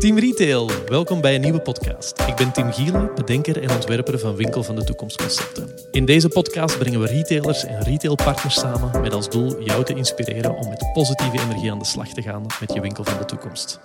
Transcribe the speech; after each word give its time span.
Team 0.00 0.18
Retail, 0.18 0.70
welkom 0.86 1.20
bij 1.20 1.34
een 1.34 1.40
nieuwe 1.40 1.60
podcast. 1.60 2.20
Ik 2.26 2.36
ben 2.36 2.52
Tim 2.52 2.72
Gielen, 2.72 3.14
bedenker 3.14 3.62
en 3.62 3.70
ontwerper 3.70 4.18
van 4.18 4.36
Winkel 4.36 4.62
van 4.62 4.76
de 4.76 4.84
Toekomstconcepten. 4.84 5.68
In 5.90 6.04
deze 6.04 6.28
podcast 6.28 6.78
brengen 6.78 7.00
we 7.00 7.06
retailers 7.06 7.64
en 7.64 7.82
retailpartners 7.82 8.54
samen 8.54 9.00
met 9.00 9.12
als 9.12 9.28
doel 9.28 9.62
jou 9.62 9.84
te 9.84 9.94
inspireren 9.94 10.56
om 10.56 10.68
met 10.68 10.90
positieve 10.92 11.40
energie 11.40 11.70
aan 11.70 11.78
de 11.78 11.84
slag 11.84 12.08
te 12.08 12.22
gaan 12.22 12.46
met 12.60 12.72
je 12.72 12.80
winkel 12.80 13.04
van 13.04 13.18
de 13.18 13.24
toekomst. 13.24 13.80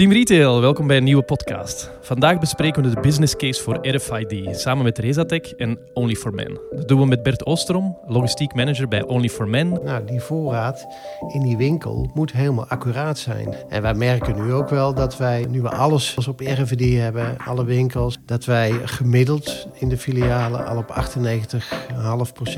Team 0.00 0.12
Retail, 0.12 0.60
welkom 0.60 0.86
bij 0.86 0.96
een 0.96 1.04
nieuwe 1.04 1.22
podcast. 1.22 1.90
Vandaag 2.00 2.38
bespreken 2.38 2.82
we 2.82 2.94
de 2.94 3.00
business 3.00 3.36
case 3.36 3.62
voor 3.62 3.88
RFID 3.88 4.56
samen 4.60 4.84
met 4.84 4.98
Rezatec 4.98 5.46
en 5.46 5.78
Only 5.92 6.14
for 6.14 6.34
Men. 6.34 6.60
Dat 6.70 6.88
doen 6.88 7.00
we 7.00 7.06
met 7.06 7.22
Bert 7.22 7.46
Oosterom, 7.46 7.98
logistiek 8.06 8.54
manager 8.54 8.88
bij 8.88 9.02
Only 9.02 9.28
for 9.28 9.48
Men. 9.48 9.68
Nou, 9.84 10.04
die 10.04 10.20
voorraad 10.20 10.86
in 11.32 11.42
die 11.42 11.56
winkel 11.56 12.10
moet 12.14 12.32
helemaal 12.32 12.68
accuraat 12.68 13.18
zijn. 13.18 13.54
En 13.68 13.82
wij 13.82 13.94
merken 13.94 14.44
nu 14.44 14.52
ook 14.52 14.68
wel 14.68 14.94
dat 14.94 15.16
wij, 15.16 15.46
nu 15.48 15.62
we 15.62 15.70
alles 15.70 16.28
op 16.28 16.40
RFID 16.40 16.98
hebben, 16.98 17.36
alle 17.38 17.64
winkels, 17.64 18.18
dat 18.26 18.44
wij 18.44 18.72
gemiddeld 18.84 19.68
in 19.74 19.88
de 19.88 19.98
filialen 19.98 20.66
al 20.66 20.76
op 20.76 21.04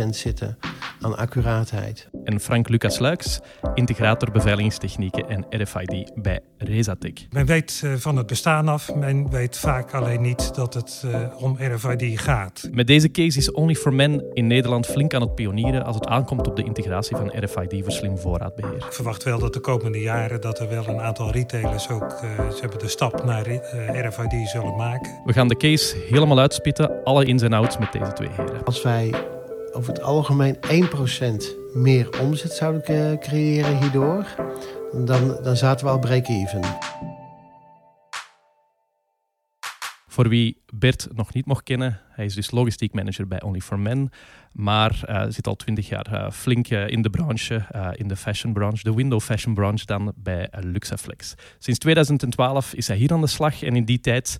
98,5% 0.02 0.08
zitten 0.08 0.58
aan 1.00 1.16
accuraatheid. 1.16 2.08
En 2.24 2.40
Frank 2.40 2.68
Lucas 2.68 2.98
Luiks, 2.98 3.40
integrator 3.74 4.30
beveiligingstechnieken 4.30 5.28
en 5.28 5.46
RFID 5.50 6.12
bij 6.14 6.40
Rezatec. 6.58 7.26
Men 7.32 7.46
weet 7.46 7.80
eh, 7.84 7.92
van 7.96 8.16
het 8.16 8.26
bestaan 8.26 8.68
af, 8.68 8.94
men 8.94 9.30
weet 9.30 9.58
vaak 9.58 9.94
alleen 9.94 10.20
niet 10.20 10.54
dat 10.54 10.74
het 10.74 11.02
uh, 11.06 11.16
om 11.36 11.56
RFID 11.58 12.20
gaat. 12.20 12.68
Met 12.72 12.86
deze 12.86 13.10
case 13.10 13.38
is 13.38 13.50
Only 13.50 13.74
for 13.74 13.94
Men 13.94 14.24
in 14.32 14.46
Nederland 14.46 14.86
flink 14.86 15.14
aan 15.14 15.20
het 15.20 15.34
pionieren 15.34 15.84
als 15.84 15.94
het 15.94 16.06
aankomt 16.06 16.46
op 16.46 16.56
de 16.56 16.62
integratie 16.62 17.16
van 17.16 17.32
RFID 17.34 17.82
voor 17.82 17.92
slim 17.92 18.18
voorraadbeheer. 18.18 18.76
Ik 18.76 18.92
verwacht 18.92 19.22
wel 19.22 19.38
dat 19.38 19.52
de 19.52 19.60
komende 19.60 20.00
jaren 20.00 20.40
dat 20.40 20.58
er 20.58 20.68
wel 20.68 20.88
een 20.88 21.00
aantal 21.00 21.30
retailers 21.30 21.88
ook 21.88 22.02
uh, 22.02 22.50
ze 22.50 22.60
hebben 22.60 22.78
de 22.78 22.88
stap 22.88 23.24
naar 23.24 23.46
RFID 24.06 24.48
zullen 24.48 24.76
maken. 24.76 25.20
We 25.24 25.32
gaan 25.32 25.48
de 25.48 25.56
case 25.56 25.96
helemaal 26.08 26.38
uitspitten, 26.38 27.04
alle 27.04 27.24
ins 27.24 27.42
en 27.42 27.52
outs 27.52 27.78
met 27.78 27.92
deze 27.92 28.12
twee 28.12 28.28
heren. 28.28 28.64
Als 28.64 28.82
wij 28.82 29.14
over 29.72 29.92
het 29.92 30.02
algemeen 30.02 30.56
1% 30.56 30.60
meer 31.72 32.08
omzet 32.20 32.52
zouden 32.52 33.18
creëren 33.18 33.78
hierdoor, 33.78 34.26
dan, 34.92 35.38
dan 35.42 35.56
zaten 35.56 35.86
we 35.86 35.92
al 35.92 35.98
break-even. 35.98 36.60
Voor 40.12 40.28
wie 40.28 40.62
Bert 40.72 41.08
nog 41.14 41.34
niet 41.34 41.46
mocht 41.46 41.62
kennen, 41.62 42.00
hij 42.22 42.30
is 42.30 42.36
dus 42.36 42.50
logistiek 42.50 42.92
manager 42.92 43.28
bij 43.28 43.42
Only 43.42 43.60
for 43.60 43.78
Men, 43.78 44.10
maar 44.52 45.00
uh, 45.08 45.24
zit 45.28 45.46
al 45.46 45.56
twintig 45.56 45.88
jaar 45.88 46.12
uh, 46.12 46.30
flink 46.30 46.70
uh, 46.70 46.88
in 46.88 47.02
de 47.02 47.10
branche, 47.10 47.64
in 47.92 48.08
de 48.08 48.16
fashion 48.16 48.52
branche, 48.52 48.82
de 48.82 48.94
window 48.94 49.20
fashion 49.20 49.54
branche 49.54 49.86
dan 49.86 50.12
bij 50.16 50.48
Luxaflex. 50.60 51.34
Sinds 51.58 51.78
2012 51.78 52.74
is 52.74 52.88
hij 52.88 52.96
hier 52.96 53.12
aan 53.12 53.20
de 53.20 53.26
slag 53.26 53.62
en 53.62 53.76
in 53.76 53.84
die 53.84 54.00
tijd 54.00 54.38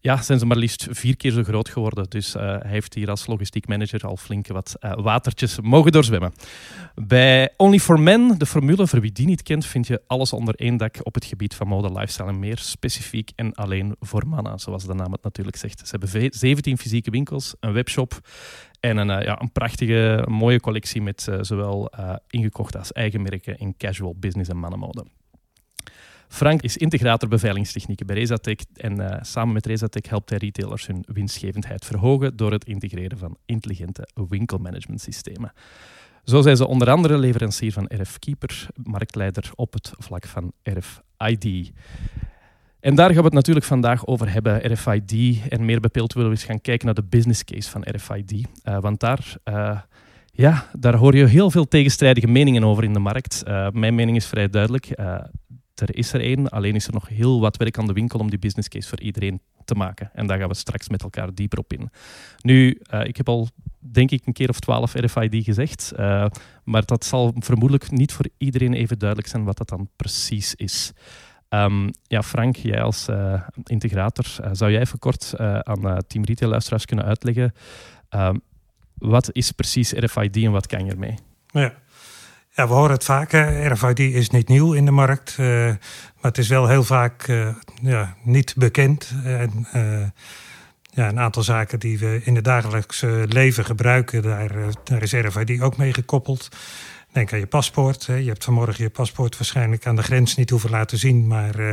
ja, 0.00 0.22
zijn 0.22 0.38
ze 0.38 0.46
maar 0.46 0.56
liefst 0.56 0.86
vier 0.90 1.16
keer 1.16 1.30
zo 1.30 1.42
groot 1.42 1.68
geworden. 1.68 2.06
Dus 2.08 2.32
hij 2.32 2.62
heeft 2.66 2.94
hier 2.94 3.10
als 3.10 3.26
logistiek 3.26 3.68
manager 3.68 4.06
al 4.06 4.16
flink 4.16 4.46
wat 4.46 4.76
watertjes 4.80 5.60
mogen 5.60 5.92
doorzwemmen. 5.92 6.32
Bij 6.94 7.54
Only 7.56 7.78
for 7.78 8.00
Men, 8.00 8.38
de 8.38 8.46
formule, 8.46 8.86
voor 8.86 9.00
wie 9.00 9.12
die 9.12 9.26
niet 9.26 9.42
kent, 9.42 9.66
vind 9.66 9.86
je 9.86 10.02
alles 10.06 10.32
onder 10.32 10.54
één 10.54 10.76
dak 10.76 10.96
op 11.02 11.14
het 11.14 11.24
gebied 11.24 11.54
van 11.54 11.68
mode, 11.68 11.92
lifestyle 11.92 12.28
en 12.28 12.38
meer. 12.38 12.58
Specifiek 12.58 13.30
en 13.34 13.54
alleen 13.54 13.96
voor 14.00 14.26
mannen, 14.26 14.58
zoals 14.58 14.86
de 14.86 14.94
naam 14.94 15.12
het 15.12 15.22
natuurlijk 15.22 15.56
zegt. 15.56 15.88
Ze 15.88 15.96
hebben 15.98 16.30
17 16.32 16.78
fysieke 16.78 17.10
winkels, 17.10 17.19
een 17.60 17.72
webshop 17.72 18.20
en 18.80 18.96
een, 18.96 19.08
uh, 19.08 19.22
ja, 19.22 19.40
een 19.40 19.52
prachtige, 19.52 20.24
mooie 20.28 20.60
collectie 20.60 21.02
met 21.02 21.26
uh, 21.30 21.38
zowel 21.40 21.92
uh, 21.98 22.14
ingekochte 22.28 22.78
als 22.78 22.92
eigen 22.92 23.22
merken 23.22 23.58
in 23.58 23.76
casual, 23.76 24.14
business 24.16 24.50
en 24.50 24.56
mannenmode. 24.56 25.04
Frank 26.28 26.62
is 26.62 26.76
integrator 26.76 27.28
beveiligingstechnieken 27.28 28.06
bij 28.06 28.16
Rezatec 28.16 28.60
en 28.74 29.18
samen 29.20 29.54
met 29.54 29.66
Rezatec 29.66 30.06
helpt 30.06 30.30
hij 30.30 30.38
retailers 30.38 30.86
hun 30.86 31.04
winstgevendheid 31.06 31.84
verhogen 31.84 32.36
door 32.36 32.52
het 32.52 32.64
integreren 32.64 33.18
van 33.18 33.36
intelligente 33.46 34.08
winkelmanagementsystemen. 34.28 35.52
Zo 36.24 36.42
zijn 36.42 36.56
ze 36.56 36.66
onder 36.66 36.90
andere 36.90 37.18
leverancier 37.18 37.72
van 37.72 37.84
RF 37.88 38.18
Keeper, 38.18 38.66
marktleider 38.74 39.50
op 39.54 39.72
het 39.72 39.92
vlak 39.98 40.26
van 40.26 40.52
RFID. 40.62 41.72
En 42.80 42.94
daar 42.94 43.06
gaan 43.06 43.16
we 43.16 43.24
het 43.24 43.32
natuurlijk 43.32 43.66
vandaag 43.66 44.06
over 44.06 44.32
hebben, 44.32 44.72
RFID. 44.72 45.38
En 45.48 45.64
meer 45.64 45.80
bepaald 45.80 46.12
willen 46.12 46.30
we 46.30 46.36
eens 46.36 46.44
gaan 46.44 46.60
kijken 46.60 46.86
naar 46.86 46.94
de 46.94 47.04
business 47.08 47.44
case 47.44 47.70
van 47.70 47.82
RFID. 47.82 48.32
Uh, 48.32 48.80
want 48.80 49.00
daar, 49.00 49.36
uh, 49.44 49.80
ja, 50.26 50.66
daar 50.78 50.94
hoor 50.94 51.16
je 51.16 51.26
heel 51.26 51.50
veel 51.50 51.68
tegenstrijdige 51.68 52.26
meningen 52.26 52.64
over 52.64 52.84
in 52.84 52.92
de 52.92 52.98
markt. 52.98 53.42
Uh, 53.48 53.70
mijn 53.70 53.94
mening 53.94 54.16
is 54.16 54.26
vrij 54.26 54.48
duidelijk. 54.48 54.86
er 55.74 55.96
is 55.96 56.12
er 56.12 56.20
één, 56.20 56.48
alleen 56.48 56.74
is 56.74 56.86
er 56.86 56.92
nog 56.92 57.08
heel 57.08 57.40
wat 57.40 57.56
werk 57.56 57.78
aan 57.78 57.86
de 57.86 57.92
winkel 57.92 58.18
om 58.18 58.30
die 58.30 58.38
business 58.38 58.68
case 58.68 58.88
voor 58.88 59.00
iedereen 59.00 59.40
te 59.64 59.74
maken. 59.74 60.10
En 60.12 60.26
daar 60.26 60.38
gaan 60.38 60.48
we 60.48 60.54
straks 60.54 60.88
met 60.88 61.02
elkaar 61.02 61.34
dieper 61.34 61.58
op 61.58 61.72
in. 61.72 61.90
Nu, 62.42 62.80
ik 63.02 63.16
heb 63.16 63.28
al 63.28 63.48
denk 63.78 64.10
ik 64.10 64.26
een 64.26 64.32
keer 64.32 64.48
of 64.48 64.60
twaalf 64.60 64.94
RFID 64.94 65.44
gezegd. 65.44 65.92
maar 66.64 66.84
dat 66.84 67.04
zal 67.04 67.34
vermoedelijk 67.38 67.90
niet 67.90 68.12
voor 68.12 68.28
iedereen 68.38 68.74
even 68.74 68.98
duidelijk 68.98 69.28
zijn 69.28 69.44
wat 69.44 69.56
dat 69.56 69.68
dan 69.68 69.88
precies 69.96 70.54
is. 70.54 70.92
Um, 71.54 71.90
ja, 72.02 72.22
Frank, 72.22 72.56
jij 72.56 72.82
als 72.82 73.08
uh, 73.08 73.40
integrator, 73.64 74.24
uh, 74.40 74.48
zou 74.52 74.70
jij 74.70 74.80
even 74.80 74.98
kort 74.98 75.34
uh, 75.40 75.58
aan 75.58 76.02
Team 76.06 76.24
Retail 76.24 76.50
luisteraars 76.50 76.84
kunnen 76.84 77.04
uitleggen 77.04 77.54
um, 78.10 78.40
wat 78.94 79.28
is 79.32 79.50
precies 79.50 79.92
RFID 79.92 80.36
en 80.36 80.52
wat 80.52 80.66
kan 80.66 80.84
je 80.84 80.90
ermee? 80.90 81.18
Ja. 81.46 81.72
we 82.54 82.62
horen 82.62 82.90
het 82.90 83.04
vaak. 83.04 83.32
RFID 83.72 83.98
is 83.98 84.30
niet 84.30 84.48
nieuw 84.48 84.72
in 84.72 84.84
de 84.84 84.90
markt, 84.90 85.38
maar 85.38 85.78
het 86.20 86.38
is 86.38 86.48
wel 86.48 86.68
heel 86.68 86.84
vaak 86.84 87.26
ja, 87.82 88.16
niet 88.22 88.54
bekend. 88.56 89.12
En, 89.24 89.66
ja, 90.92 91.08
een 91.08 91.18
aantal 91.18 91.42
zaken 91.42 91.78
die 91.78 91.98
we 91.98 92.20
in 92.24 92.34
het 92.34 92.44
dagelijkse 92.44 93.24
leven 93.28 93.64
gebruiken, 93.64 94.22
daar, 94.22 94.52
daar 94.84 95.02
is 95.02 95.12
RFID 95.12 95.60
ook 95.60 95.76
mee 95.76 95.92
gekoppeld. 95.92 96.48
Denk 97.12 97.32
aan 97.32 97.38
je 97.38 97.46
paspoort. 97.46 98.04
Je 98.04 98.12
hebt 98.12 98.44
vanmorgen 98.44 98.84
je 98.84 98.90
paspoort 98.90 99.36
waarschijnlijk 99.38 99.86
aan 99.86 99.96
de 99.96 100.02
grens 100.02 100.36
niet 100.36 100.50
hoeven 100.50 100.70
laten 100.70 100.98
zien. 100.98 101.26
Maar 101.26 101.60
uh, 101.60 101.70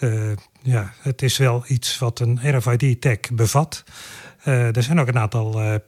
uh, 0.00 0.36
ja, 0.62 0.92
het 1.00 1.22
is 1.22 1.36
wel 1.36 1.64
iets 1.66 1.98
wat 1.98 2.20
een 2.20 2.40
RFID-tag 2.42 3.18
bevat. 3.32 3.84
Uh, 4.44 4.76
er 4.76 4.82
zijn 4.82 5.00
ook 5.00 5.08
een 5.08 5.18
aantal 5.18 5.80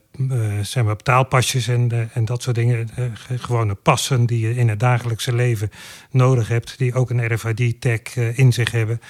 betaalpasjes 0.85 1.67
en, 1.67 2.09
en 2.13 2.25
dat 2.25 2.41
soort 2.41 2.55
dingen. 2.55 2.89
gewone 3.35 3.75
passen 3.75 4.25
die 4.25 4.47
je 4.47 4.55
in 4.55 4.69
het 4.69 4.79
dagelijkse 4.79 5.35
leven 5.35 5.69
nodig 6.11 6.47
hebt. 6.47 6.77
Die 6.77 6.93
ook 6.93 7.09
een 7.09 7.33
RFID-tag 7.33 8.15
in 8.15 8.53
zich 8.53 8.71
hebben. 8.71 9.01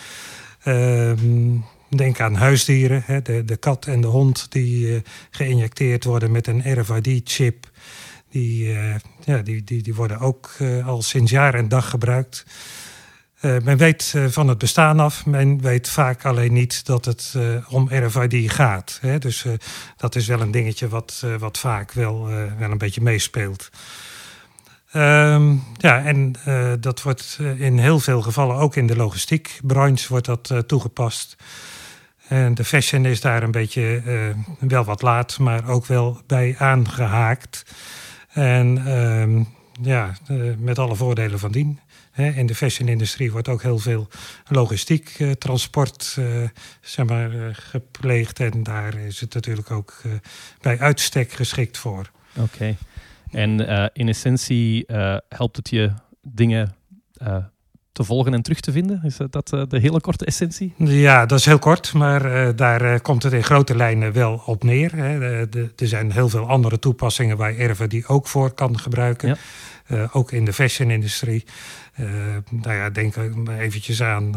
Ehm, 0.64 1.58
denk 1.90 2.20
aan 2.20 2.36
huisdieren. 2.36 3.04
Hè, 3.06 3.22
de, 3.22 3.46
de 3.46 3.58
kat 3.58 3.86
en 3.86 4.02
de 4.02 4.08
hond 4.08 4.52
die 4.52 5.02
geïnjecteerd 5.30 6.04
worden 6.04 6.32
met 6.32 6.48
een 6.48 6.80
RFID-chip 6.80 7.70
die, 8.32 8.74
uh, 8.74 8.96
ja, 9.24 9.42
die, 9.42 9.64
die, 9.64 9.82
die 9.84 9.96
worden 9.96 10.20
ook 10.20 10.52
uh, 10.62 10.88
al 10.88 11.02
sinds 11.02 11.32
jaar 11.32 11.54
en 11.54 11.68
dag 11.68 11.90
gebruikt. 11.90 12.46
Uh, 13.42 13.58
men 13.64 13.78
weet 13.78 14.16
van 14.28 14.48
het 14.48 14.58
bestaan 14.58 15.00
af. 15.00 15.26
Men 15.26 15.62
weet 15.62 15.90
vaak 15.90 16.26
alleen 16.26 16.54
niet 16.54 16.86
dat 16.86 17.06
het 17.06 17.36
om 17.70 17.90
RFID 17.90 18.52
gaat. 18.52 18.98
Hè? 19.02 19.18
Dus 19.18 19.46
dat 19.98 20.16
is 20.16 20.28
wel 20.28 20.42
een 20.42 20.52
dingetje 20.52 20.88
wat, 20.88 21.26
wat 21.40 21.58
vaak 21.58 21.92
wel, 21.92 22.26
wel 22.58 22.72
een 22.72 22.78
beetje 22.78 23.02
meespeelt. 23.02 23.70
Um, 24.96 25.64
ja, 25.78 26.04
en 26.04 26.36
dat 26.80 27.02
wordt 27.02 27.40
in 27.58 27.78
heel 27.78 28.00
veel 28.00 28.22
gevallen, 28.22 28.56
ook 28.56 28.76
in 28.76 28.88
de 28.88 28.96
logistiekbranche, 28.96 30.08
wordt 30.10 30.26
dat 30.26 30.64
toegepast. 30.68 31.36
En 32.28 32.54
de 32.54 32.66
fashion 32.66 33.06
is 33.06 33.22
daar 33.22 33.44
een 33.44 33.52
beetje 33.52 34.02
wel 34.60 34.84
wat 34.84 35.02
laat, 35.02 35.40
maar 35.40 35.68
ook 35.68 35.86
wel 35.86 36.22
bij 36.28 36.56
aangehaakt. 36.58 37.64
En 38.34 38.92
um, 38.92 39.48
ja, 39.82 40.16
uh, 40.32 40.54
met 40.58 40.80
alle 40.80 40.96
voordelen 40.96 41.40
van 41.40 41.52
dien. 41.52 41.80
in 42.16 42.46
de 42.46 42.56
fashion-industrie 42.56 43.32
wordt 43.32 43.48
ook 43.48 43.62
heel 43.62 43.78
veel 43.78 44.08
logistiek, 44.48 45.20
uh, 45.20 45.32
transport 45.32 46.16
uh, 46.20 46.50
zeg 46.82 47.06
maar, 47.06 47.56
gepleegd. 47.56 48.40
En 48.40 48.64
daar 48.64 48.96
is 48.96 49.20
het 49.20 49.34
natuurlijk 49.34 49.72
ook 49.72 50.02
bij 50.62 50.80
uitstek 50.80 51.32
geschikt 51.32 51.78
voor. 51.78 52.12
Oké. 52.38 52.76
En 53.32 53.60
in 53.94 54.08
essentie 54.08 54.86
helpt 55.30 55.58
het 55.58 55.70
je 55.70 55.92
dingen 56.22 56.76
te 58.02 58.08
volgen 58.08 58.34
en 58.34 58.42
terug 58.42 58.60
te 58.60 58.72
vinden? 58.72 59.02
Is 59.04 59.18
dat 59.30 59.52
uh, 59.54 59.64
de 59.68 59.80
hele 59.80 60.02
korte 60.02 60.26
essentie? 60.26 60.74
Ja, 60.78 61.26
dat 61.26 61.40
is 61.40 61.46
heel 61.46 61.60
kort, 61.60 61.94
maar 61.94 62.26
uh, 62.26 62.50
daar 62.56 62.94
uh, 62.94 63.00
komt 63.02 63.24
het 63.24 63.34
in 63.34 63.44
grote 63.44 63.76
lijnen 63.76 64.14
wel 64.14 64.42
op 64.46 64.64
neer. 64.64 64.96
Hè. 64.96 65.20
Er 65.76 65.88
zijn 65.88 66.12
heel 66.12 66.30
veel 66.30 66.48
andere 66.48 66.80
toepassingen 66.80 67.38
waar 67.38 67.58
Erva 67.58 67.88
die 67.88 68.08
ook 68.08 68.28
voor 68.28 68.52
kan 68.52 68.80
gebruiken. 68.80 69.38
Ja. 69.88 70.10
ook 70.12 70.32
in 70.32 70.46
de 70.46 70.54
fashion-industrie. 70.54 71.46
nou 72.50 72.76
ja, 72.76 72.90
denk 72.90 73.16
eventjes 73.60 74.02
aan... 74.02 74.36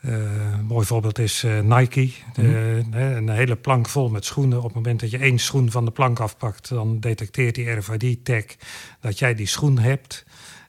een 0.00 0.64
mooi 0.64 0.86
voorbeeld 0.86 1.18
is 1.18 1.44
Nike. 1.62 2.10
Mm 2.36 2.44
-hmm. 2.44 2.92
een 2.92 3.28
hele 3.28 3.56
plank 3.56 3.88
vol 3.88 4.08
met 4.08 4.24
schoenen. 4.24 4.58
Op 4.58 4.64
het 4.64 4.74
moment 4.74 5.00
dat 5.00 5.10
je 5.10 5.18
één 5.18 5.38
schoen 5.38 5.70
van 5.70 5.84
de 5.84 5.90
plank 5.90 6.20
afpakt, 6.20 6.68
dan 6.68 7.00
detecteert 7.00 7.54
die 7.54 7.70
RFID-tag 7.70 8.44
dat 9.00 9.18
jij 9.18 9.34
die 9.34 9.46
schoen 9.46 9.78
hebt. 9.78 10.24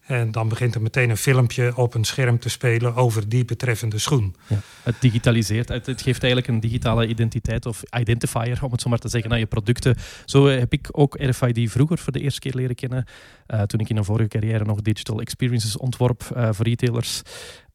En 0.10 0.32
dan 0.32 0.50
begint 0.50 0.76
er 0.76 0.82
meteen 0.82 1.10
een 1.10 1.18
filmpje 1.18 1.76
op 1.76 1.94
een 1.94 2.04
scherm 2.04 2.40
te 2.40 2.50
spelen 2.50 2.96
over 2.96 3.30
die 3.30 3.46
betreffende 3.46 3.98
schoen. 3.98 4.36
Ja, 4.48 4.58
het 4.84 4.96
digitaliseert, 5.00 5.70
het, 5.70 5.86
geeft 5.86 6.24
eigenlijk 6.24 6.48
een 6.48 6.60
digitale 6.60 7.08
identiteit 7.08 7.66
of 7.66 7.84
identifier, 7.98 8.60
om 8.64 8.72
het 8.72 8.82
zo 8.82 8.90
maar 8.90 9.00
te 9.00 9.10
zeggen, 9.10 9.32
aan 9.32 9.40
je 9.40 9.46
producten. 9.46 9.96
Zo 10.26 10.48
heb 10.48 10.74
ik 10.74 10.88
ook 10.92 11.16
RFID 11.20 11.72
vroeger 11.72 11.98
voor 11.98 12.14
de 12.14 12.20
eerste 12.20 12.40
keer 12.40 12.54
leren 12.56 12.76
kennen. 12.76 13.06
Uh, 13.48 13.62
toen 13.62 13.80
ik 13.80 13.90
in 13.90 13.98
een 13.98 14.04
vorige 14.04 14.28
carrière 14.28 14.66
nog 14.66 14.82
digital 14.82 15.20
experiences 15.20 15.78
ontworp 15.78 16.24
uh, 16.36 16.50
voor 16.52 16.66
retailers. 16.66 17.22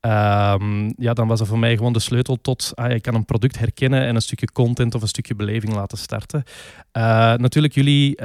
Um, 0.01 0.95
ja, 0.97 1.13
dan 1.13 1.29
was 1.29 1.39
dat 1.39 1.49
voor 1.49 1.59
mij 1.59 1.77
gewoon 1.77 1.93
de 1.93 1.99
sleutel 1.99 2.41
tot 2.41 2.73
ah, 2.75 2.91
ik 2.91 3.03
kan 3.03 3.15
een 3.15 3.25
product 3.25 3.59
herkennen 3.59 4.03
en 4.03 4.15
een 4.15 4.23
stukje 4.23 4.53
content 4.53 4.95
of 4.95 5.03
een 5.03 5.09
stukje 5.09 5.35
beleving 5.35 5.75
laten 5.75 5.99
starten. 5.99 6.43
Natuurlijk, 7.37 7.75
jullie 7.75 8.17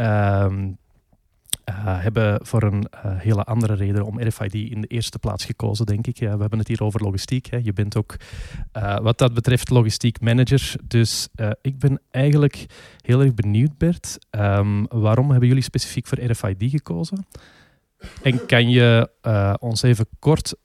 uh, 1.69 2.01
hebben 2.01 2.45
voor 2.45 2.63
een 2.63 2.87
hele 3.01 3.43
andere 3.43 3.73
reden 3.73 4.05
om 4.05 4.21
RFID 4.21 4.53
in 4.53 4.81
de 4.81 4.87
eerste 4.87 5.19
plaats 5.19 5.45
gekozen, 5.45 5.85
denk 5.85 6.07
ik. 6.07 6.17
We 6.17 6.25
hebben 6.25 6.59
het 6.59 6.67
hier 6.67 6.83
over 6.83 7.01
logistiek. 7.01 7.45
Hè. 7.49 7.59
Je 7.63 7.73
bent 7.73 7.97
ook 7.97 8.15
wat 9.01 9.17
dat 9.17 9.33
betreft 9.33 9.69
logistiek 9.69 10.21
manager. 10.21 10.75
Dus 10.83 11.27
ik 11.61 11.79
ben 11.79 12.01
eigenlijk 12.11 12.65
heel 13.01 13.21
erg 13.21 13.33
benieuwd, 13.33 13.77
Bert. 13.77 14.17
Um, 14.31 14.87
waarom 14.87 15.29
hebben 15.29 15.47
jullie 15.47 15.63
specifiek 15.63 16.07
voor 16.07 16.23
RFID 16.23 16.69
gekozen? 16.71 17.25
En 18.21 18.45
kan 18.45 18.69
je 18.69 19.09
ons 19.59 19.81
even 19.81 20.05
kort 20.19 20.55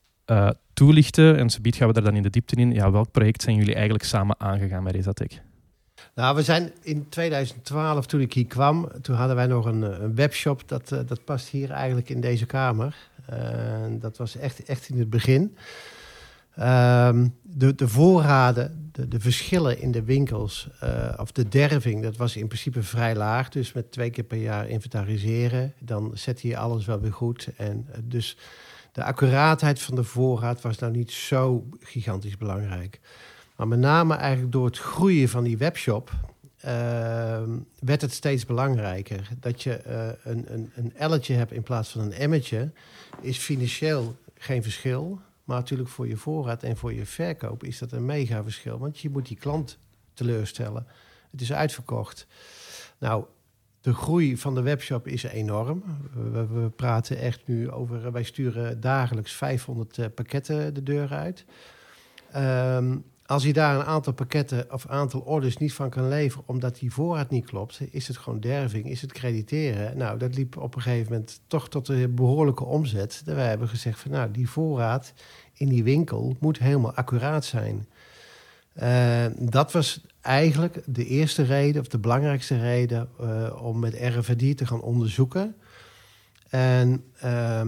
toelichten. 0.72 1.38
En 1.38 1.50
subiet 1.50 1.76
gaan 1.76 1.88
we 1.88 1.94
daar 1.94 2.04
dan 2.04 2.16
in 2.16 2.22
de 2.22 2.30
diepte 2.30 2.56
in. 2.56 2.72
Ja, 2.72 2.90
welk 2.90 3.10
project 3.10 3.42
zijn 3.42 3.56
jullie 3.56 3.74
eigenlijk 3.74 4.04
samen 4.04 4.40
aangegaan 4.40 4.82
met 4.82 4.94
Resatec? 4.94 5.40
Nou, 6.14 6.36
we 6.36 6.42
zijn 6.42 6.72
in 6.82 7.08
2012, 7.08 8.06
toen 8.06 8.20
ik 8.20 8.32
hier 8.32 8.46
kwam, 8.46 8.88
toen 9.02 9.16
hadden 9.16 9.36
wij 9.36 9.46
nog 9.46 9.64
een, 9.64 10.02
een 10.02 10.14
webshop. 10.14 10.68
Dat, 10.68 10.92
uh, 10.92 10.98
dat 11.06 11.24
past 11.24 11.48
hier 11.48 11.70
eigenlijk 11.70 12.08
in 12.08 12.20
deze 12.20 12.46
kamer. 12.46 12.96
Uh, 13.32 13.38
dat 13.90 14.16
was 14.16 14.36
echt, 14.36 14.64
echt 14.64 14.88
in 14.88 14.98
het 14.98 15.10
begin. 15.10 15.56
Uh, 16.58 17.20
de, 17.42 17.74
de 17.74 17.88
voorraden, 17.88 18.88
de, 18.92 19.08
de, 19.08 19.20
verschillen 19.20 19.80
in 19.80 19.90
de 19.90 20.02
winkels, 20.02 20.68
of 21.16 21.32
de 21.32 21.48
derving, 21.48 22.02
dat 22.02 22.16
was 22.16 22.36
in 22.36 22.46
principe 22.46 22.82
vrij 22.82 23.16
laag. 23.16 23.48
Dus 23.48 23.72
met 23.72 23.92
twee 23.92 24.10
keer 24.10 24.24
per 24.24 24.38
jaar 24.38 24.68
inventariseren, 24.68 25.72
dan 25.78 26.10
zet 26.14 26.40
je 26.40 26.56
alles 26.56 26.86
wel 26.86 27.00
weer 27.00 27.12
goed. 27.12 27.48
En 27.56 27.86
dus 28.02 28.36
de 28.92 29.04
accuraatheid 29.04 29.82
van 29.82 29.94
de 29.94 30.04
voorraad 30.04 30.60
was 30.60 30.78
nou 30.78 30.92
niet 30.92 31.12
zo 31.12 31.68
gigantisch 31.80 32.36
belangrijk. 32.36 33.00
Maar 33.56 33.68
met 33.68 33.78
name 33.78 34.14
eigenlijk 34.14 34.52
door 34.52 34.66
het 34.66 34.78
groeien 34.78 35.28
van 35.28 35.44
die 35.44 35.58
webshop 35.58 36.10
uh, 36.64 37.42
werd 37.78 38.00
het 38.00 38.12
steeds 38.12 38.46
belangrijker. 38.46 39.28
Dat 39.40 39.62
je 39.62 39.80
uh, 39.86 40.32
een, 40.32 40.44
een, 40.52 40.72
een 40.74 40.92
elletje 40.96 41.34
hebt 41.34 41.52
in 41.52 41.62
plaats 41.62 41.90
van 41.90 42.00
een 42.00 42.12
emmetje, 42.12 42.70
is 43.20 43.38
financieel 43.38 44.16
geen 44.38 44.62
verschil. 44.62 45.20
Maar 45.44 45.58
natuurlijk 45.58 45.88
voor 45.88 46.08
je 46.08 46.16
voorraad 46.16 46.62
en 46.62 46.76
voor 46.76 46.92
je 46.92 47.06
verkoop 47.06 47.64
is 47.64 47.78
dat 47.78 47.92
een 47.92 48.06
mega 48.06 48.42
verschil. 48.42 48.78
Want 48.78 48.98
je 48.98 49.10
moet 49.10 49.28
die 49.28 49.36
klant 49.36 49.78
teleurstellen. 50.14 50.86
Het 51.30 51.40
is 51.40 51.52
uitverkocht. 51.52 52.26
Nou, 52.98 53.24
de 53.80 53.94
groei 53.94 54.36
van 54.36 54.54
de 54.54 54.62
webshop 54.62 55.06
is 55.06 55.22
enorm. 55.22 55.82
We, 56.32 56.70
praten 56.76 57.18
echt 57.18 57.40
nu 57.46 57.70
over, 57.70 58.12
wij 58.12 58.22
sturen 58.22 58.80
dagelijks 58.80 59.32
500 59.32 59.96
uh, 59.96 60.06
pakketten 60.14 60.74
de 60.74 60.82
deur 60.82 61.12
uit. 61.12 61.44
Um, 62.36 63.04
als 63.26 63.42
je 63.42 63.52
daar 63.52 63.76
een 63.76 63.84
aantal 63.84 64.12
pakketten 64.12 64.72
of 64.72 64.86
aantal 64.86 65.20
orders 65.20 65.56
niet 65.56 65.72
van 65.72 65.90
kan 65.90 66.08
leveren, 66.08 66.44
omdat 66.46 66.78
die 66.78 66.92
voorraad 66.92 67.30
niet 67.30 67.46
klopt, 67.46 67.80
is 67.90 68.08
het 68.08 68.16
gewoon 68.16 68.40
derving, 68.40 68.90
is 68.90 69.00
het 69.00 69.12
crediteren. 69.12 69.96
Nou, 69.96 70.18
dat 70.18 70.34
liep 70.34 70.56
op 70.56 70.74
een 70.74 70.82
gegeven 70.82 71.12
moment 71.12 71.40
toch 71.46 71.68
tot 71.68 71.88
een 71.88 72.14
behoorlijke 72.14 72.64
omzet. 72.64 73.22
Wij 73.24 73.48
hebben 73.48 73.68
gezegd 73.68 74.00
van 74.00 74.10
nou, 74.10 74.30
die 74.30 74.48
voorraad 74.48 75.12
in 75.52 75.68
die 75.68 75.84
winkel 75.84 76.36
moet 76.40 76.58
helemaal 76.58 76.94
accuraat 76.94 77.44
zijn. 77.44 77.86
Uh, 78.82 79.24
dat 79.38 79.72
was 79.72 80.00
eigenlijk 80.20 80.82
de 80.86 81.06
eerste 81.06 81.42
reden, 81.42 81.80
of 81.80 81.88
de 81.88 81.98
belangrijkste 81.98 82.58
reden, 82.58 83.08
uh, 83.20 83.62
om 83.62 83.78
met 83.78 83.94
RFID 84.00 84.56
te 84.56 84.66
gaan 84.66 84.80
onderzoeken. 84.80 85.56
En 86.48 87.04
uh, 87.24 87.62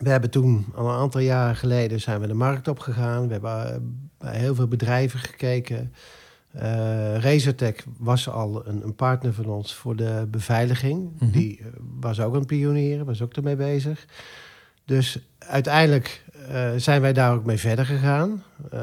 we 0.00 0.10
hebben 0.10 0.30
toen, 0.30 0.66
al 0.74 0.88
een 0.88 0.98
aantal 0.98 1.20
jaren 1.20 1.56
geleden, 1.56 2.00
zijn 2.00 2.20
we 2.20 2.26
de 2.26 2.34
markt 2.34 2.68
opgegaan. 2.68 3.26
We 3.26 3.32
hebben 3.32 3.74
eh, 3.74 3.80
bij 4.18 4.36
heel 4.36 4.54
veel 4.54 4.68
bedrijven 4.68 5.18
gekeken. 5.18 5.92
Uh, 6.56 7.16
Razortech 7.16 7.84
was 7.98 8.28
al 8.28 8.66
een, 8.66 8.84
een, 8.84 8.94
partner 8.94 9.32
van 9.32 9.46
ons 9.46 9.74
voor 9.74 9.96
de 9.96 10.26
beveiliging. 10.30 11.00
Mm 11.00 11.12
-hmm. 11.18 11.30
Die 11.30 11.62
was 12.00 12.20
ook 12.20 12.34
een 12.34 12.46
pionier, 12.46 13.04
was 13.04 13.22
ook 13.22 13.32
ermee 13.32 13.56
bezig. 13.56 14.06
Dus 14.84 15.18
uiteindelijk 15.38 16.24
uh, 16.50 16.70
zijn 16.76 17.00
wij 17.00 17.12
daar 17.12 17.34
ook 17.34 17.44
mee 17.44 17.58
verder 17.58 17.86
gegaan. 17.86 18.42
Uh, 18.74 18.80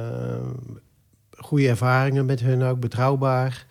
goede 1.38 1.68
ervaringen 1.68 2.26
met 2.26 2.40
hun 2.40 2.64
ook, 2.64 2.80
betrouwbaar. 2.80 3.66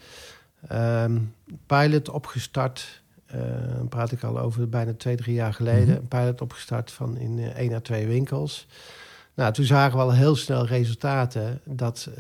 Um, 0.73 1.35
pilot 1.67 2.09
opgestart. 2.09 3.03
Uh, 3.37 3.43
praat 3.89 4.13
ik 4.13 4.23
al 4.23 4.39
over 4.39 4.69
bijna 4.69 4.95
twee, 4.95 5.17
drie 5.17 5.35
jaar 5.35 5.55
geleden. 5.55 5.89
-hmm. 5.89 5.97
Een 5.97 6.09
pilot 6.09 6.41
opgestart 6.41 6.91
van 6.91 7.19
in 7.19 7.39
uh, 7.39 7.47
één 7.47 7.73
à 7.73 7.81
twee 7.81 8.07
winkels. 8.07 8.67
Nou, 9.35 9.53
toen 9.53 9.65
zagen 9.65 9.97
we 9.97 10.05
al 10.05 10.13
heel 10.13 10.37
snel 10.37 10.67
resultaten 10.67 11.61
dat 11.65 12.09
uh, 12.11 12.17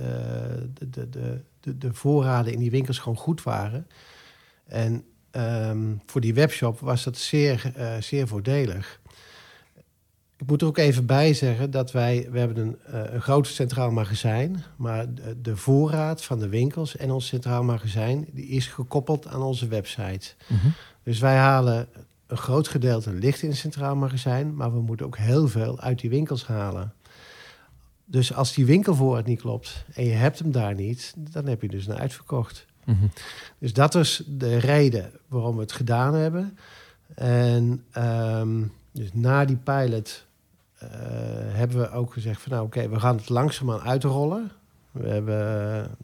de, 0.74 0.90
de, 0.90 1.40
de, 1.60 1.78
de, 1.78 1.94
voorraden 1.94 2.52
in 2.52 2.58
die 2.58 2.70
winkels 2.70 2.98
gewoon 2.98 3.18
goed 3.18 3.42
waren. 3.42 3.86
En 4.66 5.04
um, 5.32 6.02
voor 6.06 6.20
die 6.20 6.34
webshop 6.34 6.80
was 6.80 7.04
dat 7.04 7.16
zeer, 7.16 7.72
zeer 8.00 8.28
voordelig. 8.28 9.00
Ik 10.38 10.46
moet 10.46 10.60
er 10.60 10.66
ook 10.66 10.78
even 10.78 11.06
bij 11.06 11.34
zeggen 11.34 11.70
dat 11.70 11.92
wij, 11.92 12.28
we 12.30 12.38
hebben 12.38 12.56
een, 12.56 12.76
uh, 12.90 13.12
een 13.14 13.22
groot 13.22 13.46
centraal 13.46 13.90
magazijn, 13.90 14.64
maar 14.76 15.14
de, 15.14 15.40
de, 15.40 15.56
voorraad 15.56 16.24
van 16.24 16.38
de 16.38 16.48
winkels 16.48 16.96
en 16.96 17.10
ons 17.10 17.26
centraal 17.26 17.64
magazijn 17.64 18.26
die 18.32 18.46
is 18.46 18.66
gekoppeld 18.66 19.26
aan 19.26 19.42
onze 19.42 19.68
website. 19.68 20.34
Mm 20.46 20.58
-hmm. 20.58 20.72
Dus 21.02 21.18
wij 21.18 21.36
halen 21.36 21.88
een 22.26 22.36
groot 22.36 22.68
gedeelte 22.68 23.12
licht 23.12 23.42
in 23.42 23.48
het 23.48 23.58
centraal 23.58 23.96
magazijn, 23.96 24.54
maar 24.54 24.72
we 24.72 24.80
moeten 24.80 25.06
ook 25.06 25.16
heel 25.16 25.48
veel 25.48 25.80
uit 25.80 26.00
die 26.00 26.10
winkels 26.10 26.46
halen. 26.46 26.92
Dus 28.04 28.34
als 28.34 28.54
die 28.54 28.66
winkelvoorraad 28.66 29.26
niet 29.26 29.40
klopt 29.40 29.84
en 29.94 30.04
je 30.04 30.12
hebt 30.12 30.38
hem 30.38 30.52
daar 30.52 30.74
niet, 30.74 31.14
dan 31.16 31.46
heb 31.46 31.62
je 31.62 31.68
dus 31.68 31.86
een 31.86 31.98
uitverkocht. 31.98 32.66
Mm 32.84 32.96
-hmm. 32.98 33.10
Dus 33.58 33.72
dat 33.72 33.94
is 33.94 34.22
de 34.26 34.56
reden 34.56 35.10
waarom 35.28 35.54
we 35.54 35.60
het 35.60 35.72
gedaan 35.72 36.14
hebben. 36.14 36.58
En 37.14 37.84
um, 37.98 38.72
dus 38.92 39.08
na 39.12 39.44
die 39.44 39.56
pilot 39.56 40.25
hebben 41.52 41.78
we 41.78 41.90
ook 41.90 42.12
gezegd 42.12 42.42
van 42.42 42.52
nou 42.52 42.64
oké, 42.64 42.78
okay, 42.78 42.90
we 42.90 43.00
gaan 43.00 43.16
het 43.16 43.28
langzaamaan 43.28 43.80
uitrollen. 43.80 44.50
We 44.90 45.08
hebben 45.08 45.38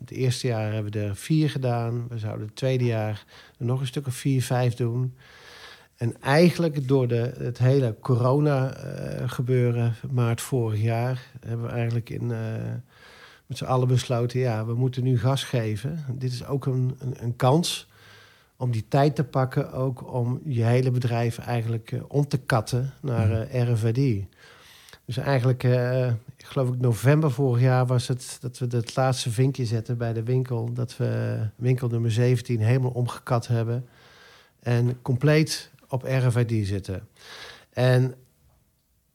het 0.01 0.11
eerste 0.11 0.47
jaar 0.47 0.73
hebben 0.73 0.93
we 0.93 1.01
er 1.01 1.17
vier 1.17 1.51
gedaan. 1.51 2.09
We 2.09 2.19
zouden 2.19 2.47
het 2.47 2.57
tweede 2.57 2.85
jaar 2.85 3.25
er 3.59 3.65
nog 3.65 3.81
een 3.81 3.87
stuk 3.87 4.07
of 4.07 4.15
vier, 4.15 4.43
vijf 4.43 4.75
doen. 4.75 5.15
En 5.97 6.21
eigenlijk 6.21 6.89
door 6.89 7.09
de, 7.09 7.35
het 7.39 7.59
hele 7.59 7.97
corona 8.01 8.77
uh, 8.77 9.31
gebeuren, 9.31 9.95
maart 10.11 10.41
vorig 10.41 10.81
jaar, 10.81 11.27
hebben 11.41 11.67
we 11.67 11.73
eigenlijk 11.73 12.11
in, 12.11 12.23
uh, 12.23 12.39
met 13.47 13.59
z'n 13.59 13.65
allen 13.65 13.89
besloten, 13.89 14.41
ja, 14.41 14.67
we 14.67 14.75
moeten 14.75 15.03
nu 15.03 15.19
gas 15.19 15.45
geven. 15.45 16.05
Dit 16.13 16.33
is 16.33 16.47
ook 16.47 16.67
een, 16.67 16.97
een, 16.99 17.15
een 17.19 17.37
kans 17.37 17.89
om 18.57 18.71
die 18.71 18.85
tijd 18.89 19.15
te 19.15 19.25
pakken, 19.25 19.73
ook 19.73 20.13
om 20.13 20.41
je 20.45 20.63
hele 20.63 20.91
bedrijf 20.91 21.39
eigenlijk 21.39 21.95
om 22.09 22.29
te 22.29 22.39
katten 22.39 22.93
naar 23.01 23.31
uh, 23.55 23.73
RFID. 23.73 24.25
Dus 25.15 25.25
eigenlijk, 25.25 25.63
uh, 25.63 26.07
ik 26.09 26.45
geloof 26.45 26.69
ik 26.69 26.81
november 26.81 27.31
vorig 27.31 27.63
jaar 27.63 27.87
was 27.87 28.09
het 28.09 28.37
dat 28.41 28.59
we 28.59 28.67
het 28.71 28.97
laatste 28.97 29.31
vinkje 29.31 29.65
zetten 29.65 29.99
bij 29.99 30.13
de 30.13 30.23
winkel. 30.23 30.73
Dat 30.73 30.97
we 30.97 31.39
winkel 31.57 31.89
nummer 31.89 32.11
17 32.11 32.61
helemaal 32.61 32.91
omgekat 32.91 33.47
hebben. 33.47 33.89
En 34.61 35.03
compleet 35.03 35.71
op 35.89 36.03
RFID 36.03 36.67
zitten. 36.67 37.09
En 37.73 38.15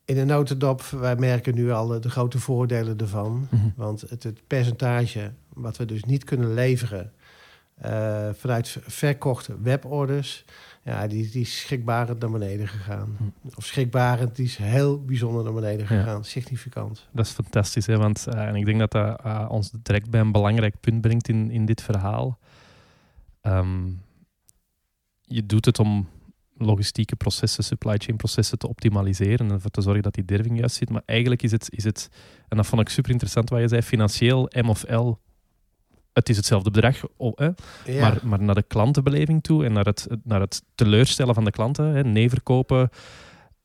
in 0.05 0.17
een 0.17 0.27
notendop, 0.27 0.81
wij 0.81 1.15
merken 1.15 1.55
nu 1.55 1.71
al 1.71 1.87
de 2.01 2.09
grote 2.09 2.39
voordelen 2.39 2.97
ervan. 2.97 3.31
Mm 3.31 3.47
-hmm. 3.49 3.73
Want 3.75 4.01
het, 4.01 4.23
het, 4.23 4.47
percentage 4.47 5.31
wat 5.53 5.77
we 5.77 5.85
dus 5.85 6.03
niet 6.03 6.23
kunnen 6.23 6.53
leveren... 6.53 7.11
Uh, 7.85 8.29
vanuit 8.33 8.77
verkochte 8.81 9.61
weborders 9.61 10.45
ja, 10.87 11.07
die, 11.07 11.29
die 11.29 11.41
is 11.41 11.59
schrikbarend 11.59 12.19
naar 12.19 12.31
beneden 12.31 12.67
gegaan. 12.67 13.15
Hm. 13.17 13.47
Of 13.55 13.65
schrikbarend, 13.65 14.35
die 14.35 14.45
is 14.45 14.57
heel 14.57 15.05
bijzonder 15.05 15.43
naar 15.43 15.53
beneden 15.53 15.87
gegaan. 15.87 16.17
Ja. 16.17 16.23
Significant. 16.23 17.07
Dat 17.11 17.25
is 17.25 17.31
fantastisch, 17.31 17.85
hè? 17.85 17.97
want 17.97 18.25
uh, 18.29 18.47
en 18.47 18.55
ik 18.55 18.65
denk 18.65 18.79
dat 18.79 18.91
dat 18.91 19.25
uh, 19.25 19.45
ons 19.49 19.71
direct 19.83 20.09
bij 20.09 20.19
een 20.19 20.31
belangrijk 20.31 20.79
punt 20.79 21.01
brengt 21.01 21.27
in, 21.27 21.51
in 21.51 21.65
dit 21.65 21.81
verhaal. 21.81 22.39
Um, 23.41 24.01
je 25.21 25.45
doet 25.45 25.65
het 25.65 25.79
om 25.79 26.07
logistieke 26.57 27.15
processen, 27.15 27.63
supply 27.63 27.97
chain 27.97 28.17
processen 28.17 28.57
te 28.57 28.67
optimaliseren 28.67 29.47
en 29.47 29.51
ervoor 29.51 29.71
te 29.71 29.81
zorgen 29.81 30.03
dat 30.03 30.13
die 30.13 30.25
derving 30.25 30.57
juist 30.57 30.75
zit. 30.75 30.89
Maar 30.89 31.03
eigenlijk 31.05 31.43
is 31.43 31.51
het, 31.51 31.67
is 31.71 31.83
het 31.83 32.09
en 32.47 32.57
dat 32.57 32.65
vond 32.65 32.81
ik 32.81 32.89
super 32.89 33.11
interessant 33.11 33.49
wat 33.49 33.59
je 33.59 33.67
zei, 33.67 33.81
financieel 33.81 34.49
M 34.61 34.69
of 34.69 34.89
L 34.89 35.19
het 36.17 36.29
is 36.29 36.37
hetzelfde 36.37 36.71
bedrag, 36.71 36.95
oh, 37.17 37.31
hè, 37.35 37.49
ja. 37.85 38.01
maar, 38.01 38.19
maar 38.23 38.41
naar 38.41 38.55
de 38.55 38.63
klantenbeleving 38.63 39.43
toe 39.43 39.65
en 39.65 39.73
naar 39.73 39.85
het, 39.85 40.07
naar 40.23 40.39
het 40.39 40.63
teleurstellen 40.75 41.33
van 41.33 41.43
de 41.43 41.51
klanten, 41.51 41.85
hè, 41.85 42.03
nee 42.03 42.29
verkopen. 42.29 42.89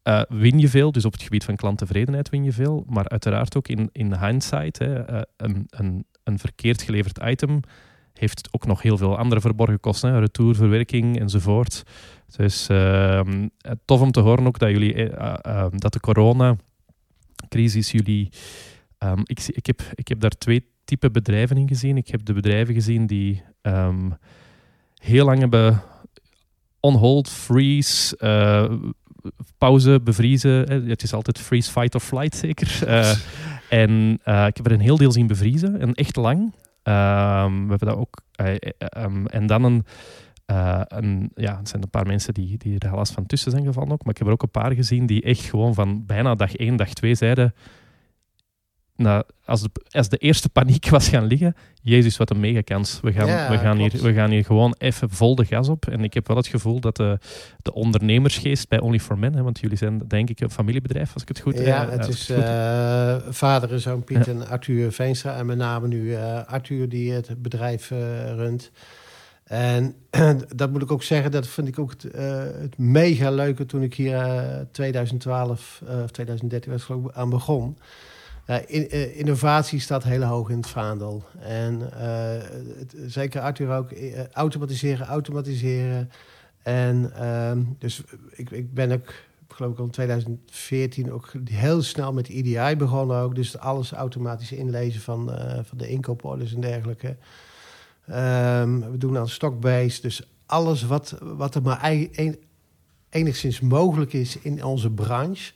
uh, 0.04 0.22
win 0.28 0.58
je 0.58 0.68
veel. 0.68 0.92
Dus 0.92 1.04
op 1.04 1.12
het 1.12 1.22
gebied 1.22 1.44
van 1.44 1.56
klanttevredenheid 1.56 2.28
win 2.28 2.44
je 2.44 2.52
veel. 2.52 2.84
Maar 2.88 3.08
uiteraard 3.08 3.56
ook 3.56 3.68
in, 3.68 3.88
in 3.92 4.16
hindsight. 4.16 4.78
Hè, 4.78 5.22
een, 5.36 5.66
een, 5.70 6.06
een 6.24 6.38
verkeerd 6.38 6.82
geleverd 6.82 7.18
item 7.24 7.60
heeft 8.12 8.48
ook 8.50 8.66
nog 8.66 8.82
heel 8.82 8.96
veel 8.96 9.18
andere 9.18 9.40
verborgen 9.40 9.80
kosten. 9.80 10.12
Hè, 10.12 10.18
retour, 10.18 10.54
verwerking 10.54 11.20
enzovoort. 11.20 11.82
Dus 12.36 12.68
ehm, 12.68 13.48
tof 13.84 14.00
om 14.00 14.10
te 14.10 14.20
horen 14.20 14.46
ook 14.46 14.58
dat, 14.58 14.70
jullie, 14.70 15.10
ehm, 15.10 15.76
dat 15.76 15.92
de 15.92 16.00
coronacrisis 16.00 17.90
jullie... 17.90 18.28
Um, 18.98 19.20
ik, 19.24 19.42
ik, 19.46 19.66
heb, 19.66 19.82
ik 19.94 20.08
heb 20.08 20.20
daar 20.20 20.30
twee 20.30 20.71
type 20.84 21.10
bedrijven 21.10 21.56
in 21.56 21.68
gezien. 21.68 21.96
Ik 21.96 22.08
heb 22.08 22.24
de 22.24 22.32
bedrijven 22.32 22.74
gezien 22.74 23.06
die 23.06 23.42
heel 25.02 25.24
lang 25.24 25.38
hebben 25.38 25.82
on 26.82 26.94
hold, 26.94 27.28
freeze, 27.28 28.18
uh, 28.20 28.72
pauze, 29.58 30.00
bevriezen. 30.04 30.88
Het 30.88 31.02
is 31.02 31.12
altijd 31.12 31.38
freeze, 31.38 31.70
fight 31.70 31.94
of 31.94 32.04
flight 32.04 32.36
zeker. 32.36 32.80
Uh, 32.86 33.14
en 33.68 33.90
uh, 34.24 34.46
ik 34.46 34.56
heb 34.56 34.66
er 34.66 34.72
een 34.72 34.80
heel 34.80 34.96
deel 34.96 35.12
zien 35.12 35.26
bevriezen 35.26 35.80
en 35.80 35.94
echt 35.94 36.16
lang. 36.16 36.54
Ehm, 36.82 37.62
we 37.62 37.68
hebben 37.68 37.88
dat 37.88 37.96
ook. 37.96 38.20
Um, 38.98 39.26
en 39.26 39.46
dan 39.46 39.64
een, 39.64 39.84
een, 40.86 41.30
ja, 41.34 41.56
het 41.56 41.68
zijn 41.68 41.82
een 41.82 41.90
paar 41.90 42.06
mensen 42.06 42.34
die, 42.34 42.58
die 42.58 42.78
er 42.78 42.90
helaas 42.90 43.10
van 43.10 43.26
tussen 43.26 43.50
zijn 43.50 43.64
gevallen 43.64 43.92
ook. 43.92 44.04
Maar 44.04 44.12
ik 44.12 44.18
heb 44.18 44.26
er 44.26 44.32
ook 44.32 44.42
een 44.42 44.50
paar 44.50 44.72
gezien 44.72 45.06
die 45.06 45.22
echt 45.22 45.40
gewoon 45.40 45.74
van 45.74 46.06
bijna 46.06 46.34
dag 46.34 46.54
één, 46.54 46.76
dag 46.76 46.92
twee 46.92 47.14
zeiden 47.14 47.54
nou, 48.96 49.22
als, 49.44 49.62
de, 49.62 49.70
als 49.90 50.08
de 50.08 50.16
eerste 50.16 50.48
paniek 50.48 50.88
was 50.88 51.08
gaan 51.08 51.24
liggen, 51.24 51.54
Jezus, 51.82 52.16
wat 52.16 52.30
een 52.30 52.40
mega 52.40 52.60
kans. 52.60 52.98
We 53.02 53.12
gaan, 53.12 53.50
we, 53.50 53.58
gaan 53.58 53.78
hier, 53.78 53.90
we 54.02 54.12
gaan 54.12 54.30
hier 54.30 54.44
gewoon 54.44 54.74
even 54.78 55.10
vol 55.10 55.34
de 55.34 55.44
gas 55.44 55.68
op. 55.68 55.86
En 55.86 56.04
ik 56.04 56.14
heb 56.14 56.26
wel 56.26 56.36
het 56.36 56.46
gevoel 56.46 56.80
dat 56.80 56.96
de, 56.96 57.18
de 57.62 57.74
ondernemersgeest 57.74 58.68
bij 58.68 58.80
Only 58.80 59.00
for 59.00 59.18
Men, 59.18 59.34
hè, 59.34 59.42
want 59.42 59.60
jullie 59.60 59.76
zijn 59.76 59.98
denk 60.08 60.30
ik 60.30 60.40
een 60.40 60.50
familiebedrijf, 60.50 61.12
als 61.12 61.22
ik 61.22 61.28
het 61.28 61.40
goed 61.40 61.54
heb. 61.54 61.66
Ja, 61.66 61.88
het 61.90 62.08
is 62.08 62.30
uh, 62.30 63.16
vader 63.28 63.72
en 63.72 63.80
zoon 63.80 64.04
Piet 64.04 64.28
en 64.28 64.48
Arthur 64.48 64.92
Veenstra. 64.92 65.36
En 65.36 65.46
met 65.46 65.56
name 65.56 65.88
nu 65.88 66.02
uh, 66.02 66.44
Arthur 66.44 66.88
die 66.88 67.12
het 67.12 67.42
bedrijf 67.42 67.90
uh, 67.90 67.98
runt. 68.34 68.70
En 69.44 69.94
dat 70.56 70.70
moet 70.70 70.82
ik 70.82 70.92
ook 70.92 71.02
zeggen, 71.02 71.30
dat 71.30 71.46
vind 71.46 71.68
ik 71.68 71.78
ook 71.78 71.90
het, 71.90 72.02
het 72.60 72.78
mega 72.78 73.30
leuke 73.30 73.66
toen 73.66 73.82
ik 73.82 73.94
hier 73.94 74.66
2012 74.72 75.82
of 76.02 76.10
2013 76.10 76.72
was, 76.72 76.82
geloof 76.82 77.04
ik, 77.04 77.14
aan 77.14 77.30
begon. 77.30 77.76
Uh, 78.46 79.18
innovatie 79.18 79.80
staat 79.80 80.04
heel 80.04 80.22
hoog 80.22 80.48
in 80.48 80.56
het 80.56 80.68
vaandel. 80.68 81.24
En 81.38 81.80
uh, 81.80 81.88
het, 82.78 82.94
zeker 83.06 83.40
Arthur 83.40 83.76
ook, 83.76 83.92
uh, 83.92 84.26
automatiseren, 84.32 85.06
automatiseren. 85.06 86.10
En 86.62 87.12
ehm, 87.14 87.62
dus 87.78 88.02
ik, 88.30 88.50
ik 88.50 88.74
ben 88.74 88.92
ook, 88.92 89.12
geloof 89.48 89.72
ik 89.72 89.78
al 89.78 89.84
in 89.84 89.90
2014 89.90 91.12
ook 91.12 91.32
heel 91.44 91.82
snel 91.82 92.12
met 92.12 92.28
EDI 92.28 92.76
begonnen 92.76 93.16
ook. 93.16 93.34
Dus 93.34 93.58
alles 93.58 93.92
automatisch 93.92 94.52
inlezen 94.52 95.00
van, 95.00 95.30
van 95.64 95.78
de 95.78 95.88
inkooporders 95.88 96.54
en 96.54 96.60
dergelijke. 96.60 97.16
Um, 98.10 98.90
we 98.90 98.98
doen 98.98 99.18
aan 99.18 99.28
stockbase, 99.28 100.00
dus 100.00 100.22
alles 100.46 100.82
wat, 100.82 101.18
wat 101.20 101.54
er 101.54 101.62
maar 101.62 101.92
enigszins 103.10 103.60
mogelijk 103.60 104.12
is 104.12 104.38
in 104.38 104.64
onze 104.64 104.90
branche 104.90 105.52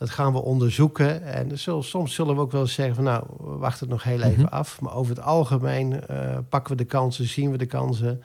dat 0.00 0.10
gaan 0.10 0.32
we 0.32 0.42
onderzoeken. 0.42 1.22
En 1.22 1.58
soms 1.58 2.14
zullen 2.14 2.34
we 2.34 2.40
ook 2.40 2.52
wel 2.52 2.66
zeggen 2.66 2.94
van 2.94 3.04
nou, 3.04 3.24
wacht 3.38 3.80
het 3.80 3.88
nog 3.88 4.02
heel 4.02 4.20
even 4.20 4.42
mhm. 4.42 4.54
af. 4.54 4.80
Maar 4.80 4.94
over 4.94 5.14
het 5.14 5.24
algemeen 5.24 6.00
uh, 6.10 6.38
pakken 6.48 6.76
we 6.76 6.82
de 6.82 6.88
kansen, 6.88 7.26
zien 7.26 7.50
we 7.50 7.58
de 7.58 7.66
kansen. 7.66 8.22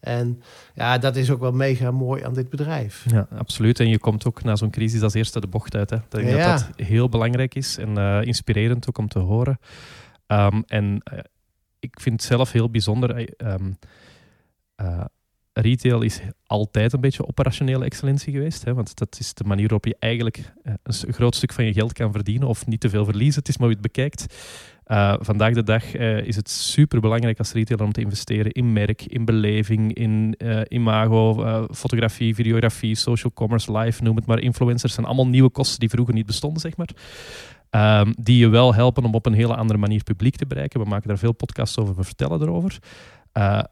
En 0.00 0.42
ja, 0.74 0.98
dat 0.98 1.16
is 1.16 1.30
ook 1.30 1.40
wel 1.40 1.52
mega 1.52 1.90
mooi 1.90 2.22
aan 2.22 2.34
dit 2.34 2.50
bedrijf. 2.50 3.04
Ja, 3.10 3.26
absoluut. 3.38 3.80
En 3.80 3.88
je 3.88 3.98
komt 3.98 4.26
ook 4.26 4.42
na 4.42 4.56
zo'n 4.56 4.70
crisis 4.70 5.02
als 5.02 5.14
eerste 5.14 5.40
de 5.40 5.46
bocht 5.46 5.74
uit. 5.74 5.90
Hè. 5.90 5.96
Ik 5.96 6.10
denk 6.10 6.30
dat 6.30 6.58
dat 6.58 6.86
heel 6.86 7.08
belangrijk 7.08 7.54
is 7.54 7.78
en 7.78 7.98
uh, 7.98 8.22
inspirerend 8.22 8.88
ook 8.88 8.98
om 8.98 9.08
te 9.08 9.18
horen. 9.18 9.58
Um, 10.26 10.64
en 10.66 11.02
uh, 11.12 11.18
ik 11.78 12.00
vind 12.00 12.20
het 12.20 12.30
zelf 12.30 12.52
heel 12.52 12.70
bijzonder. 12.70 13.34
Um, 13.38 13.78
retail 15.60 16.02
is 16.02 16.20
altijd 16.46 16.92
een 16.92 17.00
beetje 17.00 17.26
operationele 17.26 17.84
excellentie 17.84 18.32
geweest. 18.32 18.64
Hè, 18.64 18.74
want 18.74 18.96
dat 18.96 19.16
is 19.18 19.34
de 19.34 19.44
manier 19.44 19.64
waarop 19.64 19.84
je 19.84 19.96
eigenlijk 19.98 20.52
eh, 20.62 20.72
een 20.82 21.12
groot 21.12 21.34
stuk 21.34 21.52
van 21.52 21.64
je 21.64 21.72
geld 21.72 21.92
kan 21.92 22.12
verdienen 22.12 22.48
of 22.48 22.66
niet 22.66 22.80
te 22.80 22.88
veel 22.88 23.04
verliezen. 23.04 23.38
Het 23.38 23.48
is 23.48 23.58
maar 23.58 23.68
hoe 23.68 23.76
je 23.76 23.82
het 23.82 23.92
bekijkt. 23.92 24.34
Uh, 24.86 25.14
vandaag 25.20 25.54
de 25.54 25.62
dag 25.62 25.94
uh, 25.94 26.18
is 26.18 26.36
het 26.36 26.50
super 26.50 27.00
belangrijk 27.00 27.38
als 27.38 27.52
retailer 27.52 27.84
om 27.84 27.92
te 27.92 28.00
investeren 28.00 28.52
in 28.52 28.72
merk, 28.72 29.02
in 29.02 29.24
beleving, 29.24 29.94
in 29.94 30.34
uh, 30.38 30.60
imago, 30.68 31.66
fotografie, 31.72 32.34
videografie, 32.34 32.94
social 32.94 33.32
commerce, 33.32 33.78
live, 33.78 34.02
noem 34.02 34.16
het 34.16 34.26
maar. 34.26 34.38
Influencers 34.38 34.94
zijn 34.94 35.06
allemaal 35.06 35.26
nieuwe 35.26 35.50
kosten 35.50 35.80
die 35.80 35.88
vroeger 35.88 36.14
niet 36.14 36.26
bestonden, 36.26 36.60
zeg 36.60 36.76
maar. 36.76 36.90
Um, 38.00 38.14
die 38.18 38.38
je 38.38 38.48
wel 38.48 38.74
helpen 38.74 39.04
om 39.04 39.14
op 39.14 39.26
een 39.26 39.32
hele 39.32 39.56
andere 39.56 39.78
manier 39.78 40.02
publiek 40.02 40.36
te 40.36 40.46
bereiken. 40.46 40.80
We 40.80 40.88
maken 40.88 41.08
daar 41.08 41.18
veel 41.18 41.32
podcasts 41.32 41.78
over, 41.78 41.94
we 41.94 42.04
vertellen 42.04 42.42
erover. 42.42 42.78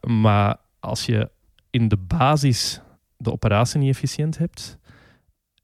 maar 0.01 0.57
als 0.79 1.05
je 1.05 1.29
in 1.75 1.87
de 1.87 1.97
basis 1.97 2.81
de 3.17 3.31
operatie 3.31 3.79
niet 3.79 3.89
efficiënt 3.89 4.37
hebt, 4.37 4.77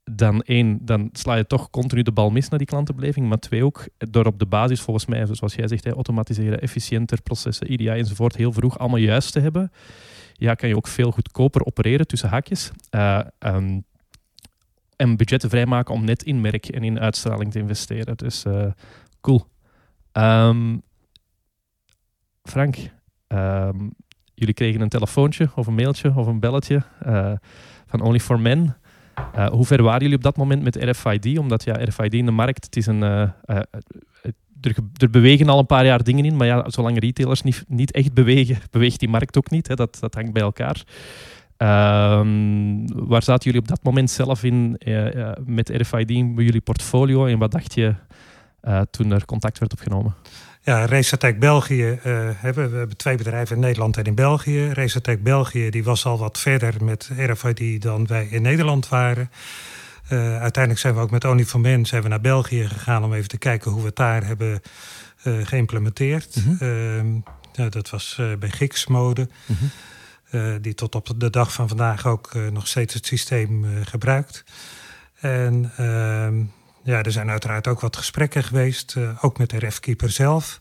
dan 0.04 0.42
één, 0.42 0.78
dan 0.84 1.08
sla 1.12 1.34
je 1.34 1.46
toch 1.46 1.70
continu 1.70 2.02
de 2.02 2.12
bal 2.12 2.30
mis 2.30 2.48
naar 2.48 2.58
die 2.58 2.68
klantenbeleving. 2.68 3.28
Maar 3.28 3.38
twee 3.38 3.64
ook, 3.64 3.88
door 3.98 4.26
op 4.26 4.38
de 4.38 4.46
basis 4.46 4.80
volgens 4.80 5.06
mij, 5.06 5.26
zoals 5.30 5.54
jij 5.54 5.68
zegt, 5.68 5.86
automatiseren, 5.86 6.60
efficiënter 6.60 7.22
processen, 7.22 7.66
EDI 7.66 7.88
enzovoort, 7.88 8.36
heel 8.36 8.52
vroeg 8.52 8.78
allemaal 8.78 8.98
juist 8.98 9.32
te 9.32 9.40
hebben, 9.40 9.72
ja, 10.32 10.54
kan 10.54 10.68
je 10.68 10.76
ook 10.76 10.86
veel 10.86 11.10
goedkoper 11.10 11.64
opereren 11.64 12.06
tussen 12.06 12.28
haakjes. 12.28 12.70
Uh, 12.90 13.20
um, 13.38 13.84
en 14.96 15.16
budgetten 15.16 15.50
vrijmaken 15.50 15.94
om 15.94 16.04
net 16.04 16.22
in 16.22 16.40
merk 16.40 16.68
en 16.68 16.84
in 16.84 17.00
uitstraling 17.00 17.52
te 17.52 17.58
investeren. 17.58 18.16
Dus 18.16 18.44
uh, 18.44 18.66
cool. 19.20 19.46
Um, 20.12 20.82
Frank, 22.42 22.76
um, 23.28 23.92
jullie 24.42 24.54
kregen 24.54 24.80
een 24.80 24.88
telefoontje 24.88 25.50
of 25.54 25.66
een 25.66 25.74
mailtje 25.74 26.12
of 26.16 26.26
een 26.26 26.40
belletje 26.40 26.82
uh, 27.06 27.32
van 27.86 28.00
Only 28.00 28.20
for 28.20 28.40
Men. 28.40 28.76
Uh, 29.36 29.48
hoe 29.48 29.66
ver 29.66 29.82
waren 29.82 30.00
jullie 30.00 30.16
op 30.16 30.22
dat 30.22 30.36
moment 30.36 30.62
met 30.62 30.76
RFID? 30.76 31.38
Omdat 31.38 31.64
ja, 31.64 31.74
RFID 31.74 32.14
in 32.14 32.24
de 32.24 32.30
markt, 32.30 32.64
het 32.64 32.76
is 32.76 32.86
een, 32.86 33.02
uh, 33.02 33.20
er, 34.60 34.74
er, 34.96 35.10
bewegen 35.10 35.48
al 35.48 35.58
een 35.58 35.66
paar 35.66 35.84
jaar 35.84 36.02
dingen 36.02 36.24
in, 36.24 36.36
maar 36.36 36.46
ja, 36.46 36.64
zolang 36.70 36.98
retailers 36.98 37.42
niet, 37.42 37.64
niet 37.68 37.92
echt 37.92 38.14
bewegen, 38.14 38.58
beweegt 38.70 38.98
die 38.98 39.08
markt 39.08 39.36
ook 39.36 39.50
niet. 39.50 39.68
Hè, 39.68 39.74
dat, 39.74 39.96
dat 40.00 40.14
hangt 40.14 40.32
bij 40.32 40.42
elkaar. 40.42 40.82
Um, 42.18 43.06
waar 43.08 43.22
zaten 43.22 43.44
jullie 43.44 43.60
op 43.60 43.68
dat 43.68 43.82
moment 43.82 44.10
zelf 44.10 44.44
in 44.44 44.78
met 45.44 45.68
RFID 45.68 46.10
in 46.10 46.34
jullie 46.36 46.60
portfolio 46.60 47.26
en 47.26 47.38
wat 47.38 47.50
dacht 47.50 47.74
je 47.74 47.94
toen 48.90 49.12
er 49.12 49.24
contact 49.24 49.58
werd 49.58 49.72
opgenomen? 49.72 50.14
Ja, 50.64 50.86
Racetech 50.86 51.38
België 51.38 51.98
uh, 52.06 52.30
hebben 52.34 52.70
we 52.70 52.76
hebben 52.76 52.96
twee 52.96 53.16
bedrijven 53.16 53.56
in 53.56 53.62
Nederland 53.62 53.96
en 53.96 54.04
in 54.04 54.14
België. 54.14 54.72
Racetech 54.72 55.18
België 55.18 55.70
die 55.70 55.84
was 55.84 56.04
al 56.04 56.18
wat 56.18 56.38
verder 56.38 56.84
met 56.84 57.10
RFID 57.16 57.82
dan 57.82 58.06
wij 58.06 58.26
in 58.26 58.42
Nederland 58.42 58.88
waren. 58.88 59.30
Uh, 60.10 60.40
uiteindelijk 60.40 60.78
zijn 60.78 60.94
we 60.94 61.00
ook 61.00 61.10
met 61.10 61.24
Only 61.24 61.44
for 61.44 61.60
Men 61.60 61.86
zijn 61.86 62.02
we 62.02 62.08
naar 62.08 62.20
België 62.20 62.68
gegaan 62.68 63.04
om 63.04 63.14
even 63.14 63.28
te 63.28 63.38
kijken 63.38 63.70
hoe 63.70 63.80
we 63.80 63.86
het 63.86 63.96
daar 63.96 64.26
hebben 64.26 64.62
uh, 65.24 65.46
geïmplementeerd. 65.46 66.36
Mm 66.44 66.56
-hmm. 66.58 67.24
ja, 67.52 67.68
dat 67.68 67.90
was 67.90 68.20
bij 68.38 68.50
Gix 68.50 68.86
Mode. 68.86 69.28
Mm 69.46 69.56
-hmm. 70.30 70.62
die 70.62 70.74
tot 70.74 70.94
op 70.94 71.12
de 71.16 71.30
dag 71.30 71.52
van 71.52 71.68
vandaag 71.68 72.06
ook 72.06 72.34
nog 72.52 72.66
steeds 72.66 72.94
het 72.94 73.06
systeem 73.06 73.66
gebruikt. 73.84 74.44
En 75.20 75.72
ehm, 75.76 76.42
ja, 76.82 77.02
er 77.02 77.12
zijn 77.12 77.30
uiteraard 77.30 77.66
ook 77.66 77.80
wat 77.80 77.96
gesprekken 77.96 78.44
geweest, 78.44 78.94
uh, 78.98 79.24
ook 79.24 79.38
met 79.38 79.50
de 79.50 79.58
refkeeper 79.58 80.10
zelf. 80.10 80.60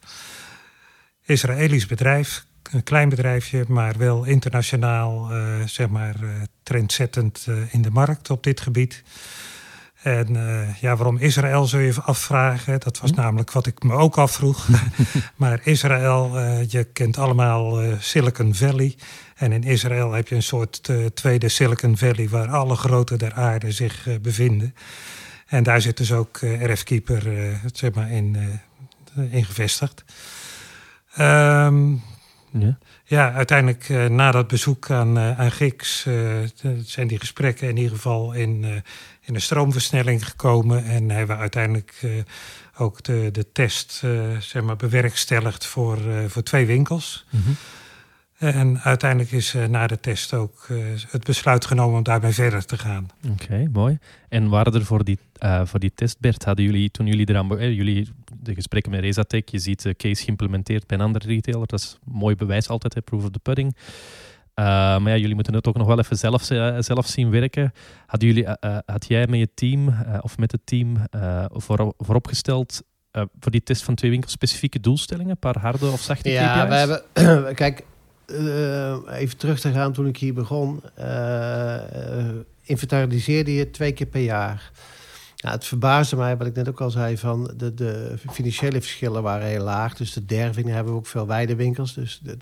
Israëlisch 1.26 1.86
bedrijf, 1.86 2.46
een 2.72 2.84
klein 2.84 3.10
bedrijfje, 3.10 3.66
maar 3.68 3.98
wel 3.98 4.24
internationaal, 4.24 5.36
uh, 5.36 5.64
zeg 5.66 5.90
maar, 5.90 6.16
uh, 6.24 6.30
trendzettend 6.64 7.48
in 7.70 7.82
de 7.82 7.90
markt 7.90 8.30
op 8.30 8.44
dit 8.44 8.62
gebied. 8.62 9.04
En 10.02 10.36
ja, 10.80 10.96
waarom 10.96 11.18
Israël 11.18 11.66
zul 11.66 11.80
je 11.80 12.02
afvragen? 12.02 12.80
Dat 12.80 13.00
was 13.00 13.10
hm? 13.10 13.16
namelijk 13.16 13.52
wat 13.52 13.68
ik 13.68 13.84
me 13.84 13.94
ook 13.94 14.18
afvroeg. 14.18 14.68
maar 15.36 15.60
Israël, 15.64 16.40
je 16.68 16.84
kent 16.84 17.18
allemaal 17.18 17.80
Silicon 18.00 18.56
Valley. 18.56 18.96
En 19.36 19.52
in 19.52 19.64
Israël 19.64 20.12
heb 20.12 20.28
je 20.28 20.36
een 20.36 20.44
soort 20.44 20.90
tweede 21.14 21.50
Silicon 21.50 21.98
Valley 21.98 22.30
waar 22.30 22.48
alle 22.48 22.76
grote 22.76 23.18
der 23.18 23.34
aarde 23.34 23.72
zich 23.72 24.08
bevinden. 24.22 24.74
En 25.52 25.64
daar 25.64 25.82
zit 25.82 25.98
dus 25.98 26.12
ook 26.12 26.42
uh, 26.42 26.64
eh, 26.64 26.72
RF-keeper 26.72 27.28
uh, 27.28 27.56
zeg 27.74 27.94
maar 27.94 28.12
in, 28.12 28.38
uh, 29.16 29.34
in 29.34 29.46
gevestigd. 29.46 30.04
Um, 31.20 32.04
ja. 32.52 32.78
ja. 33.06 33.34
uiteindelijk 33.34 34.10
na 34.10 34.32
dat 34.32 34.48
bezoek 34.48 34.90
aan, 34.90 35.20
aan 35.20 35.52
Giks 35.52 36.08
zijn 36.84 37.08
die 37.08 37.20
gesprekken 37.20 37.68
in 37.68 37.78
ieder 37.78 37.92
geval 37.92 38.34
in, 38.34 38.64
in 39.22 39.36
een 39.36 39.42
stroomversnelling 39.42 40.26
gekomen. 40.26 40.86
En 40.86 41.10
hebben 41.10 41.36
we 41.36 41.42
uiteindelijk 41.42 42.02
ook 42.78 43.04
de, 43.04 43.30
de 43.32 43.52
test 43.52 44.04
zeg 44.40 44.62
maar 44.64 44.76
bewerkstelligd 44.76 45.66
voor, 45.66 45.98
voor 46.28 46.44
twee 46.44 46.66
winkels. 46.66 47.26
Mm 47.30 47.56
En 48.42 48.80
uiteindelijk 48.80 49.32
is 49.32 49.56
na 49.70 49.88
de 49.88 50.00
test 50.00 50.34
ook 50.34 50.68
het 51.10 51.24
besluit 51.24 51.66
genomen 51.66 51.98
om 51.98 52.04
daarmee 52.04 52.32
verder 52.32 52.66
te 52.66 52.78
gaan. 52.78 53.08
Oké, 53.32 53.68
mooi. 53.72 53.98
En 54.30 54.50
waren 54.50 54.74
er 54.74 54.86
voor 54.86 55.04
die, 55.04 55.20
voor 55.64 55.80
die 55.80 55.92
test, 55.96 56.20
Bert, 56.20 56.46
hadden 56.46 56.66
jullie 56.66 56.92
toen 56.92 57.06
jullie 57.06 57.30
eraan 57.30 57.60
eh, 57.60 57.76
jullie 57.76 58.10
de 58.40 58.54
gesprekken 58.54 58.92
met 58.92 59.02
Rezatec, 59.02 59.50
je 59.50 59.60
ziet 59.60 59.82
de 59.82 59.96
case 59.96 60.24
geïmplementeerd 60.24 60.88
bij 60.88 60.98
een 60.98 61.04
andere 61.04 61.28
retailer, 61.28 61.68
dat 61.68 61.80
is 61.80 61.98
mooi 62.04 62.36
bewijs 62.36 62.68
altijd, 62.68 62.94
hè, 62.94 63.02
proof 63.02 63.24
of 63.24 63.30
the 63.30 63.40
pudding. 63.40 63.76
Uh, 64.56 64.66
maar 64.66 65.10
ja, 65.10 65.16
jullie 65.16 65.36
moeten 65.36 65.54
het 65.54 65.68
ook 65.68 65.78
nog 65.78 65.88
wel 65.88 66.00
even 66.00 66.18
zelf, 66.18 66.50
uh, 66.50 66.76
zelf 66.80 67.08
zien 67.08 67.30
werken. 67.30 67.74
Hadden 68.06 68.30
jullie, 68.30 68.44
uh, 68.44 68.78
had 68.86 69.08
jij 69.08 69.28
met 69.28 69.40
je 69.40 69.50
team 69.54 69.96
of 70.22 70.38
met 70.38 70.52
het 70.52 70.62
team 70.66 70.98
voor, 71.50 71.94
vooropgesteld 71.98 72.82
voor 73.12 73.52
die 73.52 73.64
test 73.64 73.84
van 73.84 73.96
twee 73.96 74.12
winkels 74.12 74.32
specifieke 74.32 74.80
doelstellingen? 74.80 75.32
Een 75.32 75.38
paar 75.38 75.60
harde 75.60 75.90
of 75.90 76.02
zachte 76.02 76.30
ja, 76.30 76.66
KPI's? 76.66 76.74
Ja, 76.74 76.88
we 76.88 76.94
hebben... 77.22 77.56
kijk, 77.64 77.84
even 79.10 79.38
terug 79.38 79.60
te 79.60 79.72
gaan 79.72 79.94
toen 79.94 80.08
ik 80.08 80.18
hier 80.18 80.34
begon. 80.34 80.84
inventariseerde 82.62 83.54
je 83.54 83.72
twee 83.72 83.92
keer 83.92 84.08
per 84.08 84.22
jaar. 84.22 84.72
Ja, 85.36 85.52
het 85.52 85.66
verbaasde 85.66 86.16
mij, 86.16 86.38
wat 86.38 86.48
ik 86.48 86.56
net 86.56 86.70
ook 86.70 86.82
al 86.82 86.92
zei, 86.92 87.18
van 87.18 87.54
de, 87.58 87.74
de 87.74 88.16
financiële 88.32 88.82
verschillen 88.82 89.24
waren 89.24 89.48
heel 89.48 89.64
laag. 89.64 89.96
Dus 89.96 90.14
de 90.14 90.26
dervingen 90.26 90.74
hebben 90.74 90.94
we 90.94 91.00
ook 91.00 91.08
veel 91.08 91.28
weidewinkels. 91.28 91.94
Dus 91.94 92.20
de, 92.24 92.38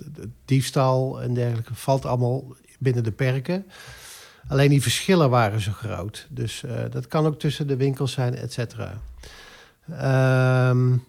diefstal 0.46 1.22
en 1.22 1.34
dergelijke 1.34 1.76
valt 1.76 2.06
allemaal 2.06 2.44
binnen 2.80 3.04
de 3.04 3.12
perken. 3.12 3.66
Alleen 4.48 4.70
die 4.70 4.82
verschillen 4.82 5.30
waren 5.30 5.62
zo 5.62 5.72
groot. 5.72 6.28
Dus 6.30 6.64
uh, 6.66 6.72
dat 6.90 7.08
kan 7.08 7.26
ook 7.26 7.40
tussen 7.40 7.68
de 7.68 7.76
winkels 7.76 8.12
zijn, 8.12 8.36
et 8.36 8.54
cetera. 8.54 9.02
Um, 10.70 11.04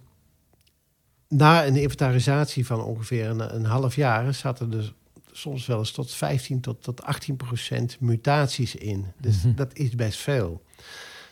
na 1.31 1.67
een 1.67 1.77
inventarisatie 1.77 2.67
van 2.67 2.85
ongeveer 2.85 3.27
een, 3.27 3.55
een 3.55 3.65
half 3.65 3.95
jaar 3.95 4.35
zaten 4.35 4.73
er 4.73 4.93
soms 5.33 5.67
wel 5.67 5.79
eens 5.79 5.93
tot 5.93 6.15
15 6.15 6.61
tot, 6.61 6.83
tot 6.83 7.03
18 7.03 7.37
procent 7.37 8.01
mutaties 8.01 8.75
in. 8.75 9.07
Dus 9.17 9.37
mm 9.37 9.43
-hmm. 9.43 9.55
dat 9.55 9.77
is 9.77 9.95
best 9.95 10.19
veel. 10.19 10.63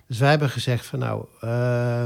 Dus 0.07 0.19
wij 0.19 0.31
hebben 0.31 0.51
gezegd 0.51 0.87
van 0.87 0.99
nou, 0.99 1.25
uh, 1.45 2.05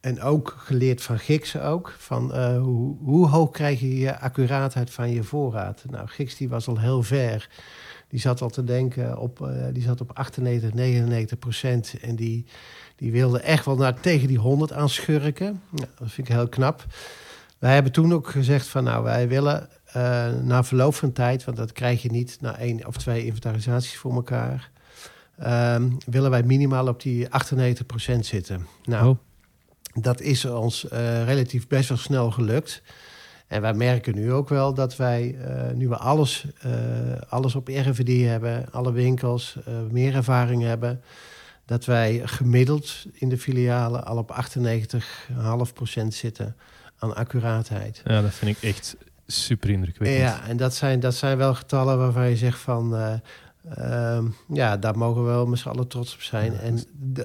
en 0.00 0.20
ook 0.20 0.54
geleerd 0.58 1.02
van 1.02 1.18
Giksen 1.18 1.64
ook, 1.64 1.94
van 1.98 2.38
uh, 2.38 2.60
hoe, 2.60 2.96
hoe, 2.98 3.28
hoog 3.28 3.50
krijg 3.50 3.80
je 3.80 3.98
je 3.98 4.18
accuraatheid 4.18 4.90
van 4.90 5.10
je 5.10 5.22
voorraad? 5.22 5.84
Nou, 5.90 6.08
Giks 6.08 6.36
die 6.36 6.48
was 6.48 6.68
al 6.68 6.78
heel 6.78 7.02
ver. 7.02 7.48
Die 8.12 8.20
zat 8.20 8.40
al 8.40 8.50
te 8.50 8.64
denken 8.64 9.18
op, 9.18 9.40
uh, 9.40 9.48
die 9.72 9.82
zat 9.82 10.00
op 10.00 10.10
98, 10.12 10.72
99 10.72 11.38
procent. 11.38 11.94
En 12.00 12.16
die, 12.16 12.44
die 12.96 13.12
wilde 13.12 13.40
echt 13.40 13.64
wel 13.64 13.76
naar 13.76 14.00
tegen 14.00 14.28
die 14.28 14.38
100 14.38 14.72
aan 14.72 14.88
schurken. 14.88 15.60
Nou, 15.70 15.88
dat 15.98 16.10
vind 16.10 16.28
ik 16.28 16.34
heel 16.34 16.48
knap. 16.48 16.84
Wij 17.58 17.74
hebben 17.74 17.92
toen 17.92 18.12
ook 18.12 18.28
gezegd 18.28 18.66
van 18.66 18.84
nou, 18.84 19.04
wij 19.04 19.28
willen 19.28 19.68
uh, 19.96 20.28
na 20.42 20.64
verloop 20.64 20.94
van 20.94 21.12
tijd, 21.12 21.44
want 21.44 21.56
dat 21.56 21.72
krijg 21.72 22.02
je 22.02 22.10
niet 22.10 22.38
na 22.40 22.58
één 22.58 22.86
of 22.86 22.96
twee 22.96 23.24
inventarisaties 23.24 23.96
voor 23.96 24.14
elkaar 24.14 24.70
um, 25.46 25.96
willen 26.06 26.30
wij 26.30 26.42
minimaal 26.42 26.88
op 26.88 27.02
die 27.02 27.26
98% 27.26 27.28
zitten. 28.18 28.66
Nou, 28.84 29.08
oh. 29.08 30.02
dat 30.02 30.20
is 30.20 30.44
ons 30.44 30.84
uh, 30.84 31.24
relatief 31.24 31.66
best 31.66 31.88
wel 31.88 31.98
snel 31.98 32.30
gelukt. 32.30 32.82
En 33.52 33.60
wij 33.60 33.74
merken 33.74 34.14
nu 34.14 34.32
ook 34.32 34.48
wel 34.48 34.74
dat 34.74 34.96
wij, 34.96 35.36
uh, 35.38 35.72
nu 35.74 35.88
we 35.88 35.96
alles, 35.96 36.46
uh, 36.66 36.72
alles 37.28 37.54
op 37.54 37.68
RFD 37.68 38.08
hebben, 38.08 38.66
alle 38.70 38.92
winkels, 38.92 39.56
meer 39.90 40.14
ervaring 40.14 40.62
hebben, 40.62 41.02
dat 41.66 41.84
wij 41.84 42.22
gemiddeld 42.24 43.06
in 43.12 43.28
de 43.28 43.38
filialen 43.38 44.04
al 44.04 44.16
op 44.16 44.30
98,5% 44.30 46.06
zitten 46.08 46.56
aan 46.98 47.14
accuraatheid. 47.14 48.02
Ja, 48.04 48.22
dat 48.22 48.34
vind 48.34 48.56
ik 48.56 48.62
echt 48.62 48.96
super 49.26 49.70
indrukwekkend. 49.70 50.20
Ja, 50.20 50.48
en 50.48 50.56
dat 50.56 50.74
zijn, 50.74 51.00
dat 51.00 51.14
zijn 51.14 51.36
wel 51.36 51.54
getallen 51.54 51.98
waarvan 51.98 52.28
je 52.28 52.36
zegt 52.36 52.58
van... 52.58 52.94
Uh, 53.78 54.18
ja, 54.52 54.76
daar 54.76 54.98
mogen 54.98 55.22
we 55.22 55.28
wel 55.28 55.46
met 55.46 55.58
z'n 55.58 55.68
allen 55.68 55.88
trots 55.88 56.14
op 56.14 56.22
zijn. 56.22 56.58
En 56.58 56.78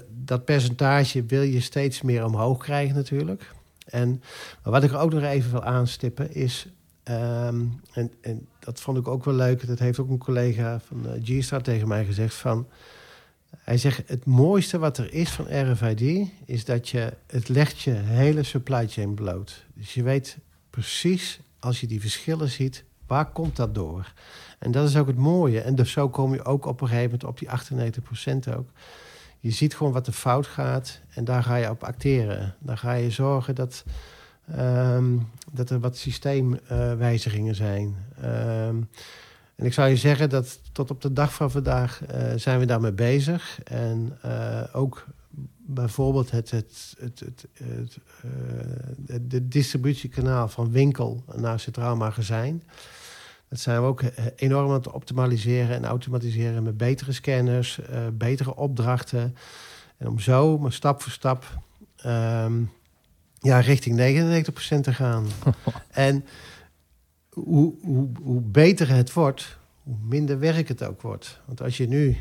dat 0.09 0.45
percentage 0.45 1.23
wil 1.25 1.41
je 1.41 1.59
steeds 1.59 2.01
meer 2.01 2.25
omhoog 2.25 2.57
krijgen 2.57 2.95
natuurlijk. 2.95 3.55
En 3.89 4.21
wat 4.63 4.83
ik 4.83 4.91
er 4.91 4.99
ook 4.99 5.13
nog 5.13 5.23
even 5.23 5.51
wil 5.51 5.63
aanstippen 5.63 6.33
is... 6.33 6.67
Um, 7.09 7.81
en, 7.93 8.11
en, 8.21 8.47
dat 8.59 8.79
vond 8.79 8.97
ik 8.97 9.07
ook 9.07 9.25
wel 9.25 9.33
leuk. 9.33 9.67
Dat 9.67 9.79
heeft 9.79 9.99
ook 9.99 10.09
een 10.09 10.17
collega 10.17 10.79
van 10.79 11.05
uh, 11.05 11.11
G-Star 11.23 11.61
tegen 11.61 11.87
mij 11.87 12.05
gezegd. 12.05 12.33
Van, 12.33 12.67
hij 13.57 13.77
zegt, 13.77 14.01
het 14.05 14.25
mooiste 14.25 14.77
wat 14.77 14.97
er 14.97 15.13
is 15.13 15.29
van 15.29 15.71
RFID... 15.71 16.29
is 16.45 16.65
dat 16.65 16.89
je, 16.89 17.13
het 17.27 17.49
legt 17.49 17.79
je 17.79 17.91
hele 17.91 18.43
supply 18.43 18.87
chain 18.87 19.13
bloot. 19.13 19.65
Dus 19.73 19.93
je 19.93 20.03
weet 20.03 20.37
precies, 20.69 21.39
als 21.59 21.79
je 21.79 21.87
die 21.87 22.01
verschillen 22.01 22.49
ziet... 22.49 22.83
waar 23.07 23.31
komt 23.31 23.55
dat 23.55 23.75
door? 23.75 24.13
En 24.59 24.71
dat 24.71 24.89
is 24.89 24.97
ook 24.97 25.07
het 25.07 25.17
mooie. 25.17 25.61
En 25.61 25.75
dus 25.75 25.91
zo 25.91 26.09
kom 26.09 26.33
je 26.33 26.43
ook 26.43 26.65
op 26.65 26.81
een 26.81 26.87
gegeven 26.87 27.19
moment 27.19 27.23
op 27.23 27.39
die 27.39 27.49
98% 28.51 28.57
ook. 28.57 28.69
Je 29.39 29.51
ziet 29.51 29.75
gewoon 29.75 29.93
wat 29.93 30.07
er 30.07 30.13
fout 30.13 30.47
gaat 30.47 31.01
en 31.09 31.23
daar 31.23 31.43
ga 31.43 31.55
je 31.55 31.69
op 31.69 31.83
acteren. 31.83 32.55
Dan 32.59 32.77
ga 32.77 32.93
je 32.93 33.11
zorgen 33.11 33.55
dat, 33.55 33.83
um, 34.59 35.29
dat 35.51 35.69
er 35.69 35.79
wat 35.79 35.97
systeemwijzigingen 35.97 37.55
zijn. 37.55 37.95
Um, 38.23 38.89
en 39.55 39.65
ik 39.65 39.73
zou 39.73 39.89
je 39.89 39.95
zeggen 39.95 40.29
dat 40.29 40.59
tot 40.71 40.91
op 40.91 41.01
de 41.01 41.13
dag 41.13 41.33
van 41.33 41.51
vandaag 41.51 42.01
uh, 42.01 42.31
zijn 42.35 42.59
we 42.59 42.65
daarmee 42.65 42.91
bezig. 42.91 43.59
En 43.63 44.17
uh, 44.25 44.63
ook 44.71 45.05
bijvoorbeeld 45.65 46.31
het, 46.31 46.51
het, 46.51 46.95
het, 46.99 47.19
het, 47.19 47.47
het 47.53 47.97
uh, 49.09 49.17
de 49.21 49.47
distributiekanaal 49.47 50.47
van 50.47 50.71
winkel 50.71 51.23
naar 51.35 51.59
centraal 51.59 51.95
magazijn. 51.95 52.63
Dat 53.49 53.59
zijn 53.59 53.81
we 53.81 53.87
ook 53.87 54.01
eh, 54.01 54.25
enorm 54.35 54.67
aan 54.67 54.73
het 54.73 54.91
optimaliseren 54.91 55.75
en 55.75 55.85
automatiseren 55.85 56.63
met 56.63 56.77
betere 56.77 57.11
scanners, 57.11 57.79
uh, 57.79 58.07
betere 58.13 58.55
opdrachten. 58.55 59.35
En 59.97 60.07
om 60.07 60.19
zo 60.19 60.57
maar 60.57 60.73
stap 60.73 61.01
voor 61.01 61.11
stap 61.11 61.45
um, 62.05 62.71
ja, 63.39 63.59
richting 63.59 63.97
99% 64.77 64.79
te 64.81 64.93
gaan. 64.93 65.27
en 65.91 66.25
hoe, 67.29 67.73
hoe, 67.81 68.09
hoe 68.21 68.41
beter 68.41 68.89
het 68.89 69.13
wordt, 69.13 69.57
hoe 69.83 69.95
minder 70.01 70.39
werk 70.39 70.67
het 70.67 70.83
ook 70.83 71.01
wordt. 71.01 71.39
Want 71.45 71.61
als 71.61 71.77
je 71.77 71.87
nu 71.87 72.17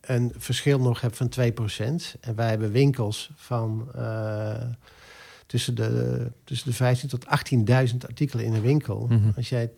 een 0.00 0.32
verschil 0.36 0.80
nog 0.80 1.00
hebt 1.00 1.16
van 1.16 1.32
2%, 1.40 2.20
en 2.20 2.34
wij 2.34 2.48
hebben 2.48 2.70
winkels 2.70 3.30
van. 3.34 3.88
Uh, 3.96 4.62
tussen 5.48 5.74
de, 5.74 6.30
tussen 6.44 6.70
de 6.70 6.76
15 6.76 7.08
tot 7.08 7.26
18.000 7.90 7.96
artikelen 8.06 8.44
in 8.44 8.54
een 8.54 8.60
winkel. 8.60 9.06
Mm 9.08 9.22
-hmm. 9.22 9.32
Als 9.36 9.48
jij 9.48 9.70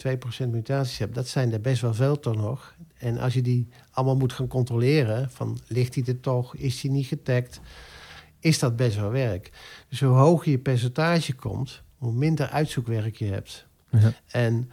2% 0.45 0.49
mutaties 0.49 0.99
hebt, 0.99 1.15
dat 1.15 1.29
zijn 1.29 1.53
er 1.53 1.61
best 1.61 1.83
wel 1.83 1.95
veel 1.95 2.19
toch 2.19 2.37
nog. 2.37 2.75
En 2.99 3.19
als 3.19 3.35
je 3.35 3.43
die 3.43 3.69
allemaal 3.91 4.17
moet 4.17 4.33
gaan 4.33 4.47
controleren, 4.47 5.31
van 5.31 5.59
ligt 5.67 5.95
hij 5.95 6.05
er 6.07 6.21
toch, 6.21 6.57
is 6.57 6.83
hij 6.83 6.91
niet 6.91 7.07
getagd, 7.07 7.61
is 8.41 8.59
dat 8.59 8.77
best 8.77 8.97
wel 8.97 9.11
werk. 9.11 9.51
Dus 9.89 10.01
hoe 10.01 10.09
hoger 10.09 10.51
je 10.51 10.59
percentage 10.59 11.35
komt, 11.35 11.83
hoe 11.97 12.13
minder 12.13 12.49
uitzoekwerk 12.49 13.17
je 13.17 13.27
hebt. 13.27 13.67
Ja. 13.91 14.13
En 14.27 14.71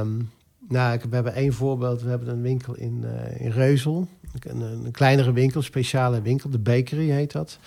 um, 0.00 0.30
nou, 0.68 1.00
we 1.08 1.14
hebben 1.14 1.34
één 1.34 1.52
voorbeeld. 1.52 2.02
We 2.02 2.08
hebben 2.08 2.28
een 2.28 2.42
winkel 2.42 2.74
in, 2.74 3.04
uh, 3.04 3.40
in 3.40 3.50
Reuzel. 3.50 4.08
Een, 4.40 4.60
een 4.60 4.90
kleinere 4.90 5.32
winkel, 5.32 5.60
een 5.60 5.66
speciale 5.66 6.22
winkel. 6.22 6.50
De 6.50 6.58
Bakery 6.58 7.10
heet 7.10 7.32
dat. 7.32 7.58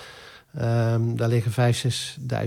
Um, 0.62 1.15
daar 1.15 1.30
liggen 1.30 1.74
5.000, 1.76 1.88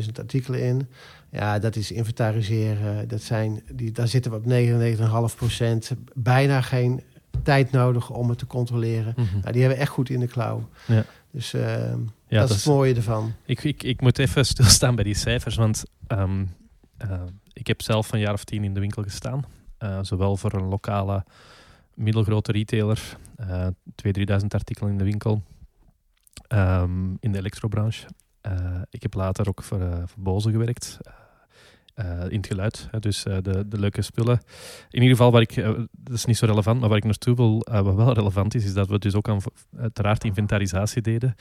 6.000 0.02 0.12
artikelen 0.18 0.62
in. 0.62 0.88
Ja, 1.30 1.58
dat 1.58 1.76
is 1.76 1.92
inventariseren. 1.92 3.08
Dat 3.08 3.22
zijn, 3.22 3.62
die, 3.72 3.92
daar 3.92 4.08
zitten 4.08 4.30
we 4.30 4.36
op 4.36 5.30
99,5 5.32 5.36
procent. 5.36 5.90
Bijna 6.14 6.60
geen 6.60 7.02
tijd 7.42 7.70
nodig 7.70 8.10
om 8.10 8.28
het 8.28 8.38
te 8.38 8.46
controleren. 8.46 9.14
Mm 9.16 9.24
-hmm. 9.24 9.40
nou, 9.40 9.52
die 9.52 9.60
hebben 9.60 9.78
we 9.78 9.84
echt 9.84 9.92
goed 9.92 10.10
in 10.10 10.20
de 10.20 10.26
klauw. 10.26 10.68
Ja. 10.86 11.04
Dus 11.30 11.54
uh, 11.54 11.62
ja, 11.62 11.88
dat, 11.88 12.48
dat, 12.48 12.50
is 12.50 12.56
het 12.56 12.64
mooie 12.64 12.94
ervan. 12.94 13.32
Ik, 13.44 13.64
ik, 13.64 13.82
ik 13.82 14.00
moet 14.00 14.18
even 14.18 14.46
stilstaan 14.54 14.94
bij 14.94 15.04
die 15.04 15.14
cijfers. 15.14 15.56
Want 15.56 15.84
um, 16.08 16.54
uh, 17.04 17.20
ik 17.52 17.66
heb 17.66 17.82
zelf 17.82 18.12
een 18.12 18.20
jaar 18.20 18.32
of 18.32 18.44
tien 18.44 18.64
in 18.64 18.74
de 18.74 18.80
winkel 18.80 19.02
gestaan. 19.02 19.44
Uh, 19.78 19.98
zowel 20.02 20.36
voor 20.36 20.52
een 20.52 20.68
lokale 20.68 21.24
middelgrote 21.94 22.52
retailer. 22.52 23.16
2.000, 23.42 23.48
3.000 24.02 24.46
artikelen 24.48 24.90
in 24.90 24.98
de 24.98 25.04
winkel 25.04 25.42
um, 26.54 27.16
in 27.20 27.32
de 27.32 27.38
elektrobranche. 27.38 28.06
Uh, 28.46 28.80
ik 28.90 29.02
heb 29.02 29.14
later 29.14 29.48
ook 29.48 29.62
voor, 29.62 29.80
uh, 29.80 29.94
voor 30.06 30.22
Boze 30.22 30.50
gewerkt. 30.50 30.98
Uh, 31.96 32.24
in 32.28 32.36
het 32.36 32.46
geluid, 32.46 32.88
dus 33.00 33.22
de, 33.22 33.64
de 33.68 33.78
leuke 33.78 34.02
spullen. 34.02 34.40
In 34.90 35.02
ieder 35.02 35.16
geval, 35.16 35.32
waar 35.32 35.40
ik, 35.40 35.54
dat 35.90 36.14
is 36.14 36.24
niet 36.24 36.36
zo 36.36 36.46
relevant, 36.46 36.80
maar 36.80 36.88
waar 36.88 36.98
ik 36.98 37.04
naartoe 37.04 37.34
wil, 37.34 37.66
wat 37.70 37.94
wel 37.94 38.12
relevant 38.12 38.54
is, 38.54 38.64
is 38.64 38.74
dat 38.74 38.88
we 38.88 38.98
dus 38.98 39.14
ook 39.14 39.28
aan 39.28 39.40
uiteraard 39.76 40.24
inventarisatie 40.24 41.02
deden. 41.02 41.34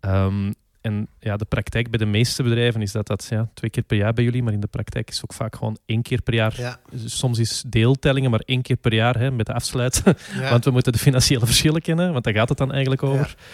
Um, 0.00 0.54
en 0.80 1.08
ja, 1.18 1.36
de 1.36 1.44
praktijk 1.44 1.90
bij 1.90 1.98
de 1.98 2.06
meeste 2.06 2.42
bedrijven 2.42 2.82
is 2.82 2.92
dat 2.92 3.06
dat 3.06 3.26
ja, 3.30 3.50
twee 3.54 3.70
keer 3.70 3.82
per 3.82 3.96
jaar 3.96 4.12
bij 4.12 4.24
jullie, 4.24 4.42
maar 4.42 4.52
in 4.52 4.60
de 4.60 4.66
praktijk 4.66 5.08
is 5.08 5.14
het 5.14 5.24
ook 5.24 5.32
vaak 5.32 5.56
gewoon 5.56 5.78
één 5.86 6.02
keer 6.02 6.22
per 6.22 6.34
jaar. 6.34 6.54
Ja. 6.60 6.80
Soms 7.04 7.38
is 7.38 7.64
deeltellingen, 7.66 8.30
maar 8.30 8.40
één 8.44 8.62
keer 8.62 8.76
per 8.76 8.94
jaar 8.94 9.18
hè, 9.18 9.30
met 9.30 9.46
de 9.46 9.52
afsluit. 9.52 10.02
Ja. 10.34 10.50
want 10.50 10.64
we 10.64 10.70
moeten 10.70 10.92
de 10.92 10.98
financiële 10.98 11.46
verschillen 11.46 11.80
kennen, 11.80 12.12
want 12.12 12.24
daar 12.24 12.34
gaat 12.34 12.48
het 12.48 12.58
dan 12.58 12.72
eigenlijk 12.72 13.02
over. 13.02 13.36
Ja. 13.38 13.44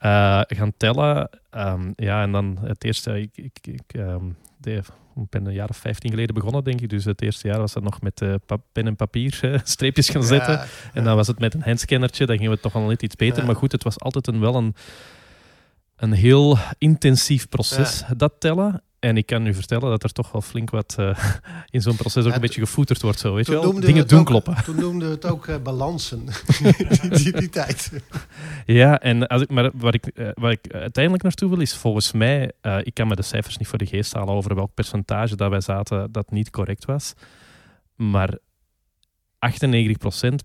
Uh, 0.00 0.40
gaan 0.46 0.72
tellen. 0.76 1.30
Um, 1.50 1.92
ja, 1.96 2.22
en 2.22 2.32
dan 2.32 2.58
het 2.60 2.84
eerste, 2.84 3.20
ik, 3.20 3.30
ik, 3.34 3.58
ik 3.62 3.94
um, 3.96 4.36
de, 4.58 4.82
ik 5.22 5.30
ben 5.30 5.46
een 5.46 5.52
jaar 5.52 5.68
of 5.68 5.76
15 5.76 6.10
geleden 6.10 6.34
begonnen, 6.34 6.64
denk 6.64 6.80
ik. 6.80 6.88
Dus 6.88 7.04
het 7.04 7.22
eerste 7.22 7.48
jaar 7.48 7.58
was 7.58 7.72
dat 7.72 7.82
nog 7.82 8.00
met 8.00 8.20
uh, 8.20 8.34
pen 8.72 8.86
en 8.86 8.96
papier 8.96 9.40
streepjes 9.64 10.08
gaan 10.08 10.22
zetten. 10.24 10.60
En 10.92 11.04
dan 11.04 11.16
was 11.16 11.26
het 11.26 11.38
met 11.38 11.54
een 11.54 11.62
handscannertje. 11.62 12.26
Dan 12.26 12.36
gingen 12.36 12.52
we 12.52 12.60
toch 12.60 12.74
al 12.74 12.82
net 12.82 13.02
iets 13.02 13.16
beter. 13.16 13.46
Maar 13.46 13.56
goed, 13.56 13.72
het 13.72 13.82
was 13.82 13.98
altijd 13.98 14.26
een, 14.26 14.40
wel 14.40 14.54
een, 14.54 14.74
een 15.96 16.12
heel 16.12 16.58
intensief 16.78 17.48
proces, 17.48 18.04
dat 18.16 18.32
tellen. 18.38 18.82
En 18.98 19.16
ik 19.16 19.26
kan 19.26 19.46
u 19.46 19.54
vertellen 19.54 19.90
dat 19.90 20.02
er 20.02 20.12
toch 20.12 20.32
wel 20.32 20.40
flink 20.40 20.70
wat 20.70 20.96
uh, 21.00 21.18
in 21.70 21.82
zo'n 21.82 21.96
proces 21.96 22.24
ook 22.24 22.34
een 22.34 22.40
beetje 22.40 22.60
gevoeterd 22.60 23.02
wordt. 23.02 23.18
Zo, 23.18 23.34
weet 23.34 23.46
je 23.46 23.52
wel? 23.52 23.80
Dingen 23.80 24.08
doen 24.08 24.24
kloppen. 24.24 24.64
Toen 24.64 24.76
noemden 24.76 25.08
we 25.08 25.14
het 25.14 25.26
ook 25.26 25.46
uh, 25.46 25.56
balansen, 25.62 26.24
die, 27.22 27.32
die, 27.32 27.48
tijd. 27.48 27.92
Ja, 28.66 29.00
en 29.00 29.26
als 29.26 29.42
ik, 29.42 29.50
maar 29.50 29.70
wat 29.74 29.94
ik, 29.94 30.10
uh, 30.14 30.28
waar 30.34 30.50
ik 30.50 30.72
uiteindelijk 30.72 31.22
naartoe 31.22 31.48
wil 31.48 31.60
is 31.60 31.76
volgens 31.76 32.12
mij, 32.12 32.52
ik 32.82 32.94
kan 32.94 33.08
me 33.08 33.16
de 33.16 33.22
cijfers 33.22 33.56
niet 33.56 33.68
voor 33.68 33.78
de 33.78 33.86
geest 33.86 34.14
halen 34.14 34.34
over 34.34 34.54
welk 34.54 34.74
percentage 34.74 35.36
dat 35.36 35.50
wij 35.50 35.60
zaten 35.60 36.12
dat 36.12 36.30
niet 36.30 36.50
correct 36.50 36.84
was. 36.84 37.14
Maar 37.94 38.38
98%, 39.46 39.48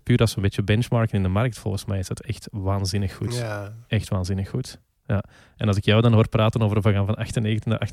puur 0.02 0.18
als 0.18 0.30
we 0.30 0.36
een 0.36 0.42
beetje 0.42 0.62
benchmarken 0.62 1.16
in 1.16 1.22
de 1.22 1.28
markt, 1.28 1.58
volgens 1.58 1.84
mij 1.84 1.98
is 1.98 2.08
dat 2.08 2.20
echt 2.20 2.48
waanzinnig 2.50 3.14
goed. 3.14 3.36
Ja. 3.36 3.72
Echt 3.86 4.08
waanzinnig 4.08 4.48
goed. 4.48 4.80
Ja. 5.06 5.24
En 5.56 5.68
als 5.68 5.76
ik 5.76 5.84
jou 5.84 6.02
dan 6.02 6.12
hoor 6.12 6.28
praten 6.28 6.62
over 6.62 6.80
we 6.80 6.92
gaan 6.92 7.06
van 7.06 7.14
98 7.14 7.64
naar 7.64 7.88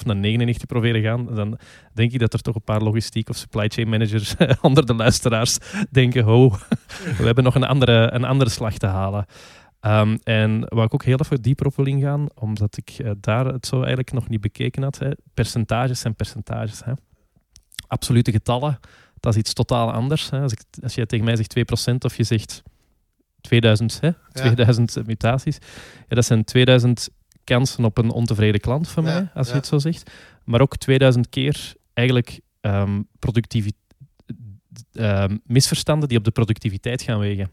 98,5 0.00 0.06
naar 0.06 0.16
99 0.16 0.66
proberen 0.66 1.02
gaan, 1.02 1.34
dan 1.34 1.58
denk 1.94 2.12
ik 2.12 2.18
dat 2.18 2.32
er 2.32 2.40
toch 2.40 2.54
een 2.54 2.64
paar 2.64 2.82
logistiek 2.82 3.28
of 3.28 3.36
supply 3.36 3.68
chain 3.68 3.88
managers 3.88 4.34
onder 4.60 4.86
de 4.86 4.94
luisteraars 4.94 5.58
denken, 5.90 6.24
ho, 6.24 6.48
we 7.18 7.24
hebben 7.24 7.44
nog 7.44 7.54
een 7.54 7.64
andere, 7.64 8.12
een 8.12 8.24
andere 8.24 8.50
slag 8.50 8.78
te 8.78 8.86
halen. 8.86 9.26
Um, 9.86 10.18
en 10.22 10.64
waar 10.68 10.84
ik 10.84 10.94
ook 10.94 11.04
heel 11.04 11.18
even 11.18 11.42
dieper 11.42 11.66
op 11.66 11.76
wil 11.76 11.86
ingaan, 11.86 12.26
omdat 12.34 12.76
ik 12.76 12.98
uh, 12.98 13.10
daar 13.20 13.46
het 13.46 13.66
zo 13.66 13.76
eigenlijk 13.76 14.12
nog 14.12 14.28
niet 14.28 14.40
bekeken 14.40 14.82
had. 14.82 14.98
Hè. 14.98 15.10
Percentages 15.34 16.00
zijn 16.00 16.14
percentages. 16.14 16.84
Hè. 16.84 16.92
Absolute 17.86 18.30
getallen, 18.30 18.78
dat 19.20 19.32
is 19.32 19.38
iets 19.38 19.52
totaal 19.52 19.92
anders. 19.92 20.30
Hè. 20.30 20.40
Als, 20.40 20.52
ik, 20.52 20.60
als 20.82 20.94
je 20.94 21.06
tegen 21.06 21.24
mij 21.24 21.36
zegt 21.36 21.56
2% 21.92 21.94
of 21.98 22.16
je 22.16 22.24
zegt 22.24 22.62
2000, 23.42 24.00
hè? 24.00 24.10
2000 24.32 25.06
mutaties. 25.06 25.58
Ja, 26.08 26.14
dat 26.14 26.24
zijn 26.24 26.44
2000 26.44 27.08
kansen 27.44 27.84
op 27.84 27.98
een 27.98 28.10
ontevreden 28.10 28.60
klant 28.60 28.88
van 28.88 29.04
mij, 29.04 29.28
als 29.34 29.48
je 29.48 29.54
het 29.54 29.66
zo 29.66 29.78
zegt. 29.78 30.10
Maar 30.44 30.60
ook 30.60 30.76
2000 30.76 31.28
keer 31.28 31.74
eigenlijk 31.92 32.40
um, 32.60 33.08
misverstanden 35.44 36.08
die 36.08 36.18
op 36.18 36.24
de 36.24 36.30
productiviteit 36.30 37.02
gaan 37.02 37.18
wegen. 37.18 37.50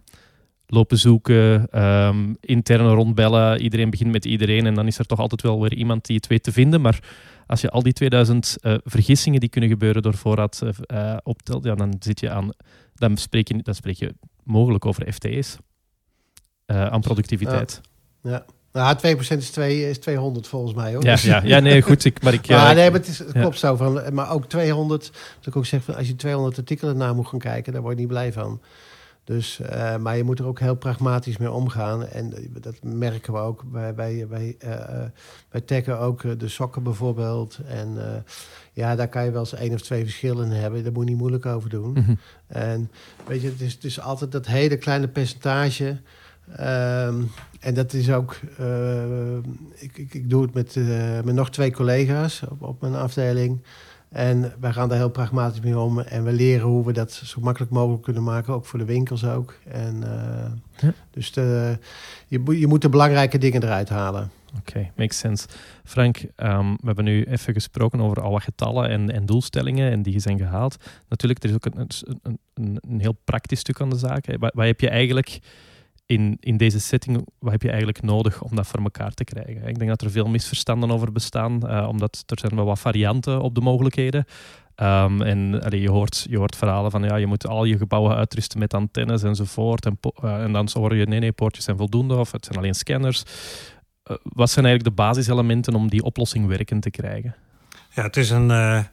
Lopen 0.67 0.97
zoeken, 0.97 1.67
um, 1.83 2.37
interne 2.39 2.89
rondbellen, 2.89 3.61
iedereen 3.61 3.89
begint 3.89 4.11
met 4.11 4.25
iedereen 4.25 4.65
en 4.65 4.73
dan 4.73 4.87
is 4.87 4.99
er 4.99 5.05
toch 5.05 5.19
altijd 5.19 5.41
wel 5.41 5.61
weer 5.61 5.73
iemand 5.73 6.05
die 6.05 6.15
het 6.15 6.27
weet 6.27 6.43
te 6.43 6.51
vinden. 6.51 6.81
Maar 6.81 6.99
als 7.47 7.61
je 7.61 7.69
al 7.69 7.83
die 7.83 7.93
2000 7.93 8.57
uh, 8.61 8.73
eh, 8.73 8.79
vergissingen 8.83 9.39
die 9.39 9.49
kunnen 9.49 9.69
gebeuren 9.69 10.01
door 10.01 10.13
voorraad 10.13 10.61
uh, 10.87 11.17
optelt, 11.23 11.63
ja, 11.63 11.75
dan 11.75 11.95
zit 11.99 12.19
je 12.19 12.29
aan, 12.29 12.49
dan 12.95 13.17
spreek 13.17 13.47
je, 13.47 13.61
dan 13.61 13.75
spreek 13.75 13.95
je 13.95 14.15
mogelijk 14.43 14.85
over 14.85 15.13
FTE's. 15.13 15.57
Eh, 16.69 16.85
aan 16.85 17.01
productiviteit. 17.01 17.81
Ja. 18.21 18.45
Nou, 18.71 18.97
2% 18.97 19.37
is, 19.37 19.49
2, 19.49 19.89
is 19.89 19.97
200 19.99 20.47
volgens 20.47 20.73
mij 20.73 20.93
hoor. 20.93 21.03
Ja, 21.03 21.17
ja, 21.21 21.41
ja 21.43 21.59
nee, 21.59 21.81
goed. 21.81 22.05
Ik, 22.05 22.23
maar 22.23 22.33
ik, 22.33 22.47
maar, 22.49 22.75
nee, 22.75 22.89
maar 22.89 22.99
het, 22.99 23.07
is, 23.07 23.19
het 23.19 23.31
klopt 23.31 23.59
zo. 23.59 23.75
Van, 23.75 24.13
maar 24.13 24.31
ook 24.31 24.45
200, 24.45 25.11
dat 25.37 25.47
ik 25.47 25.55
ook 25.55 25.65
zeg, 25.65 25.83
van, 25.83 25.95
als 25.95 26.07
je 26.07 26.15
200 26.15 26.57
artikelen 26.57 26.97
naar 26.97 27.15
moet 27.15 27.27
gaan 27.27 27.39
kijken, 27.39 27.73
daar 27.73 27.81
word 27.81 27.93
je 27.93 27.99
niet 27.99 28.09
blij 28.09 28.33
van. 28.33 28.61
Dus, 29.23 29.59
uh, 29.59 29.97
maar 29.97 30.17
je 30.17 30.23
moet 30.23 30.39
er 30.39 30.45
ook 30.45 30.59
heel 30.59 30.75
pragmatisch 30.75 31.37
mee 31.37 31.51
omgaan. 31.51 32.07
En 32.07 32.33
dat 32.61 32.83
merken 32.83 33.33
we 33.33 33.39
ook 33.39 33.63
bij, 33.71 33.93
bij, 33.93 34.27
bij, 34.29 34.57
uh, 34.65 35.61
bij 35.65 35.97
ook 35.97 36.39
de 36.39 36.47
sokken 36.47 36.83
bijvoorbeeld. 36.83 37.59
En 37.67 37.97
ja, 38.73 38.95
daar 38.95 39.07
kan 39.07 39.25
je 39.25 39.31
wel 39.31 39.39
eens 39.39 39.53
één 39.53 39.73
of 39.73 39.81
twee 39.81 40.03
verschillen 40.03 40.49
hebben. 40.49 40.83
Daar 40.83 40.91
moet 40.91 41.03
je 41.03 41.09
niet 41.09 41.19
moeilijk 41.19 41.45
over 41.45 41.69
doen. 41.69 41.89
Mm 41.89 42.03
-hmm. 42.03 42.19
En 42.47 42.91
weet 43.27 43.41
je, 43.41 43.47
het 43.47 43.61
is, 43.61 43.73
het 43.73 43.83
is 43.83 43.99
altijd 43.99 44.31
dat 44.31 44.45
hele 44.45 44.77
kleine 44.77 45.07
percentage 45.07 45.97
Um, 46.51 47.31
en 47.59 47.73
dat 47.73 47.93
is 47.93 48.11
ook, 48.11 48.39
uh, 48.59 49.35
ik, 49.75 49.97
ik, 49.97 50.13
ik, 50.13 50.29
doe 50.29 50.41
het 50.41 50.53
met, 50.53 50.75
uh, 50.75 51.21
met 51.21 51.35
nog 51.35 51.49
twee 51.49 51.71
collega's 51.71 52.41
op, 52.49 52.61
op 52.61 52.81
mijn 52.81 52.95
afdeling. 52.95 53.61
En 54.09 54.53
wij 54.59 54.71
gaan 54.71 54.89
daar 54.89 54.97
heel 54.97 55.09
pragmatisch 55.09 55.59
mee 55.59 55.79
om. 55.79 55.99
En 55.99 56.23
we 56.23 56.31
leren 56.31 56.67
hoe 56.67 56.85
we 56.85 56.91
dat 56.91 57.11
zo 57.11 57.41
makkelijk 57.41 57.71
mogelijk 57.71 58.03
kunnen 58.03 58.23
maken, 58.23 58.53
ook 58.53 58.65
voor 58.65 58.79
de 58.79 58.85
winkels 58.85 59.25
ook. 59.25 59.55
En, 59.67 59.95
uh, 60.03 60.51
ja. 60.77 60.93
Dus 61.11 61.31
de, 61.31 61.77
je, 62.27 62.59
je 62.59 62.67
moet 62.67 62.81
de 62.81 62.89
belangrijke 62.89 63.37
dingen 63.37 63.63
eruit 63.63 63.89
halen. 63.89 64.31
Oké, 64.57 64.69
okay, 64.69 64.91
makes 64.95 65.17
sense. 65.17 65.47
Frank, 65.83 66.17
um, 66.17 66.71
we 66.71 66.85
hebben 66.85 67.05
nu 67.05 67.23
even 67.23 67.53
gesproken 67.53 68.01
over 68.01 68.21
al 68.21 68.31
wat 68.31 68.43
getallen 68.43 68.89
en, 68.89 69.11
en 69.11 69.25
doelstellingen 69.25 69.91
en 69.91 70.01
die 70.01 70.19
zijn 70.19 70.37
gehaald. 70.37 70.77
Natuurlijk, 71.09 71.43
er 71.43 71.49
is 71.49 71.55
ook 71.55 71.65
een, 71.65 71.79
een, 71.79 72.39
een, 72.53 72.77
een 72.81 72.99
heel 72.99 73.17
praktisch 73.23 73.59
stuk 73.59 73.81
aan 73.81 73.89
de 73.89 73.97
zaak. 73.97 74.25
Wat, 74.25 74.53
wat 74.53 74.65
heb 74.65 74.79
je 74.79 74.89
eigenlijk 74.89 75.39
in, 76.09 76.37
in 76.39 76.57
deze 76.57 76.79
setting, 76.79 77.27
wat 77.39 77.51
heb 77.51 77.61
je 77.61 77.67
eigenlijk 77.67 78.01
nodig 78.01 78.41
om 78.41 78.55
dat 78.55 78.67
voor 78.67 78.79
elkaar 78.79 79.13
te 79.13 79.23
krijgen? 79.23 79.67
Ik 79.67 79.77
denk 79.77 79.89
dat 79.89 80.01
er 80.01 80.11
veel 80.11 80.27
misverstanden 80.27 80.91
over 80.91 81.11
bestaan, 81.11 81.59
uh, 81.63 81.87
omdat 81.87 82.23
er 82.25 82.39
zijn 82.39 82.55
wel 82.55 82.65
wat 82.65 82.79
varianten 82.79 83.41
op 83.41 83.55
de 83.55 83.61
mogelijkheden. 83.61 84.25
Um, 84.75 85.21
en 85.21 85.61
je, 85.69 85.89
hoort, 85.89 86.25
je 86.29 86.37
hoort 86.37 86.55
verhalen 86.55 86.91
van 86.91 87.03
ja, 87.03 87.15
je 87.15 87.25
moet 87.25 87.47
al 87.47 87.63
je 87.63 87.77
gebouwen 87.77 88.15
uitrusten 88.15 88.59
met 88.59 88.73
antennes 88.73 89.23
enzovoort. 89.23 89.85
En, 89.85 89.99
uh, 90.23 90.43
en 90.43 90.51
dan 90.51 90.67
hoor 90.73 90.95
je 90.95 91.05
nee, 91.05 91.19
nee, 91.19 91.31
poortjes 91.31 91.63
zijn 91.63 91.77
voldoende 91.77 92.15
of 92.15 92.31
het 92.31 92.45
zijn 92.45 92.57
alleen 92.57 92.75
scanners. 92.75 93.23
Uh, 93.23 94.17
wat 94.23 94.49
zijn 94.49 94.65
eigenlijk 94.65 94.95
de 94.95 95.03
basiselementen 95.03 95.75
om 95.75 95.89
die 95.89 96.03
oplossing 96.03 96.47
werkend 96.47 96.81
te 96.81 96.89
krijgen? 96.89 97.35
Ja, 97.89 98.03
het 98.03 98.17
is 98.17 98.29
een 98.29 98.51
eh, 98.51 98.83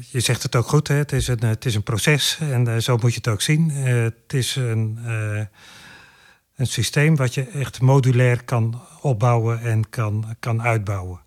je 0.00 0.20
zegt 0.20 0.42
het 0.42 0.56
ook 0.56 0.68
goed, 0.68 0.88
hè? 0.88 0.94
Het, 0.94 1.12
is 1.12 1.28
een, 1.28 1.44
het 1.44 1.64
is 1.64 1.74
een 1.74 1.82
proces 1.82 2.38
en 2.40 2.68
uh, 2.68 2.76
zo 2.76 2.96
moet 2.96 3.10
je 3.10 3.16
het 3.16 3.28
ook 3.28 3.40
zien. 3.40 3.70
Het 3.70 4.32
is 4.32 4.56
een, 4.56 4.98
een 6.56 6.66
systeem 6.66 7.16
wat 7.16 7.34
je 7.34 7.48
echt 7.48 7.80
modulair 7.80 8.44
kan 8.44 8.82
opbouwen 9.00 9.60
en 9.60 9.88
kan, 9.88 10.36
kan 10.40 10.62
uitbouwen. 10.62 11.20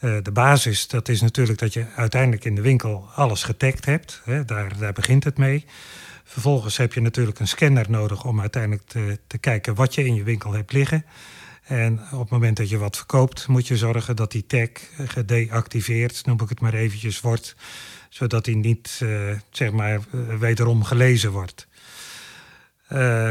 de 0.00 0.30
basis, 0.32 0.88
dat 0.88 1.08
is 1.08 1.20
natuurlijk 1.20 1.58
dat 1.58 1.72
je 1.72 1.86
uiteindelijk 1.96 2.44
in 2.44 2.54
de 2.54 2.60
winkel 2.60 3.08
alles 3.14 3.42
getagd 3.42 3.84
hebt. 3.84 4.20
Hè? 4.24 4.44
Daar, 4.44 4.78
daar 4.78 4.92
begint 4.92 5.24
het 5.24 5.38
mee. 5.38 5.64
Vervolgens 6.24 6.76
heb 6.76 6.92
je 6.92 7.00
natuurlijk 7.00 7.38
een 7.38 7.48
scanner 7.48 7.90
nodig 7.90 8.24
om 8.24 8.40
uiteindelijk 8.40 8.86
te, 8.86 9.18
te 9.26 9.38
kijken 9.38 9.74
wat 9.74 9.94
je 9.94 10.04
in 10.04 10.14
je 10.14 10.22
winkel 10.22 10.52
hebt 10.52 10.72
liggen. 10.72 11.04
En 11.62 12.00
op 12.12 12.20
het 12.20 12.30
moment 12.30 12.56
dat 12.56 12.68
je 12.68 12.78
wat 12.78 12.96
verkoopt, 12.96 13.48
moet 13.48 13.66
je 13.66 13.76
zorgen 13.76 14.16
dat 14.16 14.32
die 14.32 14.46
tag 14.46 14.68
gedeactiveerd, 14.96 16.26
noem 16.26 16.40
ik 16.40 16.48
het 16.48 16.60
maar 16.60 16.74
eventjes, 16.74 17.20
wordt. 17.20 17.54
Zodat 18.08 18.44
die 18.44 18.56
niet, 18.56 19.00
uh, 19.02 19.38
zeg 19.50 19.72
maar, 19.72 20.00
uh, 20.14 20.38
wederom 20.38 20.84
gelezen 20.84 21.30
wordt. 21.30 21.66
Uh, 22.88 23.28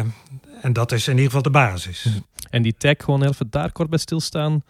en 0.61 0.73
dat 0.73 0.91
is 0.91 1.07
in 1.07 1.13
ieder 1.13 1.25
geval 1.25 1.41
de 1.41 1.49
basis. 1.49 2.21
En 2.49 2.61
die 2.61 2.75
tag, 2.77 2.95
gewoon 2.97 3.23
even 3.23 3.49
daar 3.49 3.71
kort 3.71 3.89
bij 3.89 3.99
stilstaan. 3.99 4.63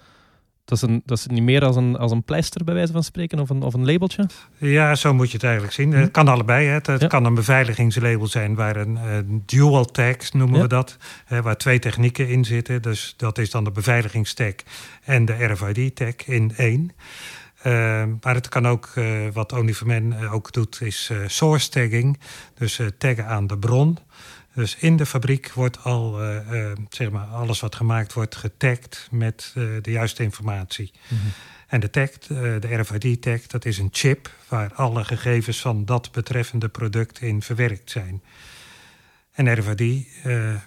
Dat 0.72 0.82
is, 0.84 0.90
een, 0.90 1.02
dat 1.06 1.18
is 1.18 1.28
niet 1.28 1.44
meer 1.44 1.64
als 1.64 1.76
een, 1.76 1.98
als 1.98 2.12
een 2.12 2.24
pleister, 2.24 2.64
bij 2.64 2.74
wijze 2.74 2.92
van 2.92 3.04
spreken, 3.04 3.40
of 3.40 3.50
een, 3.50 3.62
of 3.62 3.74
een 3.74 3.86
labeltje? 3.86 4.26
Ja, 4.58 4.96
zo 4.96 5.14
moet 5.14 5.28
je 5.28 5.34
het 5.34 5.44
eigenlijk 5.44 5.74
zien. 5.74 5.92
Het 5.94 6.12
kan 6.12 6.28
allebei. 6.28 6.68
Hè. 6.68 6.74
Het, 6.74 7.08
kan 7.08 7.26
een 7.26 7.34
beveiligingslabel 7.34 8.28
zijn 8.28 8.56
waar 8.56 8.76
een, 8.76 9.44
dual 9.46 9.86
tag, 9.86 10.34
noemen 10.34 10.62
we 10.62 10.68
dat. 10.68 10.98
Hè, 11.26 11.42
waar 11.42 11.58
twee 11.58 11.80
technieken 11.80 12.28
in 12.28 12.46
zitten. 12.46 12.82
Dus 12.82 13.14
dat 13.18 13.38
is 13.38 13.50
dan 13.50 13.64
de 13.64 13.72
beveiligingstag 13.72 14.54
en 15.04 15.26
de 15.26 15.46
RFID-tag 15.46 16.16
in 16.26 16.54
één. 16.56 16.92
Uh, 17.66 18.04
maar 18.22 18.36
het 18.36 18.50
kan 18.50 18.68
ook, 18.68 18.92
uh, 18.96 19.06
wat 19.34 19.54
Onlyverman 19.54 20.14
uh, 20.14 20.34
ook 20.34 20.52
doet, 20.52 20.82
is 20.82 21.12
source 21.26 21.70
tagging. 21.70 22.20
Dus 22.54 22.80
taggen 22.98 23.26
aan 23.26 23.48
de 23.48 23.58
bron. 23.58 23.98
Dus 24.54 24.76
in 24.76 24.98
de 24.98 25.06
fabriek 25.06 25.52
wordt 25.52 25.84
al, 25.84 26.24
uh, 26.24 26.52
uh, 26.52 26.72
zeg 26.90 27.10
maar, 27.10 27.26
alles 27.26 27.60
wat 27.60 27.76
gemaakt 27.76 28.14
wordt 28.14 28.36
getagd 28.36 29.08
met 29.12 29.54
uh, 29.58 29.82
de 29.82 29.92
juiste 29.92 30.24
informatie. 30.24 30.92
Mm 31.08 31.18
-hmm. 31.18 31.32
En 31.68 31.80
de 31.80 31.90
tag, 31.90 32.10
de 32.60 32.76
RFID-tag, 32.76 33.48
dat 33.48 33.66
is 33.66 33.78
een 33.78 33.90
chip 33.92 34.32
waar 34.48 34.74
alle 34.74 35.04
gegevens 35.04 35.62
van 35.62 35.86
dat 35.86 36.12
betreffende 36.12 36.70
product 36.70 37.22
in 37.22 37.42
verwerkt 37.42 37.92
zijn. 37.92 38.22
En 39.32 39.54
RFID, 39.54 40.08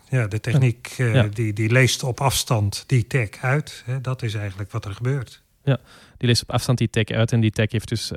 ja, 0.08 0.26
de 0.26 0.40
techniek, 0.40 0.86
ja. 0.86 1.22
die, 1.22 1.52
die 1.52 1.70
leest 1.70 2.02
op 2.02 2.20
afstand 2.20 2.84
die 2.86 3.06
tag 3.06 3.28
uit. 3.40 3.82
Hè, 3.86 4.00
dat 4.00 4.22
is 4.22 4.34
eigenlijk 4.34 4.70
wat 4.70 4.84
er 4.84 4.94
gebeurt. 4.94 5.42
Ja, 5.64 5.78
die 6.16 6.28
leest 6.28 6.42
op 6.42 6.50
afstand 6.50 6.78
die 6.78 6.90
tag 6.90 7.04
uit 7.04 7.32
en 7.32 7.40
die 7.40 7.50
tag 7.50 7.72
heeft 7.72 7.88
dus 7.88 8.12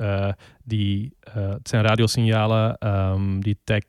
die, 0.64 1.14
het 1.30 1.68
zijn 1.68 1.84
radiosignalen, 1.84 2.88
um, 2.88 3.44
die 3.44 3.58
tag 3.64 3.84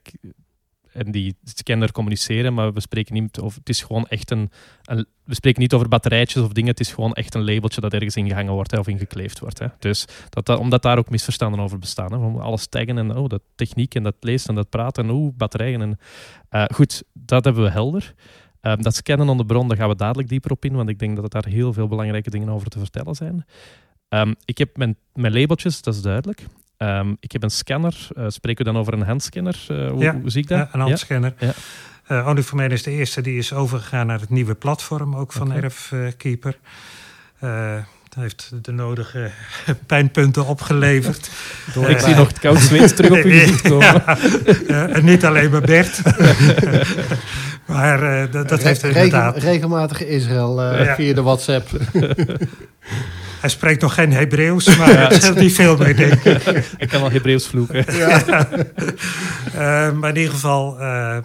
en 0.98 1.10
die 1.10 1.36
scanner 1.44 1.92
communiceren, 1.92 2.54
maar 2.54 2.72
we 2.72 2.80
spreken 2.80 3.14
niet 3.14 3.40
over, 3.40 3.58
het 3.58 3.68
is 3.68 3.82
gewoon 3.82 4.06
echt 4.06 4.30
een, 4.30 4.50
een, 4.84 5.06
we 5.24 5.34
spreken 5.34 5.60
niet 5.60 5.72
over 5.72 5.88
batterijtjes 5.88 6.42
of 6.42 6.52
dingen, 6.52 6.70
het 6.70 6.80
is 6.80 6.92
gewoon 6.92 7.12
echt 7.12 7.34
een 7.34 7.44
labeltje 7.44 7.80
dat 7.80 7.92
ergens 7.92 8.16
ingehangen 8.16 8.52
wordt 8.52 8.70
hè, 8.70 8.78
of 8.78 8.88
ingekleefd 8.88 9.38
wordt. 9.38 9.58
Hè. 9.58 9.66
Dus 9.78 10.06
dat, 10.28 10.46
dat, 10.46 10.58
omdat 10.58 10.82
daar 10.82 10.98
ook 10.98 11.10
misverstanden 11.10 11.60
over 11.60 11.78
bestaan. 11.78 12.12
Hè. 12.12 12.32
We 12.32 12.40
alles 12.40 12.66
taggen 12.66 12.98
en 12.98 13.16
oh, 13.16 13.28
dat 13.28 13.42
techniek 13.54 13.94
en 13.94 14.02
dat 14.02 14.14
leest 14.20 14.48
en 14.48 14.54
dat 14.54 14.70
praten 14.70 15.04
en 15.04 15.10
oh, 15.10 15.36
batterijen. 15.36 15.80
En, 15.80 15.98
uh, 16.50 16.64
goed, 16.74 17.02
dat 17.12 17.44
hebben 17.44 17.62
we 17.62 17.70
helder. 17.70 18.14
Uh, 18.62 18.72
dat 18.76 18.94
scannen 18.94 19.28
aan 19.28 19.36
de 19.36 19.46
bron, 19.46 19.68
daar 19.68 19.76
gaan 19.76 19.88
we 19.88 19.96
dadelijk 19.96 20.28
dieper 20.28 20.50
op 20.50 20.64
in, 20.64 20.74
want 20.74 20.88
ik 20.88 20.98
denk 20.98 21.16
dat 21.16 21.30
daar 21.30 21.46
heel 21.46 21.72
veel 21.72 21.88
belangrijke 21.88 22.30
dingen 22.30 22.48
over 22.48 22.68
te 22.68 22.78
vertellen 22.78 23.14
zijn. 23.14 23.44
Ehm, 24.08 24.34
ik 24.44 24.58
heb 24.58 24.76
mijn, 24.76 24.96
mijn 25.14 25.32
labeltjes, 25.32 25.82
dat 25.82 25.94
is 25.94 26.02
duidelijk. 26.02 26.46
Ehm, 26.78 27.14
ik 27.20 27.32
heb 27.32 27.42
een 27.42 27.50
scanner. 27.50 28.08
Uh, 28.18 28.24
spreken 28.28 28.64
we 28.64 28.72
dan 28.72 28.80
over 28.80 28.92
een 28.92 29.02
handscanner? 29.02 29.66
Uh, 29.70 29.90
hoe, 29.90 30.02
ja, 30.02 30.14
hoe, 30.20 30.30
zie 30.30 30.42
ik 30.42 30.48
dat? 30.48 30.58
Ja, 30.58 30.68
een 30.72 30.80
handscanner. 30.80 31.34
Ja. 31.38 31.52
Uh, 32.10 32.26
Only 32.26 32.72
is 32.72 32.82
de 32.82 32.90
eerste 32.90 33.20
die 33.20 33.38
is 33.38 33.52
overgegaan 33.52 34.06
naar 34.06 34.20
het 34.20 34.30
nieuwe 34.30 34.54
platform, 34.54 35.16
ook 35.16 35.32
van 35.32 35.46
okay. 35.46 35.60
Erfkeeper. 35.60 36.58
heeft 38.16 38.52
de 38.62 38.72
nodige 38.72 39.30
pijnpunten 39.86 40.46
opgeleverd. 40.46 41.30
ik 41.88 41.98
zie 41.98 42.14
nog 42.14 42.28
het 42.28 42.38
koud 42.38 42.58
zweet 42.58 42.96
terug 42.96 43.10
op 43.10 43.16
je 43.24 43.38
gezicht 43.38 43.68
komen. 43.68 44.04
en 44.94 45.04
niet 45.04 45.24
alleen 45.24 45.50
maar 45.50 45.60
Bert. 45.60 46.02
maar 47.66 48.30
dat, 48.30 48.48
dat 48.48 48.62
heeft 48.62 48.82
inderdaad... 48.82 49.36
Regelmatig 49.36 50.04
Israël 50.04 50.56
via 50.96 51.14
de 51.14 51.22
WhatsApp. 51.22 51.68
Hij 53.40 53.50
spreekt 53.50 53.80
nog 53.80 53.94
geen 53.94 54.12
Hebreeuws, 54.12 54.66
maar 54.78 54.92
ja. 54.92 55.08
het 55.08 55.34
niet 55.34 55.54
veel 55.54 55.76
mee, 55.76 55.94
denk 55.94 56.24
ik. 56.24 56.44
Ik 56.78 56.88
kan 56.88 57.00
wel 57.00 57.10
Hebreeuws 57.10 57.46
vloeken. 57.46 57.94
Ja. 57.96 58.48
uh, 59.46 59.92
maar 59.98 60.10
in 60.10 60.16
ieder 60.16 60.32
geval, 60.32 60.80
uh, 60.80 61.18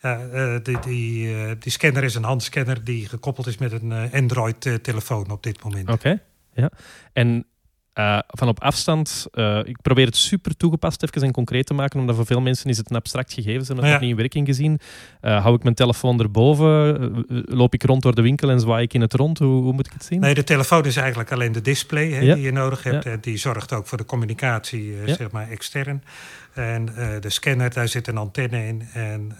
ja, 0.00 0.20
uh, 0.34 0.56
die, 0.62 0.78
die, 0.78 1.58
die, 1.58 1.72
scanner 1.72 2.04
is 2.04 2.14
een 2.14 2.24
handscanner 2.24 2.84
die 2.84 3.08
gekoppeld 3.08 3.46
is 3.46 3.58
met 3.58 3.72
een 3.72 4.10
Android-telefoon 4.12 5.30
op 5.30 5.42
dit 5.42 5.62
moment. 5.62 5.88
Oké, 5.88 6.18
ja. 6.54 6.70
En 7.12 7.46
uh, 7.94 8.18
van 8.26 8.48
op 8.48 8.60
afstand, 8.62 9.26
uh, 9.32 9.60
ik 9.64 9.82
probeer 9.82 10.06
het 10.06 10.16
super 10.16 10.56
toegepast 10.56 11.02
even 11.02 11.22
en 11.22 11.32
concreet 11.32 11.66
te 11.66 11.74
maken, 11.74 12.00
omdat 12.00 12.16
voor 12.16 12.26
veel 12.26 12.40
mensen 12.40 12.70
is 12.70 12.76
het 12.76 12.90
een 12.90 12.96
abstract 12.96 13.32
gegeven, 13.32 13.60
ze 13.60 13.66
hebben 13.66 13.84
het 13.84 13.92
nog 13.92 14.02
niet 14.02 14.10
in 14.10 14.16
werking 14.16 14.46
gezien. 14.46 14.80
Uh, 15.22 15.42
hou 15.42 15.54
ik 15.54 15.62
mijn 15.62 15.74
telefoon 15.74 16.20
erboven, 16.20 17.24
loop 17.28 17.74
ik 17.74 17.84
rond 17.84 18.02
door 18.02 18.14
de 18.14 18.22
winkel 18.22 18.50
en 18.50 18.60
zwaai 18.60 18.84
ik 18.84 18.94
in 18.94 19.00
het 19.00 19.14
rond? 19.14 19.38
Hoe, 19.38 19.62
hoe 19.62 19.72
moet 19.72 19.86
ik 19.86 19.92
het 19.92 20.04
zien? 20.04 20.20
Nee, 20.20 20.34
de 20.34 20.44
telefoon 20.44 20.84
is 20.84 20.96
eigenlijk 20.96 21.32
alleen 21.32 21.52
de 21.52 21.60
display 21.60 22.10
hè, 22.10 22.20
ja. 22.20 22.34
die 22.34 22.42
je 22.42 22.52
nodig 22.52 22.82
hebt. 22.82 23.04
Ja. 23.04 23.16
Die 23.20 23.36
zorgt 23.36 23.72
ook 23.72 23.86
voor 23.86 23.98
de 23.98 24.04
communicatie, 24.04 24.96
zeg 25.06 25.30
maar, 25.30 25.50
extern. 25.50 26.04
En 26.52 26.86
de 27.20 27.30
scanner, 27.30 27.72
daar 27.72 27.88
zit 27.88 28.06
een 28.06 28.16
antenne 28.16 28.66
in. 28.66 28.82
En 28.92 29.36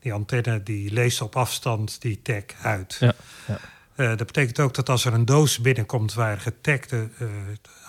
die 0.00 0.12
antenne 0.12 0.62
die 0.62 0.92
leest 0.92 1.20
op 1.20 1.36
afstand 1.36 2.00
die 2.00 2.22
tag 2.22 2.44
uit. 2.62 2.96
Ja. 3.00 3.14
Uh, 3.96 4.08
dat 4.08 4.26
betekent 4.26 4.60
ook 4.60 4.74
dat 4.74 4.88
als 4.88 5.04
er 5.04 5.12
een 5.12 5.24
doos 5.24 5.58
binnenkomt 5.58 6.14
waar 6.14 6.38
getagde 6.38 7.08
uh, 7.20 7.28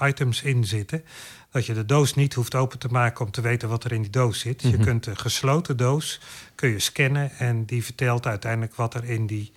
items 0.08 0.42
in 0.42 0.66
zitten, 0.66 1.04
dat 1.52 1.66
je 1.66 1.74
de 1.74 1.86
doos 1.86 2.14
niet 2.14 2.34
hoeft 2.34 2.56
open 2.56 2.80
te 2.80 2.88
maken 2.88 3.26
om 3.26 3.32
te 3.32 3.42
weten 3.42 3.70
wat 3.70 3.84
er 3.84 3.92
in 3.92 4.02
die 4.02 4.12
doos 4.12 4.40
zit. 4.40 4.64
Mm 4.64 4.70
-hmm. 4.70 4.80
Je 4.80 4.86
kunt 4.86 5.06
een 5.06 5.18
gesloten 5.18 5.78
doos 5.78 6.20
kun 6.56 6.70
je 6.70 6.80
scannen 6.80 7.32
en 7.32 7.66
die 7.66 7.84
vertelt 7.84 8.26
uiteindelijk 8.26 8.76
wat 8.76 8.94
er 8.94 9.04
in 9.04 9.28
die 9.28 9.52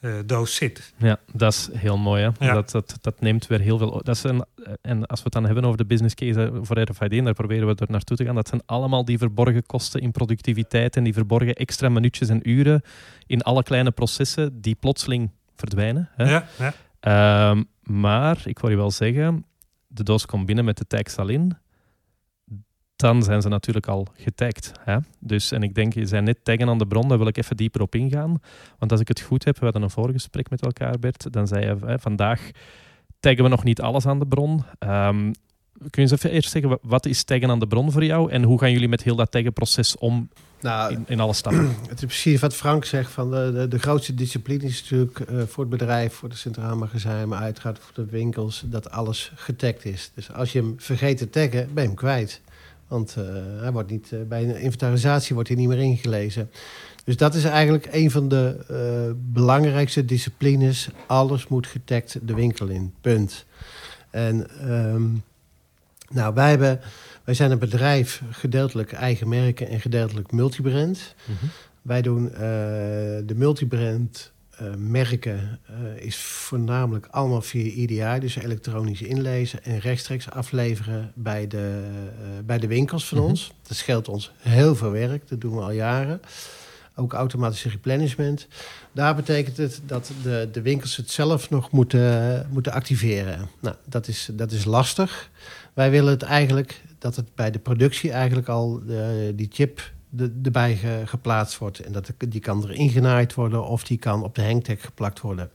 uh, 0.00 0.14
doos 0.26 0.54
zit. 0.54 0.92
Ja, 0.96 1.18
dat 1.32 1.52
is 1.52 1.68
heel 1.72 1.98
mooi. 1.98 2.22
Hè? 2.22 2.46
Ja. 2.46 2.54
Dat, 2.54 2.70
dat, 2.70 2.98
dat 3.00 3.20
neemt 3.20 3.46
weer 3.46 3.60
heel 3.60 3.78
veel. 3.78 4.00
Dat 4.02 4.16
is 4.16 4.22
een, 4.22 4.44
en 4.80 5.06
als 5.06 5.18
we 5.18 5.24
het 5.24 5.32
dan 5.32 5.44
hebben 5.44 5.64
over 5.64 5.76
de 5.76 5.84
business 5.84 6.14
case 6.14 6.50
voor 6.62 6.80
RFID, 6.80 7.24
daar 7.24 7.34
proberen 7.34 7.66
we 7.66 7.74
er 7.74 7.90
naartoe 7.90 8.16
te 8.16 8.24
gaan. 8.24 8.34
Dat 8.34 8.48
zijn 8.48 8.62
allemaal 8.66 9.04
die 9.04 9.18
verborgen 9.18 9.66
kosten 9.66 10.00
in 10.00 10.12
productiviteit 10.12 10.96
en 10.96 11.04
die 11.04 11.12
verborgen 11.12 11.54
extra 11.54 11.88
minuutjes 11.88 12.28
en 12.28 12.48
uren 12.48 12.82
in 13.26 13.42
alle 13.42 13.62
kleine 13.62 13.90
processen 13.90 14.60
die 14.60 14.74
plotseling 14.74 15.30
verdwijnen. 15.60 16.08
Hè? 16.12 16.30
Ja, 16.30 16.44
ja. 16.58 17.50
Um, 17.50 17.66
maar 17.82 18.42
ik 18.44 18.58
wil 18.58 18.70
je 18.70 18.76
wel 18.76 18.90
zeggen, 18.90 19.44
de 19.86 20.02
doos 20.02 20.26
komt 20.26 20.46
binnen 20.46 20.64
met 20.64 20.76
de 20.76 20.86
tags 20.86 21.16
al 21.16 21.28
in. 21.28 21.56
Dan 22.96 23.22
zijn 23.22 23.42
ze 23.42 23.48
natuurlijk 23.48 23.86
al 23.86 24.06
getagd. 24.14 24.72
Hè? 24.80 24.96
Dus, 25.18 25.52
en 25.52 25.62
ik 25.62 25.74
denk, 25.74 25.94
je 25.94 26.06
zijn 26.06 26.24
net 26.24 26.44
taggen 26.44 26.68
aan 26.68 26.78
de 26.78 26.86
bron, 26.86 27.08
daar 27.08 27.18
wil 27.18 27.26
ik 27.26 27.36
even 27.36 27.56
dieper 27.56 27.80
op 27.80 27.94
ingaan. 27.94 28.40
Want 28.78 28.90
als 28.92 29.00
ik 29.00 29.08
het 29.08 29.20
goed 29.20 29.44
heb, 29.44 29.58
we 29.58 29.64
hadden 29.64 29.82
een 29.82 29.90
voorgesprek 29.90 30.50
met 30.50 30.62
elkaar, 30.62 30.98
Bert. 30.98 31.32
Dan 31.32 31.46
zei 31.46 31.66
je, 31.66 31.76
hè, 31.86 31.98
vandaag 31.98 32.50
taggen 33.20 33.42
we 33.42 33.50
nog 33.50 33.64
niet 33.64 33.80
alles 33.80 34.06
aan 34.06 34.18
de 34.18 34.26
bron. 34.26 34.64
Um, 34.78 35.32
kun 35.90 35.90
je 35.90 36.00
eens 36.00 36.10
even 36.10 36.30
eerst 36.30 36.50
zeggen, 36.50 36.78
wat 36.82 37.06
is 37.06 37.24
taggen 37.24 37.50
aan 37.50 37.58
de 37.58 37.66
bron 37.66 37.92
voor 37.92 38.04
jou? 38.04 38.30
En 38.30 38.42
hoe 38.42 38.58
gaan 38.58 38.72
jullie 38.72 38.88
met 38.88 39.02
heel 39.02 39.16
dat 39.16 39.30
taggenproces 39.30 39.96
om 39.96 40.28
nou, 40.60 40.92
in, 40.92 41.04
in, 41.06 41.20
alle 41.20 41.32
stappen? 41.32 41.76
Het 41.88 41.98
is 41.98 42.04
precies 42.04 42.40
wat 42.40 42.54
Frank 42.54 42.84
zegt. 42.84 43.10
Van 43.10 43.30
de, 43.30 43.52
de, 43.54 43.68
de 43.68 43.78
grootste 43.78 44.14
discipline 44.14 44.64
is 44.64 44.82
natuurlijk 44.82 45.18
uh, 45.18 45.42
voor 45.46 45.64
het 45.64 45.78
bedrijf, 45.78 46.14
voor 46.14 46.28
de 46.28 46.36
centraal 46.36 46.76
magazijn, 46.76 47.28
maar 47.28 47.40
uitgaat 47.40 47.78
voor 47.78 48.04
de 48.04 48.10
winkels, 48.10 48.62
dat 48.66 48.90
alles 48.90 49.32
getagd 49.34 49.84
is. 49.84 50.10
Dus 50.14 50.32
als 50.32 50.52
je 50.52 50.58
hem 50.58 50.74
vergeet 50.78 51.18
te 51.18 51.30
taggen, 51.30 51.68
ben 51.72 51.82
je 51.82 51.88
hem 51.88 51.94
kwijt. 51.94 52.40
Want 52.88 53.16
uh, 53.18 53.24
hij 53.60 53.72
wordt 53.72 53.90
niet, 53.90 54.10
uh, 54.10 54.20
bij 54.28 54.42
een 54.42 54.60
inventarisatie 54.60 55.34
wordt 55.34 55.48
hij 55.48 55.58
niet 55.58 55.68
meer 55.68 55.78
ingelezen. 55.78 56.50
Dus 57.04 57.16
dat 57.16 57.34
is 57.34 57.44
eigenlijk 57.44 57.88
een 57.90 58.10
van 58.10 58.28
de 58.28 59.14
belangrijkste 59.32 60.04
disciplines. 60.04 60.88
Alles 61.06 61.48
moet 61.48 61.66
getagd 61.66 62.18
de 62.22 62.34
winkel 62.34 62.66
in. 62.66 62.94
Punt. 63.00 63.44
En 64.10 64.46
um, 64.72 65.22
nou, 66.10 66.34
wij, 66.34 66.50
hebben, 66.50 66.80
wij 67.24 67.34
zijn 67.34 67.50
een 67.50 67.58
bedrijf 67.58 68.22
gedeeltelijk 68.30 68.92
eigen 68.92 69.28
merken 69.28 69.68
en 69.68 69.80
gedeeltelijk 69.80 70.32
multibrand. 70.32 71.14
Mm 71.24 71.36
-hmm. 71.40 71.50
Wij 71.82 72.02
doen 72.02 72.24
uh, 72.24 72.38
de 72.38 73.34
multibrand 73.34 74.32
uh, 74.62 74.74
merken 74.74 75.60
uh, 75.70 76.04
is 76.04 76.16
voornamelijk 76.16 77.06
allemaal 77.10 77.42
via 77.42 77.62
EDI, 77.62 78.20
dus 78.20 78.36
elektronisch 78.36 79.02
inlezen 79.02 79.64
en 79.64 79.78
rechtstreeks 79.78 80.30
afleveren 80.30 81.12
bij 81.14 81.46
de, 81.46 81.90
bij 82.44 82.58
de 82.58 82.66
winkels 82.66 83.08
van 83.08 83.16
mm 83.18 83.22
-hmm. 83.22 83.32
ons. 83.32 83.52
Dat 83.68 83.76
scheelt 83.76 84.08
ons 84.08 84.32
heel 84.38 84.74
veel 84.74 84.90
werk, 84.90 85.28
dat 85.28 85.40
doen 85.40 85.54
we 85.54 85.62
al 85.62 85.70
jaren. 85.70 86.20
Ook 86.94 87.12
automatische 87.12 87.68
replenishment. 87.68 88.46
Daar 88.92 89.14
betekent 89.14 89.56
het 89.56 89.80
dat 89.86 90.10
de, 90.22 90.48
de 90.52 90.62
winkels 90.62 90.96
het 90.96 91.10
zelf 91.10 91.50
nog 91.50 91.70
moeten, 91.70 92.46
moeten 92.50 92.72
activeren. 92.72 93.48
Nou, 93.60 93.76
dat 93.84 94.08
is, 94.08 94.28
dat 94.32 94.52
is 94.52 94.64
lastig. 94.64 95.30
Wij 95.80 95.90
willen 95.90 96.12
het 96.12 96.22
eigenlijk 96.22 96.82
dat 96.98 97.16
het 97.16 97.34
bij 97.34 97.50
de 97.50 97.58
productie 97.58 98.10
eigenlijk 98.10 98.48
al 98.48 98.82
uh, 98.86 98.98
die 99.34 99.48
chip 99.52 99.92
erbij 100.42 100.76
ge, 100.76 101.02
geplaatst 101.04 101.58
wordt. 101.58 101.78
En 101.78 101.92
dat 101.92 102.12
die 102.18 102.40
kan 102.40 102.62
erin 102.62 102.90
genaaid 102.90 103.34
worden 103.34 103.64
of 103.64 103.84
die 103.84 103.98
kan 103.98 104.22
op 104.22 104.34
de 104.34 104.42
hangtag 104.42 104.80
geplakt 104.80 105.20
worden. 105.20 105.50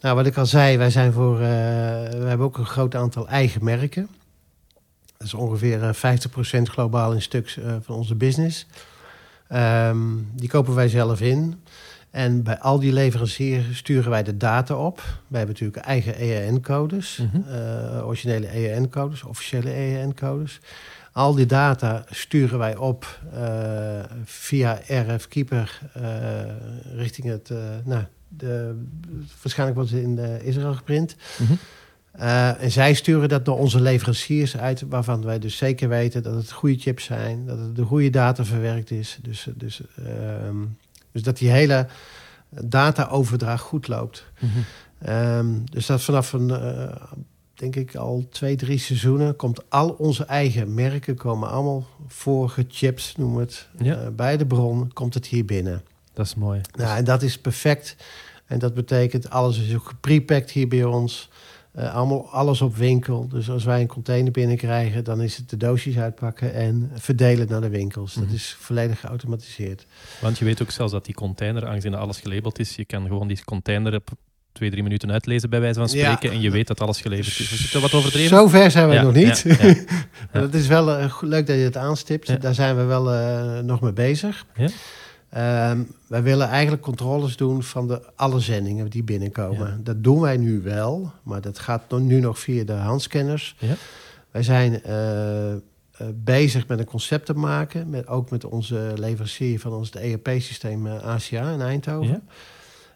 Nou, 0.00 0.16
wat 0.16 0.26
ik 0.26 0.36
al 0.36 0.46
zei, 0.46 0.76
wij 0.76 0.90
zijn 0.90 1.12
voor. 1.12 1.34
Uh, 1.34 1.40
we 1.40 2.24
hebben 2.26 2.46
ook 2.46 2.58
een 2.58 2.66
groot 2.66 2.94
aantal 2.94 3.28
eigen 3.28 3.64
merken. 3.64 4.08
Dat 5.16 5.26
is 5.26 5.34
ongeveer 5.34 5.96
50% 6.58 6.62
globaal 6.62 7.12
in 7.12 7.22
stuks 7.22 7.58
van 7.80 7.94
onze 7.94 8.14
business. 8.14 8.66
Um, 9.52 10.30
die 10.32 10.48
kopen 10.48 10.74
wij 10.74 10.88
zelf 10.88 11.20
in. 11.20 11.60
En 12.10 12.42
bij 12.42 12.58
al 12.58 12.78
die 12.78 12.92
leveranciers 12.92 13.76
sturen 13.76 14.10
wij 14.10 14.22
de 14.22 14.36
data 14.36 14.74
op. 14.74 14.96
Wij 15.26 15.38
hebben 15.38 15.56
natuurlijk 15.58 15.86
eigen 15.86 16.14
EAN-codes, 16.14 17.16
mm 17.16 17.30
-hmm. 17.32 17.44
uh, 17.48 18.06
originele 18.06 18.46
EAN-codes, 18.46 19.22
officiële 19.22 19.70
EAN-codes. 19.70 20.60
Al 21.12 21.34
die 21.34 21.46
data 21.46 22.04
sturen 22.10 22.58
wij 22.58 22.76
op 22.76 23.20
uh, 23.34 23.40
via 24.24 24.80
RF 24.86 25.28
Keeper 25.28 25.80
uh, 25.96 26.02
richting 26.94 27.26
het. 27.26 27.50
nou, 27.84 28.04
de, 28.28 28.80
waarschijnlijk 29.42 29.78
wordt 29.78 29.90
het 29.90 30.02
in 30.02 30.18
Israël 30.42 30.74
geprint. 30.74 31.16
Mm 31.38 31.46
-hmm. 31.46 31.58
en 32.58 32.70
zij 32.70 32.94
sturen 32.94 33.28
dat 33.28 33.46
naar 33.46 33.54
onze 33.54 33.80
leveranciers 33.80 34.56
uit, 34.56 34.84
waarvan 34.88 35.24
wij 35.24 35.38
dus 35.38 35.56
zeker 35.56 35.88
weten 35.88 36.22
dat 36.22 36.34
het 36.34 36.52
goede 36.52 36.78
chips 36.78 37.04
zijn, 37.04 37.46
dat 37.46 37.58
het 37.58 37.76
de 37.76 37.84
goede 37.84 38.10
data 38.10 38.44
verwerkt 38.44 38.90
is. 38.90 39.18
Dus, 39.22 39.48
dus 39.54 39.80
ehm, 40.04 40.56
dus 41.12 41.22
dat 41.22 41.38
die 41.38 41.50
hele 41.50 41.86
dataoverdracht 42.50 43.62
goed 43.62 43.88
loopt. 43.88 44.24
Mm 44.38 44.50
-hmm. 44.50 45.14
um, 45.14 45.64
dus 45.70 45.86
dat 45.86 46.02
vanaf 46.02 46.32
een, 46.32 46.48
uh, 46.48 46.96
denk 47.54 47.76
ik 47.76 47.94
al 47.94 48.26
twee, 48.30 48.56
drie 48.56 48.78
seizoenen... 48.78 49.36
komt 49.36 49.70
al 49.70 49.88
onze 49.88 50.24
eigen 50.24 50.74
merken 50.74 51.16
komen 51.16 51.50
allemaal 51.50 51.86
voorgechipt, 52.06 53.14
noem 53.16 53.36
het. 53.36 53.68
Ja. 53.78 54.02
Uh, 54.02 54.08
bij 54.08 54.36
de 54.36 54.46
bron 54.46 54.92
komt 54.92 55.14
het 55.14 55.26
hier 55.26 55.44
binnen. 55.44 55.82
Dat 56.12 56.26
is 56.26 56.34
mooi. 56.34 56.60
Nou, 56.78 56.96
en 56.96 57.04
dat 57.04 57.22
is 57.22 57.38
perfect. 57.38 57.96
En 58.46 58.58
dat 58.58 58.74
betekent, 58.74 59.30
alles 59.30 59.58
is 59.58 59.74
ook 59.74 59.86
geprepacked 59.88 60.50
hier 60.50 60.68
bij 60.68 60.84
ons... 60.84 61.30
Uh, 61.78 61.94
allemaal 61.94 62.30
alles 62.30 62.60
op 62.60 62.76
winkel. 62.76 63.28
Dus 63.28 63.50
als 63.50 63.64
wij 63.64 63.80
een 63.80 63.86
container 63.86 64.32
binnenkrijgen, 64.32 65.04
dan 65.04 65.22
is 65.22 65.36
het 65.36 65.50
de 65.50 65.56
doosjes 65.56 65.98
uitpakken 65.98 66.54
en 66.54 66.90
verdelen 66.94 67.48
naar 67.48 67.60
de 67.60 67.68
winkels. 67.68 68.14
Mm 68.14 68.22
-hmm. 68.22 68.30
Dat 68.30 68.40
is 68.40 68.56
volledig 68.58 69.00
geautomatiseerd. 69.00 69.86
Want 70.20 70.38
je 70.38 70.44
weet 70.44 70.62
ook 70.62 70.70
zelfs 70.70 70.92
dat 70.92 71.04
die 71.04 71.14
container, 71.14 71.66
aangezien 71.66 71.94
alles 71.94 72.20
gelabeld 72.20 72.58
is, 72.58 72.76
je 72.76 72.84
kan 72.84 73.06
gewoon 73.06 73.28
die 73.28 73.44
container 73.44 73.94
op 73.94 74.10
twee, 74.52 74.70
drie 74.70 74.82
minuten 74.82 75.12
uitlezen 75.12 75.50
bij 75.50 75.60
wijze 75.60 75.78
van 75.78 75.88
spreken 75.88 76.28
ja. 76.28 76.34
en 76.34 76.40
je 76.40 76.50
weet 76.50 76.66
dat 76.66 76.80
alles 76.80 77.00
geleverd 77.00 77.38
is. 77.38 77.52
Is 77.52 77.72
het 77.72 77.82
wat 77.82 77.94
overdreven? 77.94 78.36
Zover 78.36 78.70
zijn 78.70 78.88
we 78.88 78.94
ja, 78.94 79.02
nog 79.02 79.14
niet. 79.14 79.44
Ja, 79.46 79.74
dat 80.40 80.54
is 80.54 80.66
wel 80.66 81.00
uh, 81.00 81.16
leuk 81.20 81.46
dat 81.46 81.56
je 81.56 81.62
het 81.62 81.76
aanstipt. 81.76 82.40
Daar 82.40 82.54
zijn 82.54 82.76
we 82.76 82.82
wel 82.82 83.14
uh, 83.14 83.58
nog 83.58 83.80
mee 83.80 83.92
bezig. 83.92 84.46
Um, 85.36 85.92
wij 86.06 86.22
willen 86.22 86.48
eigenlijk 86.48 86.82
controles 86.82 87.36
doen 87.36 87.62
van 87.62 87.88
de, 87.88 88.02
alle 88.14 88.40
zendingen 88.40 88.90
die 88.90 89.02
binnenkomen. 89.02 89.68
Ja. 89.68 89.78
Dat 89.82 90.04
doen 90.04 90.20
wij 90.20 90.36
nu 90.36 90.60
wel, 90.62 91.12
maar 91.22 91.40
dat 91.40 91.58
gaat 91.58 91.98
nu 91.98 92.20
nog 92.20 92.38
via 92.38 92.64
de 92.64 92.72
handscanners. 92.72 93.56
Ja. 93.58 93.74
Wij 94.30 94.42
zijn 94.42 94.82
uh, 94.86 95.52
uh, 95.52 95.58
bezig 96.14 96.66
met 96.66 96.78
een 96.78 96.84
concept 96.84 97.26
te 97.26 97.34
maken, 97.34 97.90
met, 97.90 98.06
ook 98.06 98.30
met 98.30 98.44
onze 98.44 98.92
leverancier 98.94 99.60
van 99.60 99.72
ons 99.72 99.90
ERP-systeem 99.90 100.86
uh, 100.86 101.02
ACA 101.02 101.50
in 101.50 101.60
Eindhoven. 101.60 102.22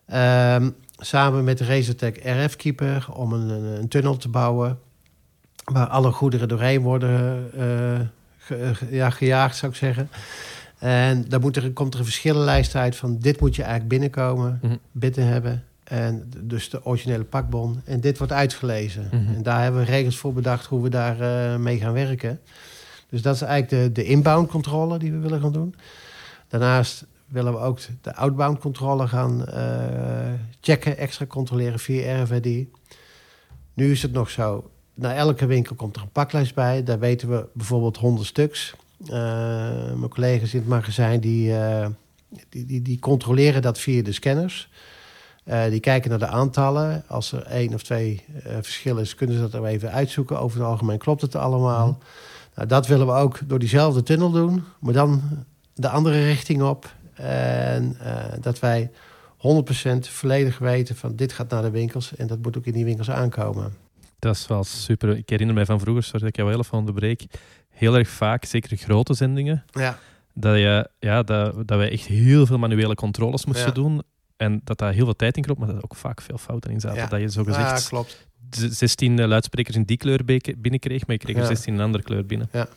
Ja. 0.07 0.55
Um, 0.55 0.75
samen 0.99 1.45
met 1.45 1.59
de 1.59 1.65
Razortech 1.65 2.15
RF 2.23 2.57
Keeper 2.57 3.07
om 3.13 3.33
een, 3.33 3.49
een, 3.51 3.89
tunnel 3.89 4.17
te 4.17 4.29
bouwen. 4.29 4.79
Waar 5.65 5.87
alle 5.87 6.13
goederen 6.13 6.49
doorheen 6.49 6.81
worden 6.81 7.51
ja, 8.91 9.11
gejaagd, 9.11 9.57
zou 9.57 9.73
ik 9.73 9.79
zeggen. 9.79 10.09
En 10.85 11.25
dan 11.29 11.41
moet 11.41 11.57
er, 11.57 11.73
komt 11.73 11.95
er 11.95 11.99
een 11.99 12.07
verschillenlijst 12.07 12.75
uit 12.75 12.97
van 12.97 13.19
dit 13.19 13.41
moet 13.41 13.57
je 13.57 13.63
eigenlijk 13.63 13.91
binnenkomen, 13.91 14.59
mm 14.63 14.79
binnen 14.93 15.27
hebben. 15.27 15.65
En 15.85 16.31
dus 16.41 16.71
de 16.71 16.85
originele 16.85 17.25
pakbon. 17.25 17.81
En 17.85 18.01
dit 18.01 18.19
wordt 18.19 18.33
uitgelezen. 18.33 19.09
Mhm. 19.13 19.35
En 19.35 19.43
daar 19.43 19.63
hebben 19.63 19.81
we 19.81 19.87
regels 19.87 20.17
voor 20.17 20.33
bedacht 20.33 20.67
hoe 20.67 20.83
we 20.83 20.89
daar 20.89 21.21
uh, 21.21 21.57
mee 21.57 21.79
gaan 21.79 21.93
werken. 21.93 22.41
Dus 23.09 23.23
dat 23.23 23.35
is 23.35 23.41
eigenlijk 23.41 23.95
de, 23.95 24.03
de 24.03 24.09
inbound 24.09 24.49
controle 24.49 24.99
die 24.99 25.13
we 25.13 25.19
willen 25.19 25.41
gaan 25.41 25.53
doen. 25.53 25.75
Daarnaast 26.49 27.07
willen 27.27 27.53
we 27.53 27.59
ook 27.59 27.79
de 28.01 28.15
outbound 28.15 28.59
controle 28.59 29.09
gaan 29.09 29.45
uh, 29.49 29.57
checken, 30.61 30.97
extra 30.97 31.27
controleren 31.27 31.79
via 31.79 32.23
RFID. 32.23 32.69
Nu 33.75 33.91
is 33.91 34.03
het 34.03 34.13
nog 34.13 34.31
zo, 34.31 34.71
na 34.95 35.15
elke 35.15 35.47
winkel 35.47 35.77
komt 35.77 35.97
er 35.97 36.03
een 36.03 36.13
paklijst 36.13 36.55
bij. 36.55 36.83
Daar 36.83 36.99
weten 36.99 37.29
we 37.29 37.47
bijvoorbeeld 37.53 37.97
100 37.97 38.27
stuks. 38.27 38.75
Uh, 39.07 39.13
mijn 39.95 40.09
collega's 40.09 40.53
in 40.55 40.59
het 40.59 40.69
magazijn 40.69 41.21
die, 41.21 41.51
uh, 41.51 41.87
die, 42.49 42.67
die, 42.67 42.83
die, 42.83 42.99
controleren 42.99 43.63
dat 43.63 43.79
via 43.79 44.03
de 44.03 44.13
scanners. 44.13 44.69
Uh, 45.45 45.65
die 45.65 45.81
kijken 45.81 46.11
naar 46.11 46.19
de 46.19 46.27
aantallen. 46.27 47.05
Als 47.09 47.33
er 47.33 47.43
één 47.43 47.75
of 47.75 47.83
twee 47.83 48.25
verschillen 48.61 49.03
is, 49.03 49.15
kunnen 49.15 49.37
ze 49.37 49.43
dat 49.43 49.55
er 49.55 49.65
even 49.65 49.91
uitzoeken. 49.91 50.41
Over 50.41 50.59
het 50.59 50.69
algemeen 50.69 50.99
klopt 50.99 51.21
het 51.21 51.37
allemaal. 51.37 51.87
Mhm. 51.87 51.99
Nou, 52.55 52.69
dat 52.69 52.87
willen 52.87 53.07
we 53.07 53.13
ook 53.13 53.41
door 53.47 53.59
diezelfde 53.59 54.03
tunnel 54.03 54.31
doen, 54.31 54.65
maar 54.79 54.93
dan 54.93 55.23
de 55.75 55.89
andere 55.89 56.25
richting 56.25 56.63
op. 56.63 56.95
En 57.15 57.97
dat 58.41 58.59
wij 58.59 58.91
100% 59.37 60.09
volledig 60.09 60.59
weten 60.59 60.97
van 60.97 61.17
dit 61.17 61.33
gaat 61.33 61.51
naar 61.51 61.63
de 61.63 61.71
winkels 61.71 62.17
en 62.17 62.27
dat 62.27 62.43
moet 62.43 62.57
ook 62.57 62.67
in 62.67 62.73
die 62.73 62.85
winkels 62.85 63.11
aankomen. 63.11 63.75
Dat 64.19 64.35
is 64.35 64.47
wel 64.47 64.65
super. 64.65 65.17
Ik 65.17 65.29
herinner 65.29 65.55
mij 65.55 65.65
van 65.65 65.81
vroeger, 65.81 66.03
sorry 66.03 66.19
dat 66.19 66.29
ik 66.29 66.37
jou 66.37 66.51
heel 66.51 66.59
even 66.59 66.79
onderbreek, 66.79 67.27
heel 67.75 67.97
erg 67.97 68.09
vaak, 68.09 68.45
zeker 68.45 68.77
grote 68.77 69.15
zendingen, 69.15 69.65
ja. 69.71 69.99
dat, 70.35 70.57
je, 70.57 70.91
ja, 70.99 71.23
dat, 71.23 71.55
dat 71.69 71.79
wij 71.79 71.91
echt 71.91 72.07
heel 72.07 72.47
veel 72.47 72.59
manuele 72.59 72.95
controles 72.95 73.45
moesten 73.47 73.75
doen. 73.75 74.03
En 74.37 74.61
dat 74.65 74.79
daar 74.79 74.93
heel 74.93 75.05
veel 75.05 75.17
tijd 75.17 75.37
in 75.37 75.43
kroop, 75.43 75.59
maar 75.59 75.67
dat 75.67 75.77
er 75.77 75.85
ook 75.85 75.95
vaak 75.95 76.21
veel 76.21 76.39
fouten 76.39 76.71
in 76.71 76.81
zaten. 76.81 77.09
Dat 77.09 77.21
je 77.21 77.31
zo 77.31 77.45
gezegd 77.45 77.83
ja, 77.83 77.89
klopt. 77.89 78.27
16 78.51 79.19
eh, 79.19 79.27
luidsprekers 79.27 79.77
in 79.77 79.83
die 79.83 79.97
kleur 79.97 80.25
binnenkreeg, 80.59 81.07
maar 81.07 81.17
je 81.17 81.23
kreeg 81.23 81.37
er 81.37 81.47
16 81.47 81.73
in 81.73 81.79
een 81.79 81.85
andere 81.85 82.05
kleur 82.05 82.27
binnen. 82.27 82.49
Ja. 82.53 82.69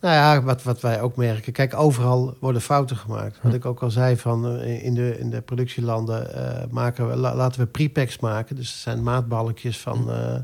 Nou 0.00 0.14
ja, 0.14 0.42
wat, 0.42 0.62
wat 0.62 0.80
wij 0.80 1.00
ook 1.00 1.16
merken. 1.16 1.52
Kijk, 1.52 1.74
overal 1.74 2.36
worden 2.40 2.62
fouten 2.62 2.96
gemaakt. 2.96 3.38
Wat 3.42 3.54
ik 3.54 3.64
ook 3.64 3.82
al 3.82 3.90
zei, 3.90 4.16
van, 4.16 4.58
eh, 4.58 4.84
in, 4.84 4.94
de, 4.94 5.18
in 5.18 5.30
de 5.30 5.40
productielanden 5.40 6.30
uh, 6.34 6.64
maken 6.70 7.08
we, 7.08 7.16
laten 7.16 7.60
we 7.60 7.66
prepacks 7.66 8.18
maken. 8.18 8.56
Dus 8.56 8.70
het 8.70 8.78
zijn 8.78 9.02
maatbalkjes 9.02 9.78
van, 9.78 10.10
uh, 10.10 10.34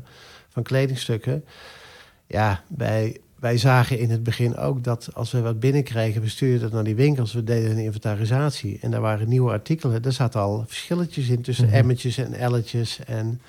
van 0.49 0.63
kledingstukken. 0.63 1.45
Ja, 2.27 2.63
wij, 2.67 3.21
wij 3.39 3.57
zagen 3.57 3.99
in 3.99 4.09
het 4.09 4.23
begin 4.23 4.57
ook 4.57 4.83
dat 4.83 5.09
als 5.13 5.31
we 5.31 5.41
wat 5.41 5.59
binnenkregen, 5.59 6.21
we 6.21 6.29
stuurden 6.29 6.61
dat 6.61 6.71
naar 6.71 6.83
die 6.83 6.95
winkels, 6.95 7.33
we 7.33 7.43
deden 7.43 7.71
een 7.71 7.83
inventarisatie. 7.83 8.77
En 8.81 8.91
daar 8.91 9.01
waren 9.01 9.29
nieuwe 9.29 9.51
artikelen. 9.51 10.01
Daar 10.01 10.11
zaten 10.11 10.41
al 10.41 10.63
verschilletjes 10.67 11.29
in 11.29 11.41
tussen 11.41 11.65
mm 11.65 11.73
emmetjes 11.73 12.17
en 12.17 12.33
elletjes. 12.33 12.99
En 13.05 13.41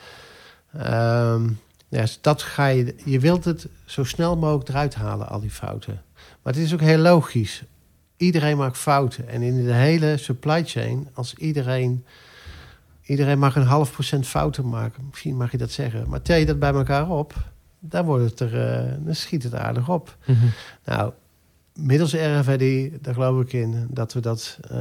um, 0.74 1.58
ja, 1.88 2.06
dat 2.20 2.42
ga 2.42 2.66
je, 2.66 2.94
je 3.04 3.20
wilt 3.20 3.44
het 3.44 3.66
zo 3.84 4.04
snel 4.04 4.36
mogelijk 4.36 4.68
eruit 4.68 4.94
halen, 4.94 5.28
al 5.28 5.40
die 5.40 5.50
fouten. 5.50 6.02
Maar 6.42 6.52
het 6.52 6.62
is 6.62 6.74
ook 6.74 6.80
heel 6.80 6.98
logisch. 6.98 7.62
Iedereen 8.16 8.56
maakt 8.56 8.78
fouten. 8.78 9.28
En 9.28 9.42
in 9.42 9.64
de 9.64 9.72
hele 9.72 10.16
supply 10.16 10.64
chain, 10.64 11.08
als 11.14 11.34
iedereen 11.34 12.04
Iedereen 13.10 13.38
mag 13.38 13.56
een 13.56 13.62
half 13.62 13.92
procent 13.92 14.26
fouten 14.26 14.68
maken. 14.68 15.06
Misschien 15.10 15.36
mag 15.36 15.50
je 15.50 15.58
dat 15.58 15.70
zeggen. 15.70 16.08
Maar 16.08 16.22
tel 16.22 16.36
je 16.36 16.46
dat 16.46 16.58
bij 16.58 16.72
elkaar 16.72 17.10
op, 17.10 17.34
dan, 17.80 18.04
wordt 18.04 18.24
het 18.24 18.40
er, 18.40 18.84
uh, 18.84 18.92
dan 19.04 19.14
schiet 19.14 19.42
het 19.42 19.54
aardig 19.54 19.88
op. 19.88 20.16
Mhm. 20.26 20.46
Nou, 20.84 21.12
middels 21.74 22.14
RFID, 22.14 22.92
daar 23.04 23.14
geloof 23.14 23.42
ik 23.42 23.52
in, 23.52 23.86
dat 23.90 24.12
we 24.12 24.20
dat 24.20 24.58
uh, 24.72 24.78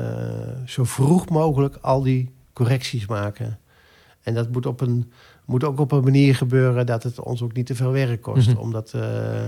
zo 0.66 0.84
vroeg 0.84 1.30
mogelijk 1.30 1.78
al 1.82 2.02
die 2.02 2.32
correcties 2.54 3.06
maken. 3.06 3.60
En 4.22 4.34
dat 4.34 4.52
moet, 4.52 4.66
op 4.66 4.82
een, 4.82 5.12
moet 5.46 5.64
ook 5.64 5.80
op 5.80 5.92
een 5.92 6.04
manier 6.04 6.36
gebeuren 6.36 6.86
dat 6.86 7.04
het 7.04 7.20
ons 7.20 7.42
ook 7.42 7.54
niet 7.54 7.66
te 7.66 7.76
veel 7.76 7.92
werk 7.92 8.22
kost. 8.22 8.48
Mm 8.48 8.58
omdat, 8.58 8.94
uh, 8.96 9.46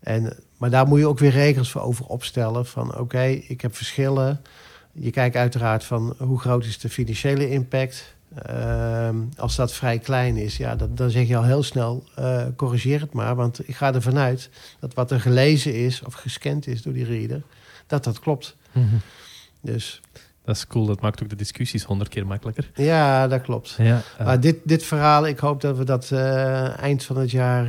en, 0.00 0.36
maar 0.56 0.70
daar 0.70 0.86
moet 0.86 0.98
je 0.98 1.06
ook 1.06 1.18
weer 1.18 1.30
regels 1.30 1.70
voor 1.70 1.80
over 1.80 2.06
opstellen. 2.06 2.66
Van 2.66 2.98
oké, 2.98 3.22
ik 3.22 3.60
heb 3.60 3.76
verschillen. 3.76 4.40
Je 4.92 5.10
kijkt 5.10 5.36
uiteraard 5.36 5.84
van 5.84 6.14
hoe 6.18 6.40
groot 6.40 6.64
is 6.64 6.78
de 6.78 6.88
financiële 6.88 7.50
impact. 7.50 8.14
Uh, 8.50 9.08
als 9.36 9.56
dat 9.56 9.72
vrij 9.72 9.98
klein 9.98 10.36
is, 10.36 10.56
ja, 10.56 10.76
dat, 10.76 10.96
dan 10.96 11.10
zeg 11.10 11.28
je 11.28 11.36
al 11.36 11.44
heel 11.44 11.62
snel, 11.62 12.04
uh, 12.18 12.42
corrigeer 12.56 13.00
het 13.00 13.12
maar. 13.12 13.34
Want 13.34 13.68
ik 13.68 13.76
ga 13.76 13.94
ervan 13.94 14.18
uit 14.18 14.50
dat 14.80 14.94
wat 14.94 15.10
er 15.10 15.20
gelezen 15.20 15.74
is 15.74 16.02
of 16.02 16.14
gescand 16.14 16.66
is 16.66 16.82
door 16.82 16.92
die 16.92 17.04
reader, 17.04 17.42
dat 17.86 18.04
dat 18.04 18.18
klopt. 18.18 18.56
Mm 18.72 18.88
-hmm. 18.88 19.00
Dus... 19.60 20.00
Dat 20.44 20.56
is 20.56 20.66
cool, 20.66 20.86
dat 20.86 21.00
maakt 21.00 21.22
ook 21.22 21.28
de 21.28 21.36
discussies 21.36 21.84
honderd 21.84 22.10
keer 22.10 22.26
makkelijker. 22.26 22.70
Ja, 22.74 23.28
dat 23.28 23.40
klopt. 23.40 23.74
Ja, 23.78 24.02
uh... 24.20 24.26
Maar 24.26 24.40
dit, 24.40 24.56
dit 24.64 24.82
verhaal, 24.82 25.26
ik 25.26 25.38
hoop 25.38 25.60
dat 25.60 25.76
we 25.76 25.84
dat 25.84 26.10
uh, 26.12 26.78
eind 26.78 27.04
van 27.04 27.16
het 27.16 27.30
jaar, 27.30 27.68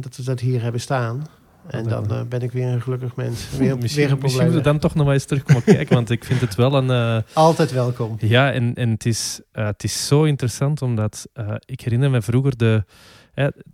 dat 0.00 0.16
we 0.16 0.22
dat 0.22 0.40
hier 0.40 0.62
hebben 0.62 0.80
staan. 0.80 1.26
En 1.66 1.88
dan 1.88 2.12
uh, 2.12 2.22
ben 2.22 2.42
ik 2.42 2.52
weer 2.52 2.66
een 2.66 2.82
gelukkig 2.82 3.16
mens. 3.16 3.50
Weer, 3.58 3.78
misschien, 3.78 4.02
weer 4.02 4.12
een 4.12 4.18
misschien 4.22 4.42
moeten 4.42 4.62
we 4.62 4.68
dan 4.68 4.78
toch 4.78 4.94
nog 4.94 5.04
maar 5.04 5.14
eens 5.14 5.24
terugkomen 5.24 5.64
kijken, 5.64 5.94
want 5.94 6.10
ik 6.10 6.24
vind 6.24 6.40
het 6.40 6.54
wel 6.54 6.74
een... 6.74 6.88
Uh, 6.88 7.18
Altijd 7.32 7.72
welkom. 7.72 8.16
Ja, 8.18 8.52
en, 8.52 8.74
en 8.74 8.90
het, 8.90 9.06
is, 9.06 9.40
uh, 9.52 9.66
het 9.66 9.84
is 9.84 10.06
zo 10.06 10.24
interessant, 10.24 10.82
omdat 10.82 11.28
ik 11.64 11.80
herinner 11.80 12.10
me 12.10 12.22
vroeger 12.22 12.56
de, 12.56 12.84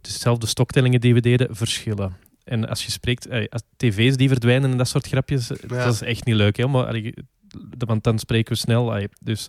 dezelfde 0.00 0.46
stoktellingen 0.46 1.00
die 1.00 1.14
we 1.14 1.20
deden, 1.20 1.56
verschillen. 1.56 2.16
En 2.44 2.68
als 2.68 2.84
je 2.84 2.90
spreekt, 2.90 3.28
als 3.50 3.62
tv's 3.76 4.16
die 4.16 4.28
verdwijnen 4.28 4.70
en 4.70 4.76
dat 4.76 4.88
soort 4.88 5.06
grapjes, 5.06 5.48
ja. 5.48 5.84
dat 5.84 5.94
is 5.94 6.02
echt 6.02 6.24
niet 6.24 6.34
leuk. 6.34 6.56
Hè? 6.56 6.66
Maar, 6.66 7.02
want 7.78 8.04
dan 8.04 8.18
spreken 8.18 8.52
we 8.52 8.58
snel. 8.58 9.08
Dus 9.20 9.48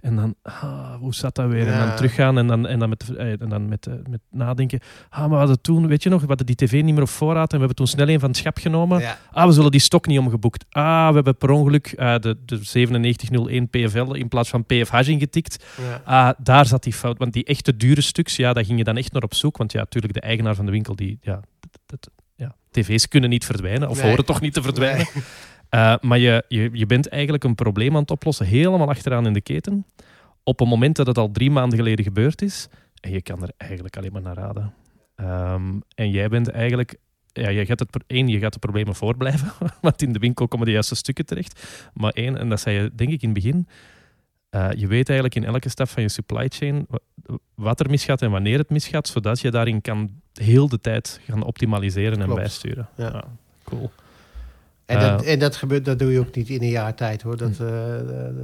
en 0.00 0.16
dan, 0.16 0.34
ah, 0.42 0.94
hoe 0.94 1.14
zat 1.14 1.34
dat 1.34 1.48
weer? 1.50 1.66
En 1.66 1.86
dan 1.86 1.96
teruggaan 1.96 2.38
en 2.38 2.46
dan, 2.46 2.66
en 2.66 2.78
dan, 2.78 2.88
met, 2.88 3.14
eh, 3.16 3.40
en 3.40 3.48
dan 3.48 3.68
met, 3.68 3.86
eh, 3.86 3.94
met 4.08 4.20
nadenken. 4.30 4.80
Ah, 5.08 5.20
maar 5.20 5.28
we 5.28 5.36
hadden 5.36 5.60
toen, 5.60 5.86
weet 5.86 6.02
je 6.02 6.08
nog, 6.08 6.20
we 6.20 6.26
hadden 6.26 6.46
die 6.46 6.54
tv 6.54 6.82
niet 6.82 6.94
meer 6.94 7.02
op 7.02 7.08
voorraad 7.08 7.52
en 7.52 7.52
we 7.52 7.58
hebben 7.58 7.76
toen 7.76 7.86
snel 7.86 8.08
een 8.08 8.20
van 8.20 8.28
het 8.28 8.38
schap 8.38 8.58
genomen. 8.58 9.02
Ah, 9.32 9.46
we 9.46 9.52
zullen 9.52 9.70
die 9.70 9.80
stok 9.80 10.06
niet 10.06 10.18
omgeboekt. 10.18 10.64
Ah, 10.70 11.08
we 11.08 11.14
hebben 11.14 11.36
per 11.36 11.50
ongeluk 11.50 11.94
uh, 11.96 12.18
de, 12.18 12.36
de 12.44 12.58
9701 12.72 13.68
PFL 13.68 14.12
in 14.12 14.28
plaats 14.28 14.48
van 14.48 14.64
PFH 14.64 15.08
ingetikt. 15.08 15.64
Ja. 15.82 16.00
Ah, 16.04 16.34
daar 16.38 16.66
zat 16.66 16.82
die 16.82 16.92
fout. 16.92 17.18
Want 17.18 17.32
die 17.32 17.44
echte 17.44 17.76
dure 17.76 18.00
stuks, 18.00 18.36
ja, 18.36 18.52
daar 18.52 18.64
ging 18.64 18.78
je 18.78 18.84
dan 18.84 18.96
echt 18.96 19.12
naar 19.12 19.22
op 19.22 19.34
zoek. 19.34 19.56
Want 19.56 19.72
ja, 19.72 19.78
natuurlijk, 19.78 20.14
de 20.14 20.20
eigenaar 20.20 20.54
van 20.54 20.64
de 20.64 20.70
winkel, 20.70 20.96
die, 20.96 21.18
ja, 21.20 21.40
dat, 21.86 22.10
ja 22.36 22.54
tv's 22.70 23.08
kunnen 23.08 23.30
niet 23.30 23.44
verdwijnen, 23.44 23.88
of 23.88 24.00
horen 24.00 24.24
toch 24.24 24.40
niet 24.40 24.54
te 24.54 24.62
verdwijnen. 24.62 25.06
Uh, 25.74 25.94
maar 26.00 26.18
je, 26.18 26.44
je, 26.48 26.70
je 26.72 26.86
bent 26.86 27.08
eigenlijk 27.08 27.44
een 27.44 27.54
probleem 27.54 27.94
aan 27.94 28.00
het 28.00 28.10
oplossen, 28.10 28.46
helemaal 28.46 28.88
achteraan 28.88 29.26
in 29.26 29.32
de 29.32 29.40
keten, 29.40 29.86
op 30.42 30.60
een 30.60 30.68
moment 30.68 30.96
dat 30.96 31.06
het 31.06 31.18
al 31.18 31.30
drie 31.30 31.50
maanden 31.50 31.78
geleden 31.78 32.04
gebeurd 32.04 32.42
is. 32.42 32.68
En 33.00 33.10
je 33.10 33.22
kan 33.22 33.42
er 33.42 33.50
eigenlijk 33.56 33.96
alleen 33.96 34.12
maar 34.12 34.22
naar 34.22 34.36
raden. 34.36 34.74
Um, 35.16 35.82
en 35.94 36.10
jij 36.10 36.28
bent 36.28 36.50
eigenlijk 36.50 36.98
ja, 37.32 37.48
je 37.48 37.66
gaat 37.66 37.78
het, 37.78 38.04
één, 38.06 38.28
je 38.28 38.38
gaat 38.38 38.52
de 38.52 38.58
problemen 38.58 38.94
voorblijven, 38.94 39.52
want 39.80 40.02
in 40.02 40.12
de 40.12 40.18
winkel 40.18 40.48
komen 40.48 40.66
de 40.66 40.72
juiste 40.72 40.94
stukken 40.94 41.26
terecht. 41.26 41.66
Maar 41.94 42.12
één, 42.12 42.38
en 42.38 42.48
dat 42.48 42.60
zei 42.60 42.82
je 42.82 42.90
denk 42.94 43.10
ik 43.10 43.22
in 43.22 43.28
het 43.28 43.42
begin, 43.42 43.68
uh, 44.50 44.68
je 44.76 44.86
weet 44.86 45.08
eigenlijk 45.08 45.34
in 45.34 45.44
elke 45.44 45.68
stap 45.68 45.88
van 45.88 46.02
je 46.02 46.08
supply 46.08 46.48
chain 46.48 46.86
wat 47.54 47.80
er 47.80 47.90
misgaat 47.90 48.22
en 48.22 48.30
wanneer 48.30 48.58
het 48.58 48.70
misgaat, 48.70 49.08
zodat 49.08 49.40
je 49.40 49.50
daarin 49.50 49.80
kan 49.80 50.10
heel 50.32 50.68
de 50.68 50.80
tijd 50.80 51.20
gaan 51.24 51.42
optimaliseren 51.42 52.20
en 52.20 52.34
bijsturen. 52.34 52.88
Ja. 52.96 53.06
ja. 53.06 53.24
cool. 53.64 53.90
En, 54.90 55.00
dat, 55.00 55.24
en 55.24 55.38
dat, 55.38 55.56
gebeurt, 55.56 55.84
dat 55.84 55.98
doe 55.98 56.12
je 56.12 56.18
ook 56.18 56.34
niet 56.34 56.48
in 56.48 56.62
een 56.62 56.68
jaar 56.68 56.94
tijd 56.94 57.22
hoor. 57.22 57.36
Dat, 57.36 57.58
uh, 57.60 57.68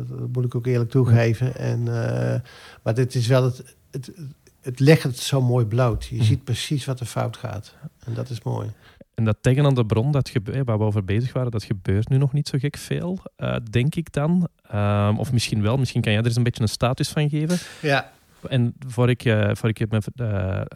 dat, 0.09 0.33
moet 0.33 0.45
ik 0.45 0.55
ook 0.55 0.67
eerlijk 0.67 0.91
toegeven. 0.91 1.57
En, 1.57 1.81
uh, 1.81 2.35
maar 2.83 2.95
dit 2.95 3.15
is 3.15 3.27
wel 3.27 3.45
het, 3.45 3.77
het, 3.91 4.13
het 4.61 4.81
legt 4.81 5.03
het 5.03 5.19
zo 5.19 5.41
mooi 5.41 5.65
bloot. 5.65 6.05
Je 6.05 6.25
ziet 6.25 6.45
precies 6.45 6.85
wat 6.85 7.01
er 7.01 7.07
fout 7.07 7.37
gaat. 7.37 7.75
En 8.05 8.15
dat 8.15 8.31
is 8.31 8.43
mooi. 8.43 8.71
En 9.15 9.25
dat 9.25 9.37
tegen 9.41 9.65
aan 9.65 9.75
de 9.75 9.87
bron, 9.87 10.13
dat 10.13 10.33
waar 10.65 10.79
we 10.79 10.85
over 10.85 11.05
bezig 11.05 11.33
waren, 11.33 11.51
dat 11.51 11.65
gebeurt 11.65 12.09
nu 12.09 12.17
nog 12.17 12.33
niet 12.33 12.49
zo 12.49 12.59
gek 12.59 12.77
veel, 12.77 13.19
uh, 13.39 13.57
denk 13.71 13.95
ik 13.95 14.13
dan. 14.13 14.49
Um, 14.75 15.19
of 15.19 15.33
misschien 15.33 15.63
wel, 15.63 15.77
misschien 15.77 16.01
kan 16.01 16.13
jij 16.13 16.21
er 16.21 16.27
eens 16.27 16.37
een 16.37 16.43
beetje 16.43 16.63
een 16.63 16.69
status 16.69 17.09
van 17.09 17.29
geven. 17.29 17.59
Ja. 17.83 18.13
En 18.49 18.75
voor 18.87 19.11
ik, 19.11 19.25
uh, 19.25 19.51
voor 19.53 19.69
ik 19.69 19.91
me. 19.91 20.01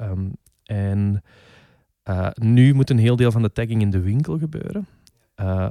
Um, 0.02 0.32
en 0.64 1.22
nu 2.34 2.74
moet 2.74 2.90
een 2.90 2.98
heel 2.98 3.16
deel 3.16 3.32
van 3.32 3.42
de 3.42 3.52
tagging 3.52 3.80
in 3.80 3.90
de 3.90 4.00
winkel 4.00 4.38
gebeuren. 4.38 4.86
Uh, 5.40 5.66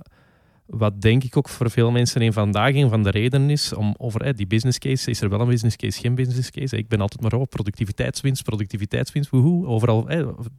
wat 0.70 1.02
denk 1.02 1.24
ik 1.24 1.38
ook 1.38 1.50
voor 1.50 1.70
veel 1.70 1.92
mensen 1.92 2.22
een 2.22 2.34
vandaag 2.34 2.74
een 2.74 2.90
van 2.90 3.04
de 3.04 3.10
redenen 3.10 3.50
is 3.50 3.74
om 3.74 3.96
over 3.98 4.36
die 4.36 4.48
business 4.48 4.78
case, 4.78 5.10
is 5.10 5.22
er 5.22 5.30
wel 5.30 5.42
een 5.42 5.48
business 5.48 5.76
case, 5.76 6.00
geen 6.00 6.16
business 6.16 6.52
case. 6.52 6.78
Ik 6.78 6.88
ben 6.88 7.02
altijd 7.02 7.22
maar 7.22 7.34
op 7.34 7.50
productiviteitswinst, 7.50 8.44
productiviteitswinst, 8.44 9.30
woehoe. 9.30 9.68
Overal 9.68 10.10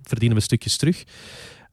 verdienen 0.02 0.36
we 0.36 0.42
stukjes 0.42 0.76
terug. 0.76 1.04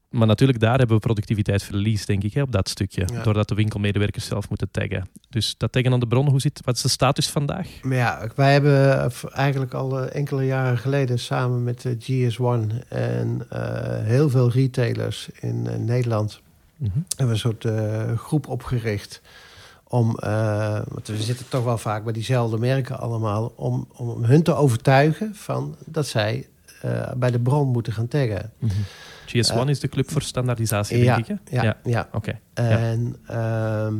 maar 0.09 0.27
natuurlijk, 0.27 0.59
daar 0.59 0.77
hebben 0.77 0.95
we 0.95 1.01
productiviteitsverlies, 1.01 2.05
denk 2.05 2.23
ik, 2.23 2.33
hè, 2.33 2.41
op 2.41 2.51
dat 2.51 2.69
stukje. 2.69 3.07
Ja. 3.13 3.23
Doordat 3.23 3.47
de 3.47 3.55
winkelmedewerkers 3.55 4.25
zelf 4.25 4.49
moeten 4.49 4.71
taggen. 4.71 5.09
Dus 5.29 5.55
dat 5.57 5.71
taggen 5.71 5.93
aan 5.93 5.99
de 5.99 6.07
bron, 6.07 6.29
hoe 6.29 6.41
zit, 6.41 6.61
wat 6.63 6.75
is 6.75 6.81
de 6.81 6.89
status 6.89 7.29
vandaag? 7.29 7.67
Maar 7.81 7.97
ja, 7.97 8.29
wij 8.35 8.53
hebben 8.53 9.03
eh, 9.03 9.11
eigenlijk 9.31 9.73
al 9.73 9.99
eh, 9.99 10.15
enkele 10.15 10.45
jaren 10.45 10.77
geleden 10.77 11.19
samen 11.19 11.63
met 11.63 11.81
de 11.81 11.97
GS1 11.99 12.88
en 12.89 13.45
eh, 13.49 14.03
heel 14.03 14.29
veel 14.29 14.51
retailers 14.51 15.29
in 15.39 15.85
Nederland 16.78 17.13
hebben 17.17 17.28
we 17.28 17.32
een 17.34 17.38
soort 17.38 17.65
eh, 17.65 18.17
groep 18.17 18.47
opgericht. 18.47 19.21
Om, 19.84 20.17
eh, 20.17 20.82
want 20.88 21.07
we 21.07 21.17
zitten 21.17 21.49
toch 21.49 21.63
wel 21.63 21.78
vaak 21.78 22.03
bij 22.03 22.13
diezelfde 22.13 22.57
merken 22.57 22.99
allemaal, 22.99 23.53
om, 23.55 23.88
om 23.93 24.23
hun 24.23 24.43
te 24.43 24.53
overtuigen 24.55 25.36
van 25.36 25.75
dat 25.86 26.07
zij 26.07 26.47
eh, 26.82 27.11
bij 27.17 27.32
de 27.32 27.39
bron 27.39 27.67
moeten 27.67 27.93
gaan 27.93 28.07
taggen. 28.07 28.51
GS1 29.25 29.55
Eh, 29.55 29.67
is 29.67 29.80
de 29.80 29.88
club 29.88 30.11
voor 30.11 30.21
standaardisatie, 30.21 30.97
ja, 30.97 31.15
denk 31.15 31.28
ik. 31.28 31.51
Ja, 31.51 31.63
ja. 31.63 31.78
Ja. 31.84 32.09
Oké. 32.11 32.39
En 32.53 33.15
ehm, 33.28 33.93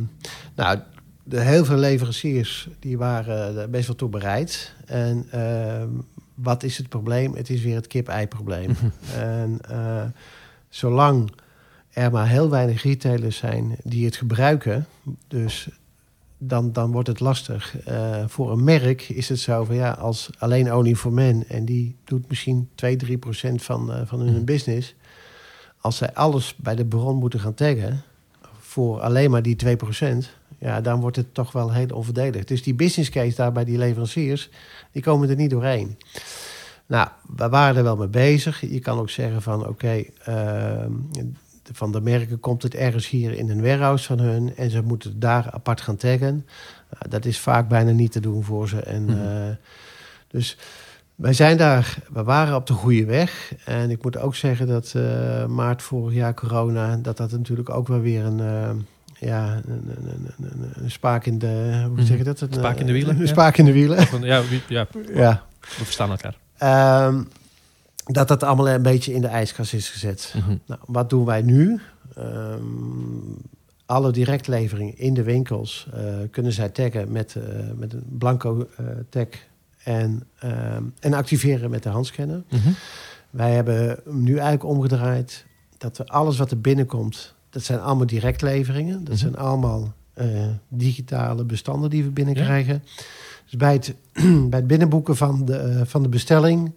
nou, 0.54 0.78
de, 1.22 1.40
heel 1.40 1.64
veel 1.64 1.76
leveranciers 1.76 2.68
die 2.78 2.98
waren 2.98 3.56
er 3.56 3.70
best 3.70 3.86
wel 3.86 3.96
toe 3.96 4.08
bereid. 4.08 4.74
En 4.86 5.26
ehm, 5.30 5.88
wat 6.34 6.62
is 6.62 6.78
het 6.78 6.88
probleem? 6.88 7.34
Het 7.34 7.50
is 7.50 7.62
weer 7.62 7.74
het 7.74 7.86
kip-ei-probleem. 7.86 8.76
en 9.16 9.58
eh, 9.68 10.04
zolang 10.68 11.30
er 11.98 12.10
maar 12.10 12.28
heel 12.28 12.50
weinig 12.50 12.82
retailers 12.82 13.36
zijn 13.36 13.76
die 13.82 14.04
het 14.04 14.16
gebruiken, 14.16 14.86
dus 15.28 15.68
dan, 16.38 16.72
dan 16.72 16.92
wordt 16.92 17.08
het 17.08 17.20
lastig. 17.20 17.78
Eh, 17.84 18.24
voor 18.26 18.52
een 18.52 18.64
merk 18.64 19.08
is 19.08 19.28
het 19.28 19.38
zo 19.38 19.64
van 19.64 19.74
ja, 19.74 19.90
als 19.90 20.30
alleen 20.38 20.74
Only 20.74 20.94
for 20.94 21.12
Men 21.12 21.44
en 21.48 21.64
die 21.64 21.96
doet 22.04 22.28
misschien 22.28 22.68
2, 22.74 22.96
3 22.96 23.18
procent 23.18 23.62
van, 23.62 23.92
eh, 23.92 24.00
van 24.04 24.20
hun 24.20 24.34
Mhm. 24.34 24.44
business. 24.44 24.94
Als 25.80 25.96
zij 25.96 26.14
alles 26.14 26.54
bij 26.56 26.74
de 26.74 26.84
bron 26.84 27.16
moeten 27.16 27.40
gaan 27.40 27.54
taggen 27.54 28.02
voor 28.58 29.00
alleen 29.00 29.30
maar 29.30 29.42
die 29.42 29.56
2 29.56 29.76
procent, 29.76 30.30
ja, 30.58 30.80
dan 30.80 31.00
wordt 31.00 31.16
het 31.16 31.34
toch 31.34 31.52
wel 31.52 31.72
heel 31.72 31.88
onvoordelig. 31.94 32.44
Dus 32.44 32.62
die 32.62 32.74
business 32.74 33.10
case 33.10 33.36
daar 33.36 33.52
bij 33.52 33.64
die 33.64 33.78
leveranciers, 33.78 34.50
die 34.92 35.02
komen 35.02 35.28
er 35.28 35.36
niet 35.36 35.50
doorheen. 35.50 35.96
Nou, 36.86 37.08
we 37.36 37.48
waren 37.48 37.76
er 37.76 37.82
wel 37.82 37.96
mee 37.96 38.08
bezig. 38.08 38.60
Je 38.60 38.78
kan 38.80 38.98
ook 38.98 39.10
zeggen 39.10 39.42
van 39.42 39.66
oké, 39.66 40.04
ehm, 40.24 40.92
van 41.72 41.92
de 41.92 42.00
merken 42.00 42.40
komt 42.40 42.62
het 42.62 42.74
ergens 42.74 43.08
hier 43.08 43.32
in 43.32 43.50
een 43.50 43.62
warehouse 43.62 44.04
van 44.04 44.18
hun 44.18 44.56
en 44.56 44.70
ze 44.70 44.82
moeten 44.82 45.10
het 45.10 45.20
daar 45.20 45.50
apart 45.50 45.80
gaan 45.80 45.96
taggen. 45.96 46.46
Nou, 46.90 47.08
dat 47.08 47.24
is 47.24 47.38
vaak 47.38 47.68
bijna 47.68 47.90
niet 47.90 48.12
te 48.12 48.20
doen 48.20 48.44
voor 48.44 48.68
ze. 48.68 48.80
En, 48.80 49.04
Mhm. 49.04 49.12
eh, 49.18 49.54
dus 50.28 50.56
wij 51.14 51.32
zijn 51.32 51.56
daar, 51.56 51.96
we 52.12 52.22
waren 52.22 52.54
op 52.54 52.66
de 52.66 52.72
goede 52.72 53.04
weg. 53.04 53.52
En 53.64 53.90
ik 53.90 54.02
moet 54.02 54.16
ook 54.18 54.34
zeggen 54.34 54.66
dat 54.66 54.92
eh, 54.96 55.46
maart 55.46 55.82
vorig 55.82 56.14
jaar 56.14 56.34
corona, 56.34 56.96
dat 56.96 57.16
dat 57.16 57.30
natuurlijk 57.30 57.70
ook 57.70 57.88
wel 57.88 58.00
weer 58.00 58.24
een, 58.24 58.40
eh, 58.40 58.70
ja, 59.28 59.54
een, 59.54 59.62
een, 59.96 60.08
een, 60.10 60.50
een, 60.52 60.72
een 60.82 60.90
spaak 60.90 61.26
in 61.26 61.38
de, 61.38 61.80
hoe 61.86 61.96
Mhm. 61.96 62.04
zeg 62.04 62.18
je 62.18 62.24
dat? 62.24 62.40
Een, 62.40 62.48
Spaak 62.52 62.78
in 62.78 62.86
de 62.86 62.92
eh, 62.92 62.98
wielen, 62.98 63.14
Een 63.14 63.20
ja. 63.20 63.26
spaak 63.26 63.56
in 63.56 63.64
de 63.64 63.72
wielen. 63.72 63.98
Ja, 64.22 64.42
ja, 64.68 64.86
Ja. 65.14 65.42
we 65.60 65.66
verstaan 65.84 66.10
elkaar. 66.10 66.34
Ehm, 66.58 67.22
dat 68.08 68.28
dat 68.28 68.42
allemaal 68.42 68.68
een 68.68 68.82
beetje 68.82 69.14
in 69.14 69.20
de 69.20 69.26
ijskast 69.26 69.74
is 69.74 69.88
gezet. 69.90 70.34
Mhm. 70.36 70.56
Nou, 70.66 70.80
wat 70.86 71.10
doen 71.10 71.24
wij 71.24 71.42
nu? 71.42 71.80
Ehm, 72.14 72.62
alle 73.86 74.12
directleveringen 74.12 74.98
in 74.98 75.14
de 75.14 75.22
winkels 75.22 75.88
eh, 75.94 76.02
kunnen 76.30 76.52
zij 76.52 76.68
taggen 76.68 77.12
met, 77.12 77.36
eh, 77.36 77.42
met 77.76 77.92
een 77.92 78.04
blanco 78.18 78.68
eh, 78.76 78.86
tag 79.08 79.26
en, 79.82 80.22
ehm, 80.38 80.82
en 81.00 81.14
activeren 81.14 81.70
met 81.70 81.82
de 81.82 81.88
handscanner. 81.88 82.42
Mhm. 82.50 82.68
Wij 83.30 83.52
hebben 83.54 83.98
nu 84.04 84.32
eigenlijk 84.32 84.64
omgedraaid 84.64 85.44
dat 85.78 85.96
we 85.96 86.06
alles 86.06 86.38
wat 86.38 86.50
er 86.50 86.60
binnenkomt, 86.60 87.34
dat 87.50 87.62
zijn 87.62 87.80
allemaal 87.80 88.06
directleveringen. 88.06 88.98
Dat 88.98 89.08
Mhm. 89.14 89.16
zijn 89.16 89.36
allemaal 89.36 89.92
digitale 90.68 91.44
bestanden 91.44 91.90
die 91.90 92.04
we 92.04 92.10
binnenkrijgen. 92.10 92.82
Dus 93.44 93.56
bij 93.56 93.72
het, 93.72 93.94
bij 94.50 94.58
het 94.58 94.66
binnenboeken 94.66 95.16
van 95.16 95.44
de, 95.44 95.82
van 95.86 96.02
de 96.02 96.08
bestelling 96.08 96.74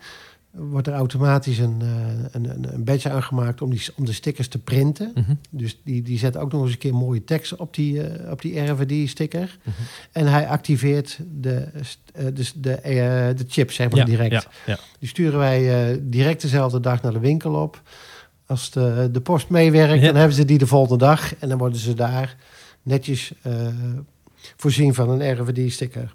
wordt 0.52 0.88
er 0.88 0.93
automatisch 0.93 1.58
een, 1.58 1.82
eh, 1.82 1.88
een, 2.32 2.49
een, 2.49 2.74
een 2.74 2.84
badge 2.84 3.10
aangemaakt 3.10 3.62
om, 3.62 3.70
die, 3.70 3.82
om 3.95 4.06
de 4.06 4.14
stickers 4.14 4.47
te 4.47 4.58
printen. 4.60 5.12
Mhm. 5.16 5.34
Dus 5.49 5.80
die, 5.84 6.02
die 6.02 6.18
zet 6.18 6.38
ook 6.38 6.52
nog 6.52 6.62
eens 6.62 6.72
een 6.72 6.78
keer 6.78 6.95
mooie 6.95 7.24
tekst 7.24 7.56
op 7.56 7.74
die, 7.74 8.04
eh, 8.04 8.32
op 8.32 8.41
die 8.41 8.60
RFID-sticker. 8.60 9.58
Mhm. 9.64 9.76
En 10.12 10.28
hij 10.28 10.47
activeert 10.47 11.20
de, 11.41 11.68
dus 12.34 12.54
de, 12.56 12.76
eh, 12.76 12.93
de 13.38 13.45
chip, 13.47 13.72
zeg 13.72 13.89
maar, 13.89 13.99
Ja, 13.99 14.06
direct. 14.06 14.32
Ja, 14.32 14.43
ja. 14.66 14.78
Die 14.99 15.10
sturen 15.10 15.39
wij 15.39 15.99
direct 16.04 16.41
dezelfde 16.41 16.80
dag 16.80 17.02
naar 17.02 17.14
de 17.14 17.20
winkel 17.20 17.54
op. 17.54 17.82
Als 18.45 18.72
de, 18.72 19.10
de 19.12 19.22
post 19.22 19.49
meewerkt, 19.49 20.04
dan 20.04 20.16
hebben 20.16 20.36
ze 20.36 20.45
die 20.45 20.58
de 20.58 20.68
volgende 20.68 21.06
dag. 21.06 21.36
En 21.36 21.49
dan 21.49 21.58
worden 21.58 21.80
ze 21.80 21.93
daar 21.93 22.36
netjes 22.82 23.34
voorzien 24.56 24.94
van 24.94 25.10
een 25.10 25.42
RFID-sticker. 25.42 26.14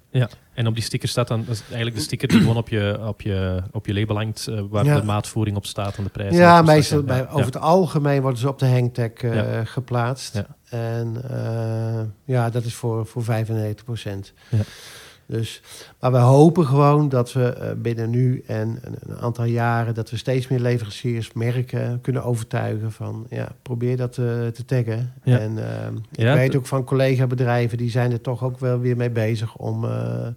En 0.55 0.67
op 0.67 0.75
die 0.75 0.83
sticker 0.83 1.09
staat 1.09 1.29
dan, 1.29 1.45
dat 1.47 1.55
is 1.55 1.63
eigenlijk 1.67 1.97
de 1.97 2.03
sticker 2.03 2.29
die 2.29 2.39
gewoon 2.41 2.57
op 2.57 2.69
je, 2.69 2.99
op 3.07 3.21
je, 3.21 3.63
op 3.73 3.87
je 3.87 3.95
label 3.95 4.17
hangt, 4.17 4.47
eh, 4.47 4.61
waar 4.71 4.85
Ja. 4.85 5.01
de 5.01 5.07
maatvoering 5.07 5.57
op 5.57 5.67
staat 5.67 5.97
en 5.97 6.05
de 6.05 6.11
prijs. 6.11 6.35
Ja, 6.37 6.63
meestal 6.63 7.03
bij, 7.03 7.17
Ja, 7.17 7.23
over 7.25 7.39
ja. 7.39 7.45
het 7.45 7.59
algemeen 7.59 8.21
worden 8.23 8.39
ze 8.41 8.49
op 8.49 8.59
de 8.59 8.67
hangtag 8.67 9.11
eh, 9.13 9.35
Ja. 9.35 9.65
geplaatst. 9.65 10.35
Ja. 10.35 10.47
En 10.69 11.17
eh, 11.31 12.01
ja, 12.25 12.51
dat 12.51 12.65
is 12.65 12.75
voor, 12.75 13.07
voor 13.07 13.25
95 13.25 13.85
procent. 13.85 14.33
Ja. 14.49 14.59
Dus, 15.27 15.63
maar 16.01 16.13
we 16.13 16.19
hopen 16.19 16.67
gewoon 16.67 17.09
dat 17.09 17.33
we 17.33 17.53
eh, 17.53 17.73
binnen 17.77 18.11
nu 18.11 18.43
en 18.47 18.79
een, 18.83 19.17
aantal 19.17 19.45
jaren... 19.45 19.95
dat 19.95 20.11
we 20.11 20.17
steeds 20.17 20.49
meer 20.49 20.61
leveranciers, 20.61 21.33
merken 21.33 22.01
kunnen 22.01 22.25
overtuigen 22.25 22.93
van... 22.93 23.27
ja, 23.31 23.49
probeer 23.63 23.97
dat 23.97 24.19
eh, 24.19 24.47
te 24.47 24.65
taggen. 24.67 25.13
Ja. 25.23 25.39
En 25.39 25.59
eh, 25.59 25.87
ik 26.11 26.19
Ja, 26.19 26.35
weet 26.35 26.57
ook 26.57 26.67
van 26.67 26.85
collega-bedrijven... 26.85 27.79
die 27.79 27.91
zijn 27.91 28.13
er 28.13 28.21
toch 28.21 28.43
ook 28.43 28.59
wel 28.59 28.79
weer 28.79 28.97
mee 28.97 29.11
bezig 29.11 29.57
om, 29.57 29.85
eh 29.85 30.29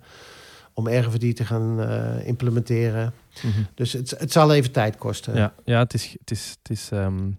om 0.73 0.87
RFID 0.87 1.35
te 1.35 1.45
gaan 1.45 1.81
implementeren. 2.23 3.13
Mhm. 3.43 3.61
Dus 3.75 3.93
het, 3.93 4.15
het 4.17 4.31
zal 4.31 4.53
even 4.53 4.71
tijd 4.71 4.97
kosten. 4.97 5.35
Ja, 5.35 5.53
ja 5.65 5.79
het 5.79 5.93
is, 5.93 6.15
het 6.19 6.31
is, 6.31 6.55
het 6.61 6.71
is 6.71 6.89
ehm, 6.91 7.31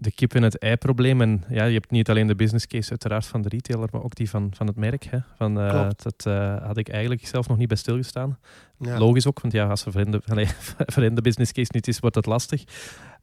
de 0.00 0.12
kip 0.12 0.34
en 0.34 0.42
het 0.42 0.58
ei 0.58 0.76
probleem. 0.76 1.20
En 1.20 1.44
ja, 1.48 1.64
je 1.64 1.74
hebt 1.74 1.90
niet 1.90 2.10
alleen 2.10 2.26
de 2.26 2.34
business 2.34 2.66
case 2.66 2.90
uiteraard 2.90 3.26
van 3.26 3.42
de 3.42 3.48
retailer, 3.48 3.88
maar 3.92 4.02
ook 4.02 4.14
die 4.14 4.30
van, 4.30 4.50
van 4.54 4.66
het 4.66 4.76
merk. 4.76 5.04
Hè. 5.04 5.18
Van, 5.36 5.60
eh, 5.60 5.88
dat 5.96 6.26
eh, 6.26 6.66
had 6.66 6.76
ik 6.76 6.88
eigenlijk 6.88 7.26
zelf 7.26 7.48
nog 7.48 7.58
niet 7.58 7.68
bij 7.68 7.76
stilgestaan. 7.76 8.38
Ja. 8.78 8.98
Logisch 8.98 9.26
ook, 9.26 9.40
want 9.40 9.52
ja, 9.52 9.68
als 9.68 9.84
er 9.84 9.92
voor 9.92 10.00
hen 10.00 10.10
de, 10.10 10.22
allee, 10.26 10.46
voor 10.92 11.02
hen 11.02 11.14
de 11.14 11.22
business 11.22 11.52
case 11.52 11.70
niet 11.72 11.88
is, 11.88 11.98
wordt 11.98 12.14
dat 12.14 12.26
lastig. 12.26 12.64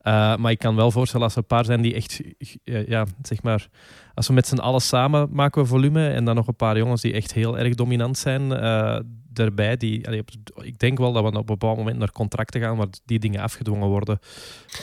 Uh, 0.04 0.36
maar 0.36 0.52
ik 0.52 0.60
kan 0.60 0.76
wel 0.76 0.92
voorstellen 0.92 1.26
als 1.26 1.36
er 1.36 1.42
een 1.42 1.48
paar 1.48 1.66
zijn 1.66 1.82
die 1.82 1.94
echt, 1.94 2.22
ja, 2.64 3.06
zeg 3.22 3.44
maar, 3.44 3.68
als 4.14 4.28
we 4.28 4.34
met 4.34 4.48
z'n 4.48 4.58
allen 4.58 4.82
samen 4.82 5.30
maken 5.32 5.62
we 5.62 5.68
volume 5.68 6.10
en 6.10 6.26
dan 6.26 6.36
nog 6.36 6.48
een 6.48 6.56
paar 6.56 6.78
jongens 6.78 7.02
die 7.02 7.14
echt 7.14 7.34
heel 7.34 7.58
erg 7.58 7.76
dominant 7.76 8.18
zijn 8.18 8.52
erbij. 9.40 9.78
Die, 9.78 10.08
allee, 10.08 10.24
ik 10.62 10.80
denk 10.80 10.98
wel 10.98 11.14
dat 11.14 11.24
we 11.24 11.30
op 11.30 11.36
een 11.36 11.46
bepaald 11.46 11.78
moment 11.78 11.98
naar 11.98 12.12
contracten 12.12 12.62
gaan 12.62 12.78
waar 12.78 12.88
die 13.06 13.20
dingen 13.20 13.42
afgedwongen 13.42 13.88
worden. 13.88 14.20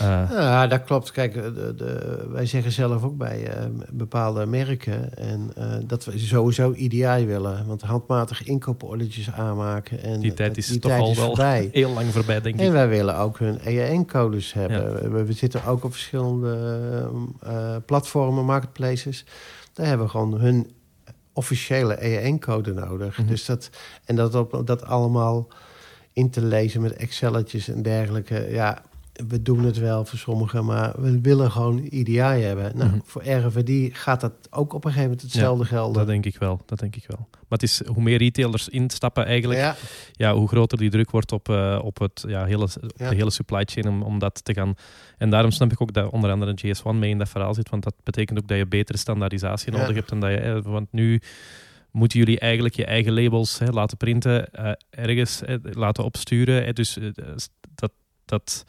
Uh. 0.03 0.31
Ja, 0.31 0.67
dat 0.67 0.85
klopt. 0.85 1.11
Kijk, 1.11 1.35
de, 1.35 1.75
de, 1.77 2.27
wij 2.31 2.47
zeggen 2.47 2.73
zelf 2.73 3.03
ook 3.03 3.17
bij 3.17 3.57
uh, 3.57 3.65
bepaalde 3.91 4.47
merken 4.47 5.17
en 5.17 5.53
uh, 5.59 5.75
dat 5.87 6.05
we 6.05 6.19
sowieso 6.19 6.73
IDI 6.73 7.27
willen. 7.27 7.67
Want 7.67 7.83
handmatig 7.83 8.45
inkooporders 8.45 9.31
aanmaken. 9.31 10.03
En 10.03 10.21
die 10.21 10.35
tijd 10.35 10.57
is 10.57 10.67
die 10.67 10.79
toch 10.79 10.91
tijd 10.91 11.03
al 11.03 11.11
is 11.11 11.17
wel 11.17 11.37
heel 11.73 11.91
lang 11.91 12.13
voorbij, 12.13 12.41
denk 12.41 12.59
en 12.59 12.67
ik. 12.67 12.73
wij 12.73 12.89
willen 12.89 13.17
ook 13.17 13.39
hun 13.39 13.59
EAN-codes 13.59 14.53
hebben. 14.53 15.03
Ja. 15.03 15.11
We, 15.11 15.25
we, 15.25 15.33
zitten 15.33 15.65
ook 15.65 15.85
op 15.85 15.93
verschillende 15.93 17.11
platformen, 17.87 18.45
marketplaces. 18.45 19.25
Daar 19.73 19.87
hebben 19.87 20.07
we 20.07 20.13
gewoon 20.13 20.41
hun 20.41 20.71
officiële 21.33 21.95
EAN-code 21.95 22.73
nodig. 22.73 23.19
Mm 23.19 23.25
-hmm. 23.25 23.27
dus 23.27 23.45
dat, 23.45 23.71
en 24.05 24.17
dat, 24.17 24.35
op, 24.35 24.63
dat 24.67 24.85
allemaal 24.85 25.49
in 26.13 26.31
te 26.31 26.43
lezen 26.43 26.81
met 26.81 26.93
Excelletjes 26.93 27.69
en 27.69 27.83
dergelijke. 27.83 28.47
Ja, 28.51 28.83
we 29.13 29.43
doen 29.43 29.65
het 29.65 29.79
wel 29.79 30.05
voor 30.05 30.19
sommigen, 30.19 30.65
maar 30.65 30.93
we 31.01 31.21
willen 31.21 31.51
gewoon 31.51 31.79
IDI 31.79 32.19
hebben. 32.19 32.77
Nou, 32.77 32.89
mm 32.89 32.93
-hmm. 32.93 33.03
voor 33.05 33.23
RFID 33.25 33.97
gaat 33.97 34.21
dat 34.21 34.33
ook 34.51 34.73
op 34.73 34.85
een 34.85 34.91
gegeven 34.91 35.11
moment 35.11 35.23
hetzelfde 35.23 35.63
ja, 35.63 35.69
gelden. 35.69 35.93
Dat 35.93 36.07
denk 36.07 36.27
ik 36.27 36.37
wel, 36.39 36.61
dat 36.67 36.79
denk 36.79 36.97
ik 36.97 37.05
wel. 37.07 37.29
Maar 37.31 37.59
het 37.59 37.63
is 37.63 37.83
hoe 37.87 38.03
meer 38.03 38.19
retailers 38.19 38.69
instappen 38.69 39.25
eigenlijk, 39.27 39.61
ja. 39.61 39.77
ja 40.13 40.35
hoe 40.35 40.49
groter 40.49 40.79
die 40.79 40.91
druk 40.91 41.11
wordt 41.11 41.33
op, 41.33 41.49
uh, 41.49 41.81
op 41.83 41.99
het, 41.99 42.25
ja, 42.29 42.45
hele, 42.45 42.69
ja. 42.97 43.09
de 43.09 43.15
hele 43.15 43.31
supply 43.31 43.63
chain 43.65 43.89
om, 43.89 44.03
om 44.03 44.19
dat 44.19 44.45
te 44.45 44.55
gaan. 44.55 44.75
En 45.19 45.31
daarom 45.31 45.51
snap 45.51 45.73
ik 45.73 45.81
ook 45.81 45.93
dat 45.93 46.11
onder 46.11 46.31
andere 46.31 46.59
GS1 46.67 46.95
mee 46.95 47.11
in 47.11 47.19
dat 47.19 47.29
verhaal 47.29 47.55
zit, 47.55 47.71
want 47.71 47.83
dat 47.83 47.95
betekent 48.03 48.39
ook 48.39 48.49
dat 48.49 48.59
je 48.59 48.67
betere 48.67 48.99
standaardisatie 48.99 49.73
nodig 49.73 49.95
hebt 49.95 50.09
dan 50.09 50.21
dat 50.21 50.31
je, 50.31 50.61
want 50.65 50.93
nu 50.93 51.21
moeten 51.91 52.19
jullie 52.19 52.39
eigenlijk 52.39 52.75
je 52.75 52.85
eigen 52.85 53.13
labels 53.13 53.59
hè, 53.59 53.71
laten 53.71 53.97
printen, 53.97 54.49
uh, 54.59 54.73
ergens 54.91 55.43
hè, 55.45 55.57
laten 55.63 56.05
opsturen. 56.05 56.65
Hè, 56.65 56.73
dus 56.73 56.97
uh, 56.97 57.11
dat, 58.25 58.65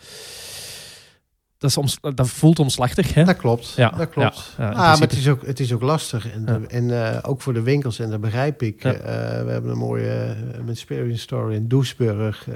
dat, 1.57 1.69
is 1.69 1.77
oms, 1.77 1.97
dat 2.15 2.29
voelt 2.29 2.59
omslachtig. 2.59 3.13
Hè? 3.13 3.23
Dat 3.23 3.37
klopt. 3.37 3.73
Ja, 3.75 3.89
dat 3.89 4.09
klopt. 4.09 4.53
Ja, 4.57 4.63
ja, 4.63 4.69
ah, 4.69 4.75
maar 4.75 4.99
het 4.99 5.11
is 5.11 5.27
ook, 5.27 5.45
het 5.45 5.59
is 5.59 5.73
ook 5.73 5.81
lastig. 5.81 6.31
En, 6.31 6.43
Ja. 6.45 6.59
en 6.67 6.89
uh, 6.89 7.17
ook 7.21 7.41
voor 7.41 7.53
de 7.53 7.61
winkels, 7.61 7.99
en 7.99 8.09
dat 8.09 8.21
begrijp 8.21 8.61
ik. 8.61 8.83
Uh, 8.83 8.91
we 8.91 9.51
hebben 9.51 9.71
een 9.71 9.77
mooie 9.77 10.35
uh, 10.63 10.69
experience 10.69 11.21
story 11.21 11.55
in 11.55 11.67
Doesburg. 11.67 12.47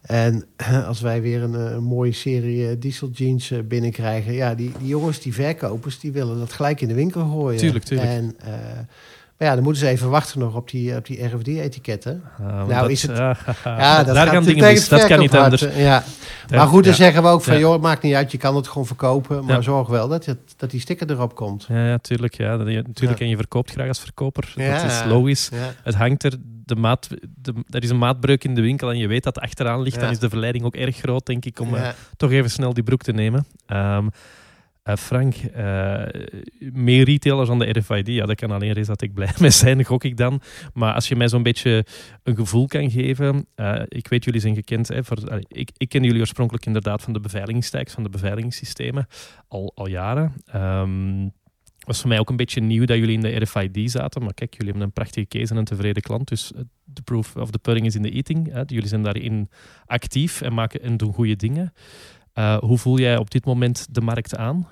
En 0.00 0.44
als 0.86 1.00
wij 1.00 1.22
weer 1.22 1.42
een, 1.42 1.54
een 1.54 1.82
mooie 1.82 2.12
serie 2.12 2.78
diesel 2.78 3.08
jeans 3.12 3.52
binnenkrijgen, 3.64 4.32
ja, 4.32 4.54
die, 4.54 4.72
die 4.78 4.88
jongens, 4.88 5.20
die 5.20 5.34
verkopers, 5.34 6.00
die 6.00 6.12
willen 6.12 6.38
dat 6.38 6.52
gelijk 6.52 6.80
in 6.80 6.88
de 6.88 6.94
winkel 6.94 7.28
gooien. 7.28 7.58
Tuurlijk, 7.58 7.84
tuurlijk. 7.84 8.10
En, 8.10 8.36
maar 9.38 9.48
ja, 9.48 9.54
dan 9.54 9.62
moeten 9.62 9.82
ze 9.82 9.88
even 9.88 10.10
wachten 10.10 10.38
nog 10.38 10.54
op 10.54 10.70
die, 10.70 10.96
op 10.96 11.06
die 11.06 11.24
RFD-etiketten. 11.24 12.22
nou, 12.38 12.68
dat, 12.68 12.90
is 12.90 13.02
het. 13.02 13.16
ja, 13.16 14.02
dat 14.04 14.14
daar 14.14 14.26
gaan 14.26 14.44
dingen 14.44 14.64
mis. 14.64 14.88
Dat 14.88 15.04
kan 15.04 15.18
niet 15.18 15.36
anders. 15.36 15.66
Ja. 15.76 16.04
Maar 16.48 16.66
goed, 16.66 16.84
dan 16.84 16.94
zeggen 16.94 17.22
we 17.22 17.28
ook 17.28 17.42
van, 17.42 17.58
joh, 17.58 17.72
het 17.72 17.80
maakt 17.80 18.02
niet 18.02 18.14
uit, 18.14 18.32
je 18.32 18.38
kan 18.38 18.56
het 18.56 18.68
gewoon 18.68 18.86
verkopen. 18.86 19.44
Maar 19.44 19.62
zorg 19.62 19.88
wel 19.88 20.08
dat, 20.08 20.24
het, 20.24 20.38
dat 20.56 20.70
die 20.70 20.80
sticker 20.80 21.10
erop 21.10 21.34
komt. 21.34 21.66
Ja, 21.68 21.86
ja 21.86 21.98
tuurlijk. 21.98 22.34
Ja. 22.36 22.56
Natuurlijk, 22.56 23.20
en 23.20 23.28
je 23.28 23.36
verkoopt 23.36 23.70
graag 23.70 23.88
als 23.88 24.00
verkoper. 24.00 24.52
Dat 24.56 24.84
is 24.84 25.04
logisch. 25.06 25.50
Het 25.82 25.94
hangt 25.94 26.24
er, 26.24 26.32
de 26.64 26.76
maat, 26.76 27.08
de, 27.42 27.54
er 27.70 27.82
is 27.82 27.90
een 27.90 27.98
maatbreuk 27.98 28.44
in 28.44 28.54
de 28.54 28.60
winkel 28.60 28.90
en 28.90 28.98
je 28.98 29.06
weet 29.06 29.22
dat 29.22 29.38
achteraan 29.38 29.82
ligt. 29.82 30.00
Dan 30.00 30.10
is 30.10 30.18
de 30.18 30.28
verleiding 30.28 30.64
ook 30.64 30.74
erg 30.74 30.96
groot, 30.96 31.26
denk 31.26 31.44
ik, 31.44 31.60
om 31.60 31.74
uh, 31.74 31.88
toch 32.16 32.30
even 32.30 32.50
snel 32.50 32.74
die 32.74 32.82
broek 32.82 33.02
te 33.02 33.12
nemen. 33.12 33.46
Um, 33.66 34.10
uh, 34.88 34.94
Frank, 34.96 35.34
uh, 35.56 36.02
meer 36.72 37.04
retailers 37.04 37.48
dan 37.48 37.58
de 37.58 37.70
RFID, 37.70 38.06
ja, 38.06 38.26
dat 38.26 38.36
kan 38.36 38.50
alleen 38.50 38.84
dat 38.84 39.02
ik 39.02 39.14
blij 39.14 39.32
mee 39.40 39.50
zijn, 39.50 39.84
gok 39.84 40.04
ik 40.04 40.16
dan. 40.16 40.40
Maar 40.74 40.94
als 40.94 41.08
je 41.08 41.16
mij 41.16 41.28
zo'n 41.28 41.42
beetje 41.42 41.84
een 42.22 42.36
gevoel 42.36 42.66
kan 42.66 42.90
geven, 42.90 43.46
uh, 43.56 43.82
ik 43.88 44.08
weet, 44.08 44.24
jullie 44.24 44.40
zijn 44.40 44.54
gekend, 44.54 44.88
hè, 44.88 45.04
voor, 45.04 45.18
ik, 45.48 45.70
ik 45.76 45.88
ken 45.88 46.02
jullie 46.02 46.20
oorspronkelijk 46.20 46.66
inderdaad 46.66 47.02
van 47.02 47.12
de 47.12 47.20
beveiligingsstijks, 47.20 47.92
van 47.92 48.02
de 48.02 48.08
beveiligingssystemen, 48.08 49.06
al, 49.48 49.72
al 49.74 49.88
jaren. 49.88 50.34
Um, 50.54 51.32
was 51.78 52.00
voor 52.00 52.08
mij 52.08 52.18
ook 52.18 52.30
een 52.30 52.36
beetje 52.36 52.60
nieuw 52.60 52.84
dat 52.84 52.98
jullie 52.98 53.14
in 53.14 53.20
de 53.20 53.36
RFID 53.36 53.90
zaten. 53.90 54.22
Maar 54.22 54.34
kijk, 54.34 54.52
jullie 54.52 54.68
hebben 54.68 54.86
een 54.86 54.92
prachtige 54.92 55.26
case 55.26 55.52
en 55.52 55.58
een 55.58 55.64
tevreden 55.64 56.02
klant. 56.02 56.28
Dus 56.28 56.52
de 56.84 57.02
proof 57.02 57.36
of 57.36 57.50
the 57.50 57.58
pudding 57.58 57.86
is 57.86 57.94
in 57.94 58.02
the 58.02 58.10
eating. 58.10 58.52
Hè. 58.52 58.62
Jullie 58.66 58.88
zijn 58.88 59.02
daarin 59.02 59.50
actief 59.86 60.40
en, 60.40 60.54
maken, 60.54 60.82
en 60.82 60.96
doen 60.96 61.12
goede 61.12 61.36
dingen. 61.36 61.72
Hoe 62.60 62.78
voel 62.78 62.98
jij 62.98 63.16
op 63.16 63.30
dit 63.30 63.44
moment 63.44 63.86
de 63.90 64.00
markt 64.00 64.36
aan? 64.36 64.68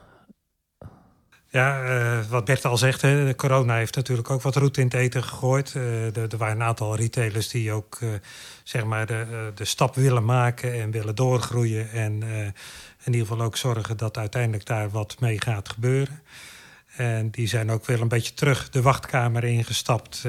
Ja, 1.56 1.84
uh, 1.84 2.24
wat 2.28 2.44
Bert 2.44 2.64
al 2.64 2.76
zegt, 2.76 3.02
hè, 3.02 3.34
corona 3.34 3.76
heeft 3.76 3.96
natuurlijk 3.96 4.30
ook 4.30 4.42
wat 4.42 4.56
route 4.56 4.80
in 4.80 4.86
het 4.86 4.94
eten 4.94 5.22
gegooid. 5.22 5.74
Uh, 5.76 6.16
er, 6.16 6.36
waren 6.36 6.56
een 6.56 6.62
aantal 6.62 6.96
retailers 6.96 7.48
die 7.48 7.72
ook 7.72 7.98
uh, 8.00 8.10
zeg 8.64 8.84
maar 8.84 9.06
de, 9.06 9.52
de 9.54 9.64
stap 9.64 9.94
willen 9.94 10.24
maken 10.24 10.72
en 10.72 10.90
willen 10.90 11.14
doorgroeien. 11.14 11.90
En 11.90 12.22
in 13.02 13.12
ieder 13.12 13.26
geval 13.26 13.44
ook 13.44 13.56
zorgen 13.56 13.96
dat 13.96 14.16
uiteindelijk 14.16 14.66
daar 14.66 14.90
wat 14.90 15.16
mee 15.20 15.40
gaat 15.40 15.68
gebeuren. 15.68 16.22
En 16.96 17.30
die 17.30 17.46
zijn 17.46 17.70
ook 17.70 17.86
wel 17.86 18.00
een 18.00 18.08
beetje 18.08 18.34
terug 18.34 18.70
de 18.70 18.82
wachtkamer 18.82 19.44
ingestapt. 19.44 20.24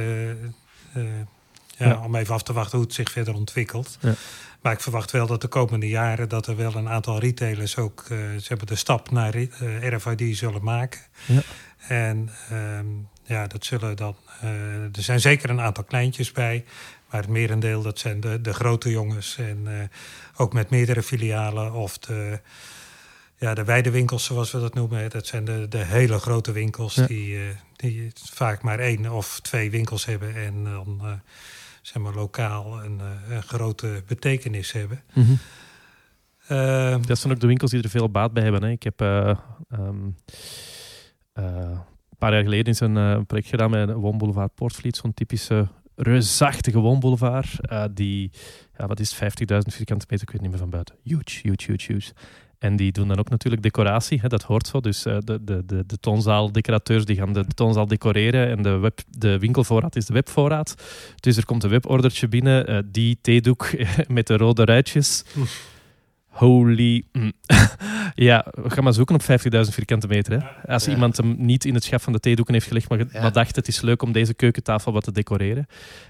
Ja, 1.77 1.87
ja, 1.87 2.03
Om 2.03 2.15
even 2.15 2.33
af 2.33 2.43
te 2.43 2.53
wachten 2.53 2.77
hoe 2.77 2.85
het 2.85 2.95
zich 2.95 3.11
verder 3.11 3.33
ontwikkelt. 3.33 3.97
Ja. 4.01 4.13
Maar 4.61 4.73
ik 4.73 4.81
verwacht 4.81 5.11
wel 5.11 5.27
dat 5.27 5.41
de 5.41 5.47
komende 5.47 5.87
jaren 5.87 6.29
dat 6.29 6.47
er 6.47 6.55
wel 6.55 6.75
een 6.75 6.89
aantal 6.89 7.19
retailers 7.19 7.77
ook 7.77 8.01
uh, 8.01 8.17
ze 8.17 8.45
hebben 8.47 8.67
de 8.67 8.75
stap 8.75 9.11
naar 9.11 9.33
eh, 9.33 9.47
RFID 9.89 10.37
zullen 10.37 10.63
maken. 10.63 11.01
Ja. 11.25 11.41
En 11.87 12.29
um, 12.51 13.07
ja, 13.23 13.47
dat 13.47 13.65
zullen 13.65 13.95
dan. 13.95 14.15
Uh, 14.43 14.49
er 14.81 14.89
zijn 14.91 15.19
zeker 15.19 15.49
een 15.49 15.61
aantal 15.61 15.83
kleintjes 15.83 16.31
bij. 16.31 16.65
Maar 17.09 17.21
het 17.21 17.29
merendeel, 17.29 17.81
dat 17.81 17.99
zijn 17.99 18.19
de, 18.19 18.41
de 18.41 18.53
grote 18.53 18.89
jongens. 18.89 19.37
En 19.37 19.89
ook 20.35 20.53
met 20.53 20.69
meerdere 20.69 21.03
filialen 21.03 21.73
of 21.73 21.97
de, 21.97 22.39
ja, 23.37 23.53
de 23.53 23.63
wijde 23.63 24.05
zoals 24.15 24.51
we 24.51 24.59
dat 24.59 24.73
noemen. 24.73 25.09
Dat 25.09 25.27
zijn 25.27 25.45
de, 25.45 25.67
de 25.67 25.83
hele 25.83 26.19
grote 26.19 26.51
winkels 26.51 26.95
ja. 26.95 27.05
die, 27.05 27.39
die 27.75 28.11
vaak 28.33 28.61
maar 28.61 28.79
één 28.79 29.11
of 29.11 29.39
twee 29.39 29.71
winkels 29.71 30.05
hebben. 30.05 30.35
En 30.35 30.63
dan 30.63 31.21
zeg 31.87 32.03
maar, 32.03 32.13
lokaal 32.13 32.83
een, 32.83 32.99
eh, 32.99 33.35
een 33.35 33.43
grote 33.43 34.03
betekenis 34.07 34.71
hebben. 34.71 35.03
Mm 35.13 35.23
-hmm. 35.23 35.39
uh, 36.51 36.97
dat 37.05 37.17
zijn 37.17 37.33
ook 37.33 37.39
de 37.39 37.47
winkels 37.47 37.71
die 37.71 37.81
er 37.83 37.89
veel 37.89 38.09
baat 38.09 38.33
bij 38.33 38.43
hebben. 38.43 38.63
Hè. 38.63 38.69
Ik 38.69 38.83
heb 38.83 39.01
uh, 39.01 39.37
um, 39.73 40.15
een 41.33 42.17
paar 42.17 42.33
jaar 42.33 42.43
geleden 42.43 42.73
is 42.73 42.79
een 42.79 43.25
project 43.25 43.47
gedaan 43.47 43.69
met 43.69 43.91
Woonboulevard 43.91 44.53
Portvliet, 44.53 44.95
zo'n 44.95 45.13
typische 45.13 45.67
reusachtige 45.95 46.79
woonboulevard. 46.79 47.59
die, 47.91 48.31
ja, 48.77 48.87
wat 48.87 48.99
is 48.99 49.15
50.000 49.15 49.19
vierkante 49.47 50.05
meter, 50.09 50.27
ik 50.27 50.31
weet 50.31 50.41
niet 50.41 50.49
meer 50.49 50.59
van 50.59 50.69
buiten. 50.69 50.95
Huge, 51.03 51.39
huge, 51.41 51.71
huge, 51.71 51.93
huge. 51.93 52.11
En 52.59 52.75
die 52.75 52.91
doen 52.91 53.07
dan 53.07 53.19
ook 53.19 53.29
natuurlijk 53.29 53.63
decoratie, 53.63 54.19
hè, 54.21 54.27
dat 54.27 54.43
hoort 54.43 54.67
zo. 54.67 54.79
Dus 54.79 55.05
uh, 55.05 55.17
de, 55.19 55.43
de, 55.43 55.65
de, 55.65 55.83
de 55.85 55.97
toonzaaldecorateurs 55.99 57.05
die 57.05 57.15
gaan 57.15 57.33
de, 57.33 57.47
de 57.47 57.53
toonzaal 57.53 57.87
decoreren 57.87 58.49
en 58.49 58.61
de, 58.61 58.77
web, 58.77 58.99
de 59.09 59.39
winkelvoorraad 59.39 59.95
is 59.95 60.05
de 60.05 60.13
webvoorraad. 60.13 60.75
Dus 61.15 61.37
er 61.37 61.45
komt 61.45 61.63
een 61.63 61.69
webordertje 61.69 62.27
binnen, 62.27 62.71
uh, 62.71 62.79
die 62.85 63.17
theedoek 63.21 63.69
met 64.07 64.27
de 64.27 64.37
rode 64.37 64.65
ruitjes. 64.65 65.23
Holy. 66.37 67.03
Mm. 67.11 67.31
ja, 68.29 68.45
we 68.51 68.69
gaan 68.69 68.83
maar 68.83 68.93
zoeken 68.93 69.15
op 69.15 69.21
50.000 69.21 69.27
vierkante 69.73 70.07
meter. 70.07 70.41
Hè. 70.41 70.73
Als 70.73 70.87
iemand 70.87 71.17
hem 71.17 71.35
niet 71.37 71.65
in 71.65 71.73
het 71.73 71.83
schap 71.83 72.01
van 72.01 72.13
de 72.13 72.19
theedoeken 72.19 72.53
heeft 72.53 72.67
gelegd, 72.67 72.89
maar, 72.89 72.99
ja. 72.99 73.21
maar 73.21 73.31
dacht 73.31 73.55
het 73.55 73.67
is 73.67 73.81
leuk 73.81 74.01
om 74.01 74.11
deze 74.11 74.33
keukentafel 74.33 74.91
wat 74.91 75.03
te 75.03 75.11
decoreren. 75.11 75.67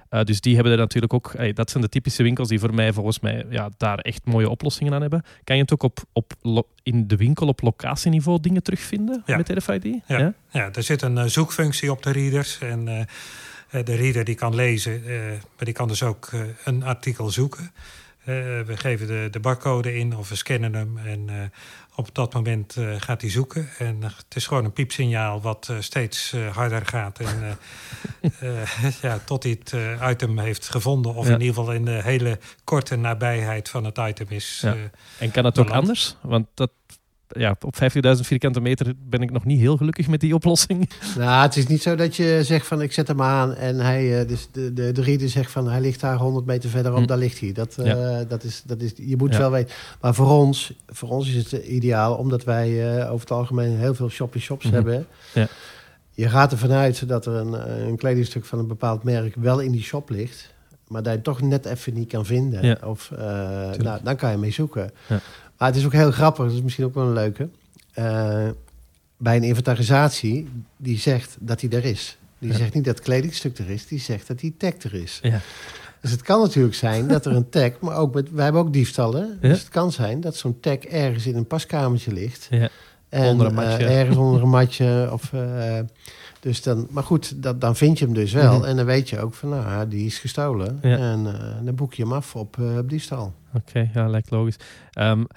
Uh, 0.09 0.23
dus 0.23 0.41
die 0.41 0.53
hebben 0.53 0.71
er 0.71 0.77
natuurlijk 0.77 1.13
ook. 1.13 1.33
Hey, 1.37 1.53
dat 1.53 1.69
zijn 1.69 1.83
de 1.83 1.89
typische 1.89 2.23
winkels 2.23 2.47
die 2.47 2.59
voor 2.59 2.73
mij 2.73 2.93
volgens 2.93 3.19
mij 3.19 3.45
ja, 3.49 3.69
daar 3.77 3.99
echt 3.99 4.25
mooie 4.25 4.49
oplossingen 4.49 4.93
aan 4.93 5.01
hebben. 5.01 5.23
Kan 5.43 5.55
je 5.55 5.61
het 5.61 5.73
ook 5.73 5.83
op, 5.83 5.99
op 6.11 6.33
in 6.83 7.07
de 7.07 7.15
winkel 7.15 7.47
op 7.47 7.61
locatieniveau 7.61 8.39
dingen 8.41 8.63
terugvinden 8.63 9.23
ja. 9.25 9.37
met 9.37 9.49
RFID? 9.49 9.83
Ja. 9.83 10.17
ja, 10.17 10.33
ja? 10.49 10.69
er 10.73 10.83
zit 10.83 11.01
een 11.01 11.17
uh, 11.17 11.23
zoekfunctie 11.23 11.91
op 11.91 12.03
de 12.03 12.11
readers. 12.11 12.59
En 12.59 12.87
uh, 12.87 13.83
de 13.83 13.95
reader 13.95 14.23
die 14.23 14.35
kan 14.35 14.55
lezen, 14.55 15.01
maar 15.29 15.65
die 15.65 15.73
kan 15.73 15.87
dus 15.87 16.03
ook 16.03 16.29
een 16.63 16.83
artikel 16.83 17.29
zoeken. 17.29 17.71
Uh, 18.29 18.35
we 18.61 18.77
geven 18.77 19.07
de, 19.07 19.27
de 19.31 19.39
barcode 19.39 19.97
in 19.97 20.17
of 20.17 20.29
we 20.29 20.35
scannen 20.35 20.73
hem. 20.73 20.97
En 20.97 21.27
uh, 21.29 21.41
op 21.95 22.15
dat 22.15 22.33
moment 22.33 22.75
uh, 22.75 22.95
gaat 22.97 23.21
hij 23.21 23.29
zoeken. 23.29 23.69
En 23.77 24.03
het 24.03 24.35
is 24.35 24.47
gewoon 24.47 24.65
een 24.65 24.73
piepsignaal 24.73 25.41
wat 25.41 25.73
steeds 25.79 26.35
harder 26.51 26.85
gaat. 26.85 27.19
En 27.19 27.57
ja, 29.01 29.19
tot 29.25 29.43
hij 29.43 29.57
het 29.59 29.73
item 30.01 30.39
heeft 30.39 30.69
gevonden. 30.69 31.13
Of 31.13 31.27
ja. 31.27 31.33
in 31.33 31.41
ieder 31.41 31.55
geval 31.55 31.73
in 31.73 31.85
de 31.85 32.01
hele 32.03 32.39
korte 32.63 32.95
nabijheid 32.95 33.69
van 33.69 33.83
het 33.83 33.97
item 33.97 34.27
is. 34.29 34.59
Ja. 34.61 34.75
en 35.19 35.31
kan 35.31 35.45
het 35.45 35.59
ook 35.59 35.69
anders? 35.69 36.15
Want 36.21 36.47
dat 36.53 36.71
ja, 37.27 37.55
op 37.61 37.75
50.000 37.75 38.21
vierkante 38.21 38.61
meter 38.61 38.93
ben 39.09 39.21
ik 39.21 39.31
nog 39.31 39.45
niet 39.45 39.59
heel 39.59 39.77
gelukkig 39.77 40.07
met 40.07 40.19
die 40.19 40.35
oplossing. 40.35 40.89
Nou, 41.17 41.41
het 41.41 41.55
is 41.55 41.67
niet 41.67 41.81
zo 41.81 41.95
dat 41.95 42.15
je 42.15 42.39
zegt 42.43 42.67
van 42.67 42.81
ik 42.81 42.93
zet 42.93 43.07
hem 43.07 43.21
aan 43.21 43.55
en 43.55 43.79
hij, 43.79 44.25
dus 44.25 44.47
de, 44.51 44.73
de, 44.73 44.91
de 44.91 45.01
reader 45.01 45.29
zegt 45.29 45.51
van 45.51 45.69
hij 45.69 45.81
ligt 45.81 45.99
daar 45.99 46.17
100 46.17 46.45
meter 46.45 46.69
verderop, 46.69 46.99
hm. 46.99 47.05
daar 47.05 47.17
ligt 47.17 47.39
hij. 47.39 47.51
Dat, 47.51 47.75
ja. 47.83 48.19
uh, 48.19 48.19
dat, 48.27 48.43
is, 48.43 48.63
dat 48.65 48.81
is, 48.81 48.91
je 48.95 49.17
moet 49.17 49.31
ja. 49.33 49.37
wel 49.37 49.51
weten. 49.51 49.75
Maar 50.01 50.13
voor 50.13 50.29
ons, 50.29 50.73
voor 50.87 51.09
ons 51.09 51.33
is 51.33 51.51
het 51.51 51.63
ideaal, 51.63 52.15
omdat 52.15 52.43
wij 52.43 52.69
uh, 52.69 53.11
over 53.11 53.19
het 53.19 53.31
algemeen 53.31 53.77
heel 53.77 53.95
veel 53.95 54.09
shop-in-shops 54.09 54.65
mm 54.65 54.71
-hmm. 54.71 54.85
hebben. 54.85 55.07
Ja. 55.33 55.47
Je 56.11 56.29
gaat 56.29 56.51
ervan 56.51 56.71
uit 56.71 57.07
dat 57.07 57.25
er 57.25 57.33
een, 57.33 57.69
een 57.87 57.97
kledingstuk 57.97 58.45
van 58.45 58.59
een 58.59 58.67
bepaald 58.67 59.03
merk 59.03 59.35
wel 59.35 59.59
in 59.59 59.71
die 59.71 59.83
shop 59.83 60.09
ligt 60.09 60.55
maar 60.87 61.03
dat 61.03 61.13
je 61.13 61.21
toch 61.21 61.41
net 61.41 61.65
even 61.65 61.93
niet 61.93 62.09
kan 62.09 62.25
vinden. 62.25 62.65
Ja. 62.65 62.77
Of, 62.83 63.09
uh, 63.13 63.19
nou, 63.71 63.99
dan 64.03 64.15
kan 64.15 64.31
je 64.31 64.37
mee 64.37 64.51
zoeken. 64.51 64.91
Ja. 65.07 65.19
Maar 65.57 65.67
het 65.67 65.77
is 65.77 65.85
ook 65.85 65.93
heel 65.93 66.11
grappig, 66.11 66.45
dat 66.45 66.53
is 66.53 66.61
misschien 66.61 66.85
ook 66.85 66.93
wel 66.93 67.05
een 67.05 67.13
leuke. 67.13 67.49
Uh, 67.99 68.49
bij 69.17 69.35
een 69.35 69.43
inventarisatie, 69.43 70.49
die 70.77 70.99
zegt 70.99 71.37
dat 71.39 71.61
hij 71.61 71.69
er 71.69 71.85
is. 71.85 72.17
Die 72.39 72.51
ja. 72.51 72.57
zegt 72.57 72.73
niet 72.73 72.85
dat 72.85 72.95
het 72.95 73.03
kledingstuk 73.03 73.57
er 73.57 73.69
is, 73.69 73.87
die 73.87 73.99
zegt 73.99 74.27
dat 74.27 74.39
die 74.39 74.55
tag 74.57 74.73
er 74.73 74.93
is. 74.93 75.19
Ja. 75.21 75.39
Dus 76.01 76.11
het 76.11 76.21
kan 76.21 76.41
natuurlijk 76.41 76.75
zijn 76.75 77.07
dat 77.07 77.25
er 77.25 77.35
een 77.35 77.49
tag, 77.49 77.79
maar 77.79 77.97
ook 77.97 78.13
met, 78.13 78.31
wij 78.31 78.43
hebben 78.43 78.61
ook 78.61 78.73
diefstallen. 78.73 79.37
Ja. 79.41 79.49
Dus 79.49 79.59
het 79.59 79.69
kan 79.69 79.91
zijn 79.91 80.21
dat 80.21 80.35
zo'n 80.35 80.59
tag 80.59 80.77
ergens 80.77 81.25
in 81.25 81.35
een 81.35 81.47
paskamertje 81.47 82.13
ligt. 82.13 82.47
Ja. 82.49 82.69
En, 83.09 83.31
onder 83.31 83.47
een 83.47 83.53
matje. 83.53 83.83
Uh, 83.83 83.99
ergens 83.99 84.17
onder 84.17 84.41
een 84.41 84.49
matje. 84.49 85.09
Of, 85.11 85.31
uh, 85.33 85.79
dus 86.47 86.61
dan, 86.61 86.87
maar 86.89 87.03
goed, 87.03 87.43
dat, 87.43 87.61
dan 87.61 87.75
vind 87.75 87.99
je 87.99 88.05
hem 88.05 88.13
dus 88.13 88.33
wel. 88.33 88.53
Mm 88.53 88.59
-hmm. 88.59 88.69
En 88.69 88.75
dan 88.75 88.85
weet 88.85 89.09
je 89.09 89.19
ook 89.19 89.33
van, 89.33 89.49
nou, 89.49 89.87
die 89.87 90.05
is 90.05 90.19
gestolen. 90.19 90.79
Ja. 90.81 90.97
En 90.97 91.25
uh, 91.25 91.65
dan 91.65 91.75
boek 91.75 91.93
je 91.93 92.03
hem 92.03 92.13
af 92.13 92.35
op, 92.35 92.57
op 92.77 92.89
diefstal. 92.89 93.33
Oké, 93.53 93.57
okay, 93.69 93.89
ja, 93.93 94.07
lijkt 94.07 94.29
logisch. 94.29 94.55
Um, 94.99 95.27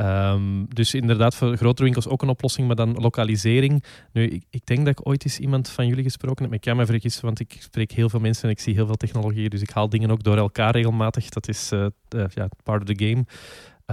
Um, 0.00 0.66
dus 0.68 0.94
inderdaad, 0.94 1.34
voor 1.34 1.56
grotere 1.56 1.84
winkels 1.84 2.08
ook 2.08 2.22
een 2.22 2.28
oplossing, 2.28 2.66
maar 2.66 2.76
dan 2.76 2.92
lokalisering. 2.92 3.84
Nu, 4.12 4.26
ik, 4.26 4.44
ik, 4.50 4.66
denk 4.66 4.78
dat 4.78 4.98
ik 4.98 5.08
ooit 5.08 5.24
eens 5.24 5.38
iemand 5.38 5.68
van 5.68 5.86
jullie 5.86 6.04
gesproken 6.04 6.44
heb, 6.44 6.54
ik 6.54 6.60
kan 6.60 6.76
me 6.76 6.86
vergissen, 6.86 7.24
want 7.24 7.40
ik 7.40 7.56
spreek 7.58 7.92
heel 7.92 8.08
veel 8.08 8.20
mensen 8.20 8.44
en 8.44 8.50
ik 8.50 8.60
zie 8.60 8.74
heel 8.74 8.86
veel 8.86 8.94
technologieën, 8.94 9.50
dus 9.50 9.62
ik 9.62 9.70
haal 9.70 9.88
dingen 9.88 10.10
ook 10.10 10.22
door 10.22 10.36
elkaar 10.36 10.72
regelmatig. 10.72 11.28
Dat 11.28 11.48
is 11.48 11.72
uh, 11.72 11.86
uh, 12.16 12.24
ja, 12.34 12.48
part 12.62 12.80
of 12.82 12.96
the 12.96 13.04
game. 13.04 13.24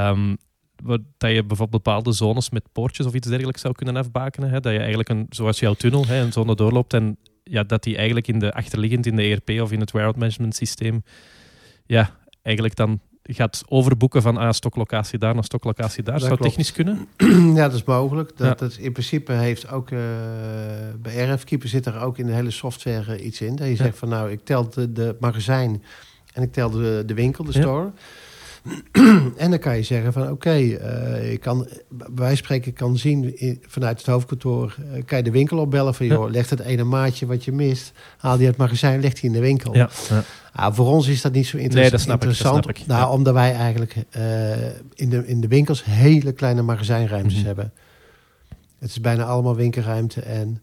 Um, 0.09 0.37
dat 1.17 1.31
je 1.31 1.43
bijvoorbeeld 1.43 1.83
bepaalde 1.83 2.11
zones 2.11 2.49
met 2.49 2.71
poortjes 2.71 3.05
of 3.05 3.13
iets 3.13 3.27
dergelijks 3.27 3.61
zou 3.61 3.73
kunnen 3.73 3.95
afbakenen. 3.95 4.49
Hè? 4.49 4.59
Dat 4.59 4.71
je 4.71 4.77
eigenlijk, 4.79 5.09
een, 5.09 5.25
zoals 5.29 5.59
jouw 5.59 5.73
tunnel, 5.73 6.05
hè, 6.05 6.21
een 6.21 6.31
zone 6.31 6.55
doorloopt 6.55 6.93
en 6.93 7.17
ja, 7.43 7.63
dat 7.63 7.83
die 7.83 7.95
eigenlijk 7.95 8.27
in 8.27 8.39
de, 8.39 8.53
achterliggend 8.53 9.05
in 9.05 9.15
de 9.15 9.23
ERP 9.23 9.49
of 9.61 9.71
in 9.71 9.79
het 9.79 9.91
warehouse 9.91 10.19
management 10.19 10.55
systeem 10.55 11.03
ja, 11.85 12.09
eigenlijk 12.41 12.75
dan 12.75 12.99
gaat 13.23 13.63
overboeken 13.67 14.21
van 14.21 14.37
ah, 14.37 14.51
stoklocatie 14.51 15.19
daar 15.19 15.33
naar 15.33 15.43
stoklocatie 15.43 16.03
daar. 16.03 16.13
Dat 16.13 16.23
Zou 16.23 16.35
klopt. 16.35 16.49
technisch 16.49 16.71
kunnen? 16.71 17.07
ja, 17.59 17.67
dat 17.67 17.73
is 17.73 17.83
mogelijk. 17.83 18.37
Dat, 18.37 18.47
ja. 18.47 18.53
dat 18.53 18.75
in 18.75 18.91
principe 18.91 19.31
heeft 19.31 19.71
ook 19.71 19.91
uh, 19.91 19.99
bij 20.97 21.29
RFkeeper 21.29 21.69
zit 21.69 21.85
er 21.85 21.99
ook 21.99 22.17
in 22.17 22.25
de 22.25 22.31
hele 22.31 22.51
software 22.51 23.17
uh, 23.17 23.25
iets 23.25 23.41
in. 23.41 23.55
Dat 23.55 23.65
je 23.65 23.71
ja. 23.71 23.83
zegt 23.83 23.97
van 23.97 24.09
nou, 24.09 24.31
ik 24.31 24.45
tel 24.45 24.69
de, 24.69 24.91
de, 24.91 25.15
magazijn 25.19 25.83
en 26.33 26.43
ik 26.43 26.53
tel 26.53 26.69
de, 26.69 27.03
de 27.05 27.13
winkel, 27.13 27.43
de 27.43 27.51
store. 27.51 27.91
en 29.37 29.49
dan 29.49 29.59
kan 29.59 29.75
je 29.75 29.83
zeggen 29.83 30.13
van 30.13 30.21
oké, 30.21 30.31
okay, 30.31 30.63
ik 31.31 31.41
kan 31.41 31.67
wij 32.15 32.35
spreken 32.35 32.73
kan 32.73 32.97
zien 32.97 33.35
vanuit 33.67 33.97
het 33.97 34.07
hoofdkantoor, 34.07 34.75
kan 35.05 35.17
je 35.17 35.23
de 35.23 35.31
winkel 35.31 35.57
opbellen 35.57 35.95
van 35.95 36.05
joh, 36.05 36.29
leg 36.29 36.49
het 36.49 36.59
ene 36.59 36.83
maatje 36.83 37.25
wat 37.25 37.45
je 37.45 37.51
mist, 37.51 37.91
haal 38.17 38.37
die 38.37 38.45
uit 38.45 38.55
het 38.55 38.65
magazijn, 38.65 39.01
leg 39.01 39.13
die 39.13 39.23
in 39.23 39.31
de 39.31 39.39
winkel. 39.39 39.75
Ja, 39.75 39.89
ja. 40.09 40.23
Ah, 40.53 40.73
voor 40.73 40.87
ons 40.87 41.07
is 41.07 41.21
dat 41.21 41.31
niet 41.31 41.47
zo 41.47 41.57
inter 41.57 41.79
nee, 41.79 41.89
dat 41.89 41.99
snap 41.99 42.13
interessant. 42.13 42.57
Ik, 42.57 42.65
dat 42.65 42.75
snap 42.75 42.87
ik. 42.87 43.01
Nou, 43.01 43.13
omdat 43.17 43.33
wij 43.33 43.53
eigenlijk 43.53 43.95
in, 44.95 45.09
de, 45.09 45.27
in 45.27 45.41
de 45.41 45.47
winkels 45.47 45.83
hele 45.85 46.31
kleine 46.31 46.61
magazijnruimtes 46.61 47.37
mhm. 47.37 47.45
hebben. 47.45 47.73
Het 48.79 48.89
is 48.89 49.01
bijna 49.01 49.23
allemaal 49.23 49.55
winkelruimte. 49.55 50.21
En 50.21 50.61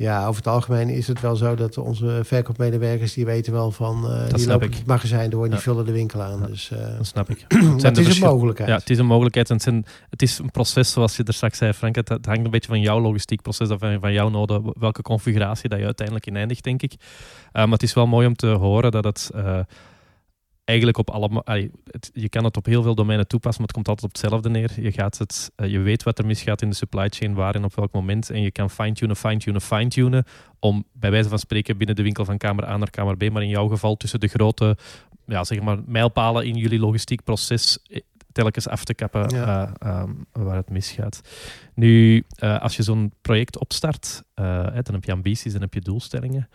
ja, 0.00 0.26
over 0.26 0.36
het 0.36 0.46
algemeen 0.46 0.88
is 0.88 1.06
het 1.06 1.20
wel 1.20 1.36
zo 1.36 1.54
dat 1.54 1.78
onze 1.78 2.20
verkoopmedewerkers... 2.24 3.12
die 3.12 3.24
weten 3.24 3.52
wel 3.52 3.70
van, 3.70 4.04
uh, 4.04 4.34
die 4.34 4.46
lopen 4.46 4.66
ik. 4.66 4.74
het 4.74 4.86
magazijn 4.86 5.30
door 5.30 5.44
en 5.44 5.50
die 5.50 5.58
vullen 5.58 5.86
de 5.86 5.92
winkel 5.92 6.22
aan. 6.22 6.46
Dus, 6.46 6.70
uh, 6.72 6.96
dat 6.96 7.06
snap 7.06 7.30
ik. 7.30 7.44
het, 7.48 7.82
het 7.82 7.98
is 7.98 8.20
een 8.20 8.26
mogelijkheid. 8.28 8.70
Ja, 8.70 8.76
het 8.76 8.90
is 8.90 8.98
een 8.98 9.06
mogelijkheid. 9.06 9.48
En 9.48 9.54
het, 9.54 9.64
zijn, 9.64 9.84
het 10.10 10.22
is 10.22 10.38
een 10.38 10.50
proces, 10.50 10.90
zoals 10.90 11.16
je 11.16 11.24
er 11.24 11.34
straks 11.34 11.58
zei, 11.58 11.72
Frank. 11.72 11.94
Het, 11.94 12.08
hangt 12.08 12.44
een 12.44 12.50
beetje 12.50 12.68
van 12.68 12.80
jouw 12.80 13.00
logistiek 13.00 13.42
proces, 13.42 13.68
van, 13.68 14.00
van 14.00 14.12
jouw 14.12 14.28
noden, 14.28 14.72
welke 14.78 15.02
configuratie 15.02 15.68
dat 15.68 15.78
je 15.78 15.84
uiteindelijk 15.84 16.26
in 16.26 16.36
eindigt, 16.36 16.64
denk 16.64 16.82
ik. 16.82 16.92
Uh, 16.92 16.98
maar 17.52 17.68
het 17.68 17.82
is 17.82 17.94
wel 17.94 18.06
mooi 18.06 18.26
om 18.26 18.34
te 18.34 18.46
horen 18.46 18.90
dat 18.90 19.04
het 19.04 19.30
eigenlijk 20.70 20.98
op 20.98 21.10
allemaal. 21.10 21.44
je 22.12 22.28
kan 22.28 22.44
het 22.44 22.56
op 22.56 22.66
heel 22.66 22.82
veel 22.82 22.94
domeinen 22.94 23.26
toepassen, 23.26 23.62
maar 23.62 23.72
het 23.74 23.76
komt 23.76 23.88
altijd 23.88 24.06
op 24.06 24.20
hetzelfde 24.20 24.50
neer. 24.50 24.82
Je, 24.82 24.92
gaat 24.92 25.18
het, 25.18 25.50
eh, 25.56 25.70
je 25.70 25.78
weet 25.78 26.02
wat 26.02 26.18
er 26.18 26.26
misgaat 26.26 26.62
in 26.62 26.68
de 26.68 26.74
supply 26.74 27.08
chain, 27.08 27.34
waar 27.34 27.54
en 27.54 27.64
op 27.64 27.74
welk 27.74 27.92
moment. 27.92 28.30
En 28.30 28.42
je 28.42 28.50
kan 28.50 28.70
fine-tunen, 28.70 29.16
fine-tunen, 29.16 29.60
fine-tunen. 29.60 30.24
Om 30.58 30.84
bij 30.92 31.10
wijze 31.10 31.28
van 31.28 31.38
spreken 31.38 31.76
binnen 31.76 31.96
de 31.96 32.02
winkel 32.02 32.24
van 32.24 32.38
kamer 32.38 32.68
A 32.68 32.76
naar 32.76 32.90
kamer 32.90 33.16
B, 33.16 33.30
maar 33.30 33.42
in 33.42 33.48
jouw 33.48 33.68
geval 33.68 33.96
tussen 33.96 34.20
de 34.20 34.28
grote 34.28 34.76
ja, 35.26 35.44
zeg 35.44 35.60
maar, 35.60 35.78
mijlpalen 35.86 36.46
in 36.46 36.56
jullie 36.56 36.78
logistiek 36.78 37.24
proces 37.24 37.78
eh, 37.82 38.00
telkens 38.32 38.68
af 38.68 38.84
te 38.84 38.94
kappen 38.94 39.28
eh, 39.28 39.70
ehm, 39.78 40.10
waar 40.32 40.56
het 40.56 40.70
misgaat. 40.70 41.20
Nu, 41.74 42.24
als 42.38 42.76
je 42.76 42.82
zo'n 42.82 43.12
project 43.20 43.58
opstart, 43.58 44.22
dan 44.34 44.92
heb 44.92 45.04
je 45.04 45.12
ambities, 45.12 45.52
dan 45.52 45.60
heb 45.60 45.74
je 45.74 45.80
doelstellingen. 45.80 46.48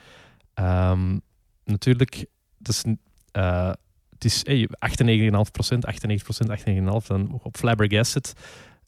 Um, 0.59 1.21
natuurlijk, 1.63 2.25
dat 2.57 2.73
is 2.73 2.83
is 4.25 4.41
hey, 4.43 4.67
98,5%, 4.69 5.31
98%, 5.31 6.49
98,5%, 7.01 7.07
dan 7.07 7.39
op 7.43 7.57
flabbergasted. 7.57 8.33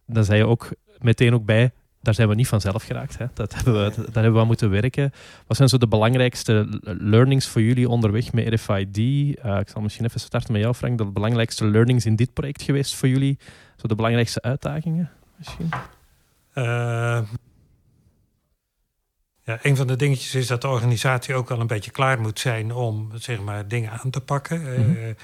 Dan 0.06 0.24
zei 0.24 0.38
je 0.38 0.46
ook 0.46 0.70
meteen 1.00 1.34
ook 1.34 1.46
bij, 1.46 1.72
daar 2.02 2.14
zijn 2.14 2.28
we 2.28 2.36
niet 2.36 2.48
vanzelf 2.48 2.84
geraakt. 2.84 3.18
Hè. 3.18 3.26
Dat 3.34 3.54
hebben 3.56 3.74
we, 3.74 3.96
daar 3.96 4.14
hebben 4.14 4.34
we 4.34 4.40
aan 4.40 4.48
moeten 4.48 4.70
werken. 4.70 5.12
Wat 5.48 5.58
zijn 5.58 5.70
zo 5.70 5.78
de 5.78 5.88
belangrijkste 5.88 6.80
learnings 6.82 7.48
voor 7.48 7.62
jullie 7.62 7.90
onderweg 7.90 8.34
met 8.34 8.54
RFID? 8.54 8.98
Eh, 8.98 9.60
ik 9.60 9.70
zal 9.70 9.82
misschien 9.82 10.06
even 10.06 10.20
starten 10.20 10.52
met 10.52 10.62
jou, 10.62 10.74
Frank. 10.74 10.98
De 10.98 11.06
belangrijkste 11.06 11.66
learnings 11.66 12.06
in 12.06 12.16
dit 12.16 12.34
project 12.34 12.62
geweest 12.62 12.96
voor 12.96 13.08
jullie? 13.08 13.38
Zo 13.76 13.88
de 13.88 13.96
belangrijkste 13.96 14.42
uitdagingen 14.42 15.10
misschien? 15.36 15.70
Uh, 16.56 17.22
ja, 19.48 19.60
een 19.62 19.76
van 19.76 19.88
de 19.88 19.96
dingetjes 19.96 20.36
is 20.36 20.48
dat 20.48 20.62
de 20.62 20.68
organisatie 20.68 21.36
ook 21.36 21.50
wel 21.50 21.60
een 21.60 21.68
beetje 21.68 21.92
klaar 21.92 22.22
moet 22.22 22.40
zijn 22.40 22.72
om 22.74 23.12
zeg 23.16 23.42
maar, 23.42 23.68
dingen 23.68 23.92
aan 23.92 24.10
te 24.10 24.22
pakken. 24.22 24.62
Mm 24.62 25.16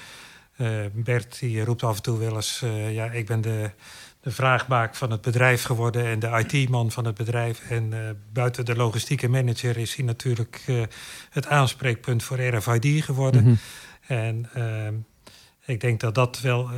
Bert 0.92 1.38
die 1.38 1.64
roept 1.64 1.82
af 1.82 1.96
en 1.96 2.02
toe 2.02 2.18
wel 2.18 2.34
eens: 2.34 2.60
uh, 2.64 2.94
ja, 2.94 3.10
ik 3.10 3.26
ben 3.26 3.40
de, 3.40 3.70
de 4.20 4.30
vraagbaak 4.30 4.94
van 4.94 5.10
het 5.10 5.20
bedrijf 5.20 5.62
geworden 5.62 6.04
en 6.04 6.18
de 6.18 6.44
IT-man 6.46 6.90
van 6.90 7.04
het 7.04 7.14
bedrijf. 7.14 7.70
En 7.70 7.92
buiten 8.32 8.64
de 8.64 8.76
logistieke 8.76 9.28
manager 9.28 9.76
is 9.76 9.94
hij 9.94 10.04
natuurlijk 10.04 10.62
het 11.30 11.46
aanspreekpunt 11.46 12.22
voor 12.22 12.40
RFID 12.40 13.04
geworden. 13.04 13.42
Mhm. 13.42 13.54
En 14.06 14.50
ik 15.64 15.80
denk 15.80 16.00
dat 16.00 16.14
dat 16.14 16.40
wel 16.40 16.70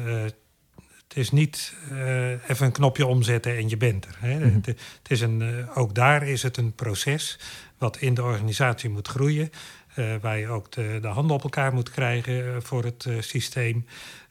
het 1.16 1.24
is 1.24 1.30
niet 1.30 1.74
uh, 1.92 2.30
even 2.30 2.66
een 2.66 2.72
knopje 2.72 3.06
omzetten 3.06 3.56
en 3.56 3.68
je 3.68 3.76
bent 3.76 4.04
er. 4.04 4.16
Hè. 4.18 4.38
Mhm. 4.38 4.54
het, 4.54 4.78
is 5.08 5.20
een, 5.20 5.40
uh, 5.40 5.78
ook 5.78 5.94
daar 5.94 6.28
is 6.28 6.42
het 6.42 6.56
een 6.56 6.74
proces 6.74 7.38
wat 7.78 7.96
in 7.96 8.14
de 8.14 8.22
organisatie 8.22 8.90
moet 8.90 9.08
groeien. 9.08 9.50
Uh, 9.96 10.14
waar 10.20 10.38
je 10.38 10.48
ook 10.48 10.72
de, 10.72 10.98
de, 11.00 11.08
handen 11.08 11.36
op 11.36 11.42
elkaar 11.42 11.72
moet 11.72 11.90
krijgen 11.90 12.62
voor 12.62 12.84
het 12.84 13.08
systeem. 13.20 13.86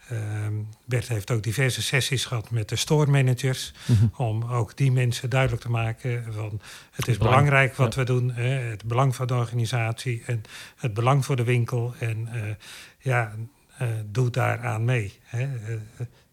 Ehm, 0.09 0.53
Bert 0.86 1.07
heeft 1.07 1.31
ook 1.31 1.43
diverse 1.43 1.81
sessies 1.81 2.25
gehad 2.25 2.51
met 2.51 2.69
de 2.69 2.75
store 2.75 3.11
managers. 3.11 3.73
Mhm. 3.86 4.05
Om 4.15 4.43
ook 4.43 4.77
die 4.77 4.91
mensen 4.91 5.29
duidelijk 5.29 5.61
te 5.61 5.69
maken 5.69 6.25
van 6.33 6.61
het 6.91 7.07
is 7.07 7.17
belangrijk 7.17 7.75
wat 7.75 7.95
we 7.95 8.03
doen. 8.03 8.31
Hè, 8.31 8.49
het 8.49 8.83
belang 8.83 9.15
van 9.15 9.27
de 9.27 9.36
organisatie 9.36 10.23
en 10.25 10.41
het 10.77 10.93
belang 10.93 11.25
voor 11.25 11.36
de 11.36 11.43
winkel. 11.43 11.93
En 11.99 12.29
ja, 12.99 13.31
doe 14.05 14.29
daaraan 14.29 14.86
mee. 14.86 15.19
Hè 15.23 15.47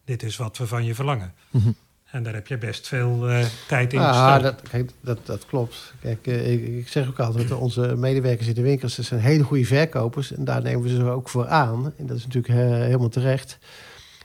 dit 0.05 0.22
is 0.22 0.36
wat 0.36 0.59
we 0.59 0.66
van 0.66 0.84
je 0.84 0.94
verlangen. 0.94 1.32
Mhm. 1.50 1.70
En 2.12 2.22
daar 2.22 2.34
heb 2.34 2.46
je 2.46 2.59
best 2.59 2.88
veel 2.88 3.30
uh, 3.30 3.44
tijd 3.68 3.92
in 3.92 4.00
ja, 4.00 4.38
dat, 4.38 4.62
kijk, 4.62 4.90
dat, 5.00 5.26
dat 5.26 5.46
klopt. 5.46 5.94
Kijk, 6.00 6.26
uh, 6.26 6.53
ik, 6.53 6.66
ik, 6.66 6.88
zeg 6.88 7.09
ook 7.09 7.20
altijd, 7.20 7.50
onze 7.66 7.96
medewerkers 7.96 8.48
in 8.48 8.55
de 8.55 8.62
winkels 8.62 8.96
dat 8.96 9.05
zijn 9.05 9.20
hele 9.20 9.42
goede 9.42 9.64
verkopers. 9.64 10.32
En 10.32 10.44
daar 10.44 10.62
nemen 10.62 10.82
we 10.82 10.88
ze 10.88 11.05
ook 11.05 11.28
voor 11.28 11.48
aan. 11.48 11.92
En 11.96 12.07
dat 12.07 12.16
is 12.16 12.26
natuurlijk 12.26 12.55
uh, 12.55 12.68
helemaal 12.68 13.09
terecht. 13.09 13.59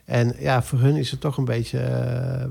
En 0.06 0.36
ja, 0.40 0.64
voor 0.64 0.80
hun 0.80 0.96
is 0.96 1.12
het 1.12 1.20
toch 1.20 1.38
een 1.38 1.46
beetje 1.46 1.80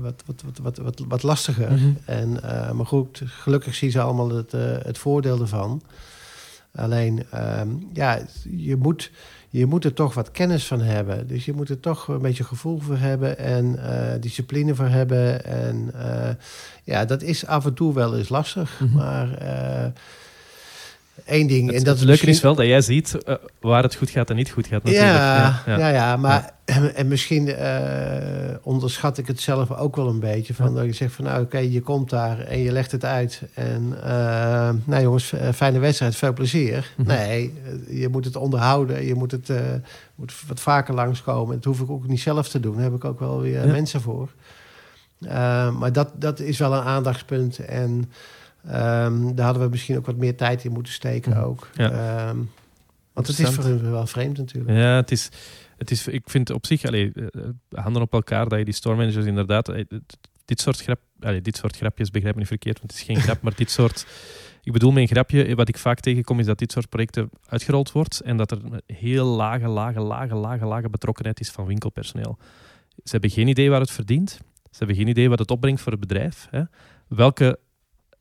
wat, 0.01 0.23
wat, 0.25 0.43
wat, 0.45 0.57
wat, 0.57 0.77
wat, 0.77 1.03
wat 1.07 1.23
lastiger. 1.23 1.71
Mhm. 1.71 1.91
en, 2.05 2.31
maar 2.75 2.85
goed, 2.85 3.21
gelukkig 3.25 3.75
zien 3.75 3.91
ze 3.91 4.01
allemaal 4.01 4.29
het, 4.29 4.51
het 4.83 4.97
voordeel 4.97 5.41
ervan. 5.41 5.81
Alleen, 6.75 7.25
ehm, 7.31 7.69
ja, 7.93 8.19
je 8.49 8.75
moet 8.75 9.11
je 9.49 9.65
moet 9.65 9.85
er 9.85 9.93
toch 9.93 10.13
wat 10.13 10.31
kennis 10.31 10.65
van 10.65 10.81
hebben. 10.81 11.27
Dus 11.27 11.45
je 11.45 11.53
moet 11.53 11.69
er 11.69 11.79
toch 11.79 12.07
een 12.07 12.21
beetje 12.21 12.43
gevoel 12.43 12.79
voor 12.79 12.97
hebben 12.97 13.37
en 13.37 13.75
uh, 13.75 14.11
discipline 14.19 14.75
voor 14.75 14.87
hebben. 14.87 15.45
En 15.45 15.91
uh, 15.95 16.29
ja, 16.83 17.05
dat 17.05 17.21
is 17.21 17.45
af 17.45 17.65
en 17.65 17.73
toe 17.73 17.93
wel 17.93 18.17
eens 18.17 18.29
lastig. 18.29 18.79
Mm 18.79 18.87
-hmm. 18.87 18.97
Maar 18.97 19.41
uh, 19.41 19.85
één 21.25 21.47
ding. 21.47 21.67
Het, 21.67 21.77
en 21.77 21.83
dat 21.83 21.97
het 21.97 22.07
leuke 22.07 22.25
is 22.25 22.41
wel 22.41 22.55
dat 22.55 22.65
jij 22.65 22.81
ziet 22.81 23.17
waar 23.59 23.83
het 23.83 23.95
goed 23.95 24.09
gaat 24.09 24.29
en 24.29 24.35
niet 24.35 24.51
goed 24.51 24.67
gaat. 24.67 24.83
Natuurlijk. 24.83 25.13
Ja, 25.13 25.61
ja, 25.65 25.77
ja. 25.77 25.87
ja 25.87 26.17
maar 26.17 26.56
en 26.95 27.07
misschien 27.07 27.47
uh, 27.47 28.55
onderschat 28.61 29.17
ik 29.17 29.27
het 29.27 29.39
zelf 29.39 29.71
ook 29.71 29.95
wel 29.95 30.07
een 30.07 30.19
beetje. 30.19 30.53
Van 30.53 30.75
dat 30.75 30.85
je 30.85 30.93
zegt 30.93 31.13
van 31.13 31.23
nou 31.23 31.43
oké, 31.43 31.57
je 31.57 31.81
komt 31.81 32.09
daar 32.09 32.39
en 32.39 32.59
je 32.59 32.71
legt 32.71 32.91
het 32.91 33.05
uit. 33.05 33.41
En 33.53 33.93
uh, 34.03 34.69
nou 34.83 35.01
jongens, 35.01 35.33
fijne 35.53 35.79
wedstrijd, 35.79 36.15
veel 36.15 36.33
plezier. 36.33 36.93
Mm 36.97 37.05
-hmm. 37.05 37.15
Nee, 37.15 37.53
je 37.89 38.09
moet 38.09 38.25
het 38.25 38.35
onderhouden. 38.35 39.05
Je 39.05 39.15
moet 39.15 39.31
het 39.31 39.51
moet 40.15 40.33
wat 40.47 40.59
vaker 40.59 40.93
langskomen. 40.93 41.55
Dat 41.55 41.63
hoef 41.63 41.79
ik 41.79 41.89
ook 41.89 42.07
niet 42.07 42.19
zelf 42.19 42.49
te 42.49 42.59
doen. 42.59 42.73
Daar 42.73 42.83
heb 42.83 42.95
ik 42.95 43.05
ook 43.05 43.19
wel 43.19 43.41
weer 43.41 43.65
ja. 43.65 43.71
mensen 43.71 44.01
voor. 44.01 44.29
maar 45.79 45.91
dat, 45.91 46.11
dat 46.15 46.39
is 46.39 46.57
wel 46.57 46.73
een 46.73 46.83
aandachtspunt. 46.83 47.59
En 47.59 48.11
Um, 48.65 49.35
daar 49.35 49.45
hadden 49.45 49.63
we 49.63 49.69
misschien 49.69 49.97
ook 49.97 50.05
wat 50.05 50.15
meer 50.15 50.35
tijd 50.35 50.63
in 50.63 50.71
moeten 50.71 50.93
steken 50.93 51.31
mm. 51.31 51.43
ook. 51.43 51.69
Ja. 51.73 52.29
Um, 52.29 52.49
want 53.13 53.27
het 53.27 53.39
is 53.39 53.49
voor 53.49 53.63
hun 53.63 53.91
wel 53.91 54.07
vreemd 54.07 54.37
natuurlijk. 54.37 54.77
Ja, 54.77 54.95
het 54.95 55.11
is, 55.11 55.29
het 55.77 55.91
is, 55.91 56.07
ik 56.07 56.29
vind 56.29 56.49
op 56.49 56.65
zich, 56.65 56.83
eh, 56.83 57.05
eh, 57.05 57.11
handen 57.69 58.01
op 58.01 58.13
elkaar, 58.13 58.47
dat 58.47 58.59
je 58.59 58.65
die 58.65 58.73
store 58.73 58.95
managers 58.95 59.25
inderdaad, 59.25 59.69
eh, 59.69 59.85
dit 60.45 60.61
soort, 60.61 60.81
grap, 60.81 60.99
dit 61.41 61.57
soort 61.57 61.77
grapjes, 61.77 62.11
begrijp 62.11 62.35
niet 62.35 62.47
verkeerd, 62.47 62.79
want 62.79 62.91
het 62.91 62.99
is 62.99 63.05
geen 63.05 63.21
grap, 63.21 63.41
maar 63.41 63.55
dit 63.55 63.71
soort, 63.71 64.05
ik 64.63 64.71
bedoel 64.71 64.97
een 64.97 65.07
grapje, 65.07 65.55
wat 65.55 65.67
ik 65.67 65.77
vaak 65.77 65.99
tegenkom, 65.99 66.39
is 66.39 66.45
dat 66.45 66.57
dit 66.57 66.71
soort 66.71 66.89
projecten 66.89 67.29
uitgerold 67.45 67.91
wordt 67.91 68.19
en 68.19 68.37
dat 68.37 68.51
er 68.51 68.59
heel 68.85 69.25
lage, 69.25 69.67
lage, 69.67 69.99
lage, 69.99 70.35
lage, 70.35 70.65
lage 70.65 70.89
betrokkenheid 70.89 71.39
is 71.39 71.51
van 71.51 71.65
winkelpersoneel. 71.65 72.37
Ze 73.03 73.11
hebben 73.11 73.29
geen 73.29 73.47
idee 73.47 73.69
waar 73.69 73.79
het 73.79 73.91
verdient. 73.91 74.29
Ze 74.71 74.77
hebben 74.77 74.95
geen 74.95 75.07
idee 75.07 75.29
wat 75.29 75.39
het 75.39 75.51
opbrengt 75.51 75.81
voor 75.81 75.91
het 75.91 76.01
bedrijf. 76.01 76.47
Hè. 76.49 76.61
Welke 77.07 77.59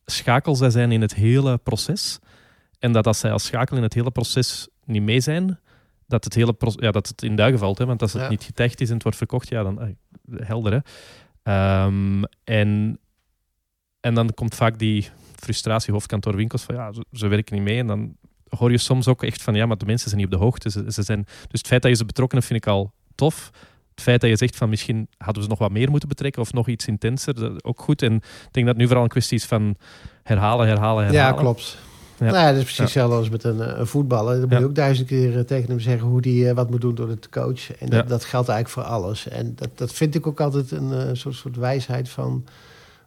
schakel 0.04 0.56
zij 0.56 0.70
zijn 0.70 0.92
in 0.92 1.00
het 1.00 1.14
hele 1.14 1.58
proces. 1.58 2.18
En 2.78 2.92
dat 2.92 3.06
als 3.06 3.18
zij 3.18 3.32
als 3.32 3.44
schakel 3.44 3.76
in 3.76 3.82
het 3.82 3.94
hele 3.94 4.10
proces 4.10 4.68
niet 4.84 5.02
mee 5.02 5.20
zijn, 5.20 5.60
dat 6.06 6.24
het, 6.24 6.34
hele 6.34 6.54
ja, 6.58 6.90
dat 6.90 7.08
het 7.08 7.22
in 7.22 7.36
duigen 7.36 7.58
valt. 7.58 7.78
Hè? 7.78 7.86
Want 7.86 8.02
als 8.02 8.12
het 8.12 8.28
niet 8.28 8.44
getagd 8.44 8.80
is 8.80 8.88
en 8.88 8.94
het 8.94 9.02
wordt 9.02 9.18
verkocht, 9.18 9.48
ja, 9.48 9.62
dan 9.62 9.80
eh, 9.80 9.88
helder. 10.46 10.72
Hè? 10.72 11.84
Um, 11.84 12.24
en, 12.44 12.98
en 14.00 14.14
dan 14.14 14.34
komt 14.34 14.54
vaak 14.54 14.78
die 14.78 15.08
frustratie 15.36 15.92
hoofdkantoorwinkels 15.92 16.62
van 16.62 16.74
ja, 16.74 16.92
ze, 16.92 17.04
ze, 17.12 17.26
werken 17.26 17.54
niet 17.54 17.64
mee. 17.64 17.78
En 17.78 17.86
dan 17.86 18.16
hoor 18.48 18.70
je 18.70 18.78
soms 18.78 19.08
ook 19.08 19.22
echt 19.22 19.42
van 19.42 19.54
ja, 19.54 19.66
maar 19.66 19.78
de 19.78 19.86
mensen 19.86 20.08
zijn 20.08 20.20
niet 20.20 20.32
op 20.32 20.38
de 20.38 20.44
hoogte. 20.44 20.70
Ze, 20.70 20.84
ze 20.88 21.02
zijn, 21.02 21.24
dus 21.24 21.58
het 21.60 21.66
feit 21.66 21.82
dat 21.82 21.90
je 21.90 21.96
ze 21.96 22.04
betrokkenen 22.04 22.44
vind 22.44 22.64
ik 22.64 22.66
al 22.66 22.92
tof 23.14 23.50
het 23.96 24.04
feit 24.04 24.20
dat 24.20 24.30
je 24.30 24.36
zegt 24.36 24.56
van 24.56 24.68
misschien 24.68 25.08
hadden 25.16 25.36
we 25.36 25.42
ze 25.42 25.48
nog 25.48 25.58
wat 25.58 25.70
meer 25.70 25.90
moeten 25.90 26.08
betrekken 26.08 26.42
of 26.42 26.52
nog 26.52 26.68
iets 26.68 26.86
intenser, 26.86 27.64
ook 27.64 27.80
goed. 27.80 28.02
En 28.02 28.14
ik 28.14 28.48
denk 28.50 28.66
dat 28.66 28.66
het 28.66 28.76
nu 28.76 28.84
vooral 28.86 29.02
een 29.02 29.08
kwestie 29.08 29.38
is 29.38 29.44
van 29.44 29.76
herhalen, 30.22 30.66
herhalen, 30.66 31.04
herhalen. 31.04 31.34
Ja, 31.34 31.40
klopt. 31.40 31.78
Ja. 32.18 32.24
Nou 32.24 32.36
ja, 32.36 32.46
dat 32.46 32.56
is 32.56 32.62
precies 32.62 32.78
hetzelfde 32.78 33.16
als 33.16 33.28
met 33.28 33.44
een, 33.44 33.60
eh, 33.60 33.78
een 33.78 33.86
voetballer. 33.86 34.40
Dan 34.40 34.48
moet 34.48 34.58
je 34.58 34.64
ook 34.64 34.74
duizend 34.74 35.06
keer 35.06 35.38
eh, 35.38 35.44
tegen 35.44 35.68
hem 35.68 35.80
zeggen 35.80 36.08
hoe 36.08 36.20
die 36.20 36.44
uh, 36.44 36.52
wat 36.52 36.70
moet 36.70 36.80
doen 36.80 36.94
door 36.94 37.08
de 37.08 37.28
coach. 37.30 37.76
En 37.78 37.88
dat, 37.88 38.08
dat, 38.08 38.24
geldt 38.24 38.48
eigenlijk 38.48 38.68
voor 38.68 38.94
alles. 38.94 39.28
En 39.28 39.52
dat, 39.56 39.68
dat 39.74 39.92
vind 39.92 40.14
ik 40.14 40.26
ook 40.26 40.40
altijd 40.40 40.70
een 40.70 40.90
uh, 40.92 41.02
soort, 41.12 41.34
soort 41.34 41.56
wijsheid 41.56 42.08
van... 42.08 42.44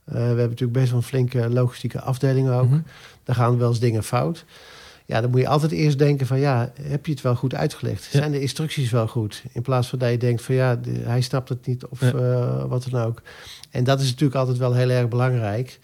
we 0.03 0.17
hebben 0.17 0.49
natuurlijk 0.49 0.79
best 0.79 0.89
wel 0.89 0.97
een 0.97 1.05
flinke 1.05 1.49
logistieke 1.49 2.01
afdeling 2.01 2.49
ook. 2.49 2.69
Mm 2.69 2.83
Daar 3.23 3.35
gaan 3.35 3.57
wel 3.57 3.69
eens 3.69 3.79
dingen 3.79 4.03
fout. 4.03 4.45
Ja, 5.09 5.21
dan 5.21 5.29
moet 5.29 5.39
je 5.39 5.47
altijd 5.47 5.71
eerst 5.71 5.97
denken 5.97 6.27
van 6.27 6.39
ja, 6.39 6.71
heb 6.81 7.05
je 7.05 7.11
het 7.11 7.21
wel 7.21 7.35
goed 7.35 7.55
uitgelegd? 7.55 8.03
Zijn 8.03 8.31
de 8.31 8.41
instructies 8.41 8.91
wel 8.91 9.07
goed? 9.07 9.43
In 9.51 9.61
plaats 9.61 9.87
van 9.87 9.99
dat 9.99 10.09
je 10.09 10.17
denkt 10.17 10.41
van 10.41 10.55
ja, 10.55 10.75
de- 10.75 11.01
hij 11.03 11.21
snapt 11.21 11.49
het 11.49 11.65
niet 11.67 11.85
of 11.85 12.01
eh, 12.01 12.63
wat 12.65 12.87
dan 12.89 13.01
ook. 13.01 13.21
En 13.69 13.83
dat 13.83 13.99
is 13.99 14.09
natuurlijk 14.09 14.39
altijd 14.39 14.57
wel 14.57 14.73
heel 14.73 14.89
erg 14.89 15.07
belangrijk. 15.07 15.79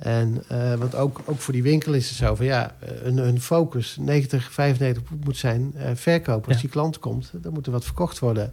En 0.00 0.42
eh, 0.48 0.74
want 0.74 0.94
ook, 0.94 1.20
ook 1.24 1.38
voor 1.40 1.52
die 1.52 1.62
winkel 1.62 1.92
is 1.92 2.08
het 2.08 2.16
zo 2.18 2.34
van 2.34 2.46
ja, 2.46 2.74
hun, 2.84 3.16
hun 3.18 3.40
focus 3.40 3.96
90, 4.00 4.52
95 4.52 5.02
moet 5.24 5.36
zijn 5.36 5.72
eh, 5.76 5.90
verkopen. 5.94 6.46
Als 6.46 6.54
Ja. 6.56 6.60
die 6.62 6.70
klant 6.70 6.98
komt, 6.98 7.30
dan 7.34 7.52
moet 7.52 7.66
er 7.66 7.72
wat 7.72 7.84
verkocht 7.84 8.18
worden. 8.18 8.52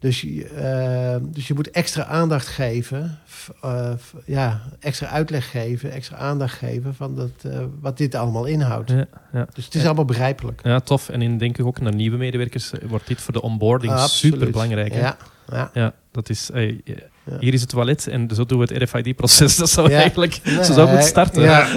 Dus, 0.00 0.20
je, 0.20 0.44
eh, 0.44 1.16
dus 1.32 1.46
je 1.48 1.54
moet 1.54 1.70
extra 1.70 2.04
aandacht 2.04 2.46
geven, 2.46 3.18
eh, 3.62 3.90
ja, 4.24 4.62
extra 4.80 5.06
uitleg 5.08 5.50
geven, 5.50 5.90
extra 5.90 6.16
aandacht 6.16 6.54
geven 6.54 6.94
van 6.94 7.14
dat, 7.16 7.30
eh, 7.42 7.58
wat 7.80 7.96
dit 7.98 8.14
allemaal 8.14 8.44
inhoudt. 8.44 8.90
Ja, 8.90 9.06
ja. 9.32 9.46
Dus 9.54 9.64
het 9.64 9.74
is 9.74 9.84
allemaal 9.84 10.04
begrijpelijk. 10.04 10.60
Ja, 10.64 10.80
tof. 10.80 11.08
En 11.08 11.22
in 11.22 11.38
denk 11.38 11.58
ik 11.58 11.66
ook 11.66 11.80
naar 11.80 11.94
nieuwe 11.94 12.16
medewerkers 12.16 12.72
eh, 12.72 12.88
wordt 12.88 13.06
dit 13.06 13.20
voor 13.20 13.32
de 13.32 13.42
onboarding 13.42 13.98
super 13.98 14.50
belangrijk. 14.50 14.94
Ja, 14.94 15.16
ja. 15.52 15.70
Ja, 15.72 15.94
dat 16.10 16.28
is. 16.28 16.50
eh, 16.50 16.68
eh, 16.68 16.76
Ja. 17.30 17.36
Hier 17.40 17.52
is 17.54 17.60
het 17.60 17.70
toilet 17.70 18.06
en 18.06 18.28
zo 18.34 18.44
doen 18.44 18.58
we 18.58 18.74
het 18.74 18.82
RFID-proces. 18.82 19.56
Dat 19.62 19.70
zou 19.70 19.90
Ja. 19.90 19.96
eigenlijk. 20.00 20.40
Nee, 20.44 20.64
zo 20.64 20.72
zou 20.72 20.88
moeten 20.88 21.06
starten. 21.06 21.42
Ja, 21.42 21.68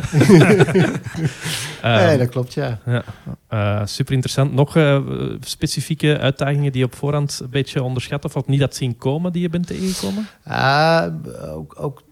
Ehm, 1.82 2.06
nee, 2.06 2.18
dat 2.18 2.30
klopt, 2.30 2.54
ja. 2.54 2.80
ja. 2.86 3.04
Eh, 3.48 3.86
super 3.86 4.14
interessant. 4.14 4.54
Nog 4.54 4.76
eh, 4.76 5.02
specifieke 5.40 6.18
uitdagingen 6.20 6.72
die 6.72 6.82
je 6.82 6.88
op 6.88 6.96
voorhand 6.96 7.40
een 7.44 7.50
beetje 7.50 7.84
onderschat 7.84 8.26
of 8.26 8.34
wat 8.34 8.48
niet 8.48 8.60
had 8.62 8.76
zien 8.76 8.98
komen, 8.98 9.32
die 9.32 9.42
je 9.42 9.50
bent 9.50 9.68
tegengekomen? 9.68 10.28
Ah, 10.44 11.08
ook, 11.56 11.76
ook, 11.80 12.04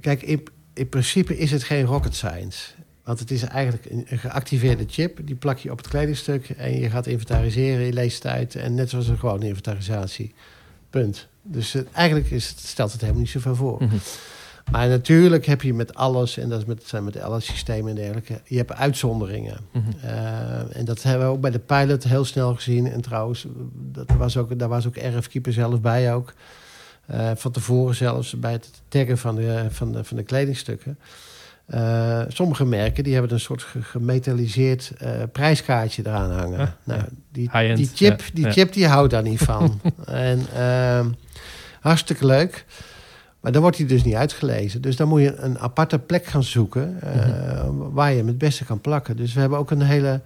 kijk, 0.00 0.22
in, 0.22 0.42
in 0.74 0.88
principe 0.88 1.38
is 1.38 1.50
het 1.50 1.62
geen 1.62 1.84
rocket 1.84 2.14
science. 2.14 2.68
Want 3.04 3.18
het 3.18 3.30
is 3.30 3.42
eigenlijk 3.42 3.84
een, 3.90 4.06
een 4.08 4.18
geactiveerde 4.18 4.84
chip. 4.88 5.18
Die 5.24 5.34
plak 5.34 5.58
je 5.58 5.70
op 5.70 5.78
het 5.78 5.88
kledingstuk 5.88 6.48
en 6.48 6.80
je 6.80 6.90
gaat 6.90 7.06
inventariseren. 7.06 7.86
Je 7.86 7.92
leest 7.92 8.22
het 8.22 8.32
uit. 8.32 8.54
En 8.54 8.74
net 8.74 8.90
zoals 8.90 9.08
een 9.08 9.18
gewone 9.18 9.46
inventarisatie. 9.46 10.34
Punt. 10.90 11.28
Dus 11.46 11.72
het- 11.72 11.86
eigenlijk 11.92 12.30
is 12.30 12.48
het, 12.48 12.58
stelt 12.58 12.92
het 12.92 13.00
helemaal 13.00 13.22
niet 13.22 13.30
zoveel 13.30 13.54
voor. 13.54 13.82
Mhm. 13.82 13.94
Maar 14.70 14.88
natuurlijk 14.88 15.46
heb 15.46 15.62
je 15.62 15.74
met 15.74 15.94
alles, 15.94 16.36
en 16.38 16.48
dat 16.48 16.58
is 16.60 16.64
met, 16.64 16.82
zijn 16.86 17.04
met 17.04 17.12
de 17.12 17.20
LS-systemen 17.20 17.90
en 17.90 17.96
dergelijke, 17.96 18.40
je 18.44 18.56
hebt 18.56 18.72
uitzonderingen. 18.72 19.56
Mhm. 19.72 19.84
Eh, 20.02 20.76
en 20.76 20.84
dat 20.84 21.02
hebben 21.02 21.26
we 21.26 21.32
ook 21.32 21.40
bij 21.40 21.50
de 21.50 21.58
pilot 21.58 22.04
heel 22.04 22.24
snel 22.24 22.54
gezien. 22.54 22.86
En 22.92 23.00
trouwens, 23.00 23.46
dat 23.92 24.10
was 24.18 24.36
ook, 24.36 24.58
daar 24.58 24.68
was 24.68 24.86
ook 24.86 24.96
RF 24.96 25.28
Keeper 25.28 25.52
zelf 25.52 25.80
bij 25.80 26.14
ook. 26.14 26.32
Eh, 27.06 27.30
van 27.34 27.50
tevoren 27.50 27.94
zelfs 27.94 28.38
bij 28.38 28.52
het 28.52 28.70
taggen 28.88 29.18
van 29.18 29.34
de, 29.34 29.66
van 29.68 29.92
de, 29.92 30.04
van 30.04 30.16
de 30.16 30.22
kledingstukken. 30.22 30.98
Eh, 31.66 32.20
sommige 32.28 32.64
merken 32.64 33.04
die 33.04 33.12
hebben 33.12 33.32
een 33.32 33.40
soort 33.40 33.62
ge- 33.62 33.82
gemetalliseerd 33.82 34.92
prijskaartje 35.32 36.02
eraan 36.06 36.30
hangen. 36.30 36.74
Nou, 36.84 37.02
die, 37.32 37.50
die 37.74 37.90
chip, 37.94 38.22
die, 38.32 38.44
ja. 38.44 38.52
chip 38.52 38.72
die 38.72 38.86
houdt 38.86 39.10
daar 39.10 39.22
niet 39.22 39.40
van. 39.40 39.80
en 40.06 40.46
ehm, 40.56 41.08
hartstikke 41.84 42.26
leuk. 42.26 42.64
Maar 43.40 43.52
dan 43.52 43.62
wordt 43.62 43.76
hij 43.76 43.86
dus 43.86 44.04
niet 44.04 44.14
uitgelezen. 44.14 44.82
Dus 44.82 44.96
dan 44.96 45.08
moet 45.08 45.20
je 45.20 45.36
een 45.36 45.58
aparte 45.58 45.98
plek 45.98 46.24
gaan 46.24 46.42
zoeken 46.42 47.00
eh, 47.00 47.68
waar 47.92 48.10
je 48.10 48.16
hem 48.16 48.26
het 48.26 48.38
beste 48.38 48.64
kan 48.64 48.80
plakken. 48.80 49.16
Dus 49.16 49.32
we 49.34 49.40
hebben 49.40 49.58
ook 49.58 49.70
een 49.70 49.82
hele 49.82 50.20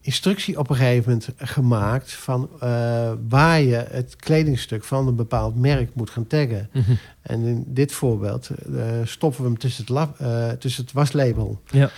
instructie 0.00 0.58
op 0.58 0.70
een 0.70 0.76
gegeven 0.76 1.10
moment 1.10 1.28
gemaakt 1.36 2.12
van 2.12 2.48
eh, 2.60 3.12
waar 3.28 3.60
je 3.60 3.86
het 3.90 4.16
kledingstuk 4.16 4.84
van 4.84 5.06
een 5.06 5.16
bepaald 5.16 5.56
merk 5.56 5.94
moet 5.94 6.10
gaan 6.10 6.26
taggen. 6.26 6.68
Mhm. 6.72 6.92
En 7.22 7.42
in 7.44 7.64
dit 7.66 7.92
voorbeeld 7.92 8.50
eh, 8.50 8.84
stoppen 9.04 9.42
we 9.42 9.48
hem 9.48 9.58
tussen 9.58 9.82
het, 9.84 9.92
lab, 9.92 10.16
tussen 10.58 10.82
het 10.84 10.92
waslabel. 10.92 11.60
Ja. 11.70 11.90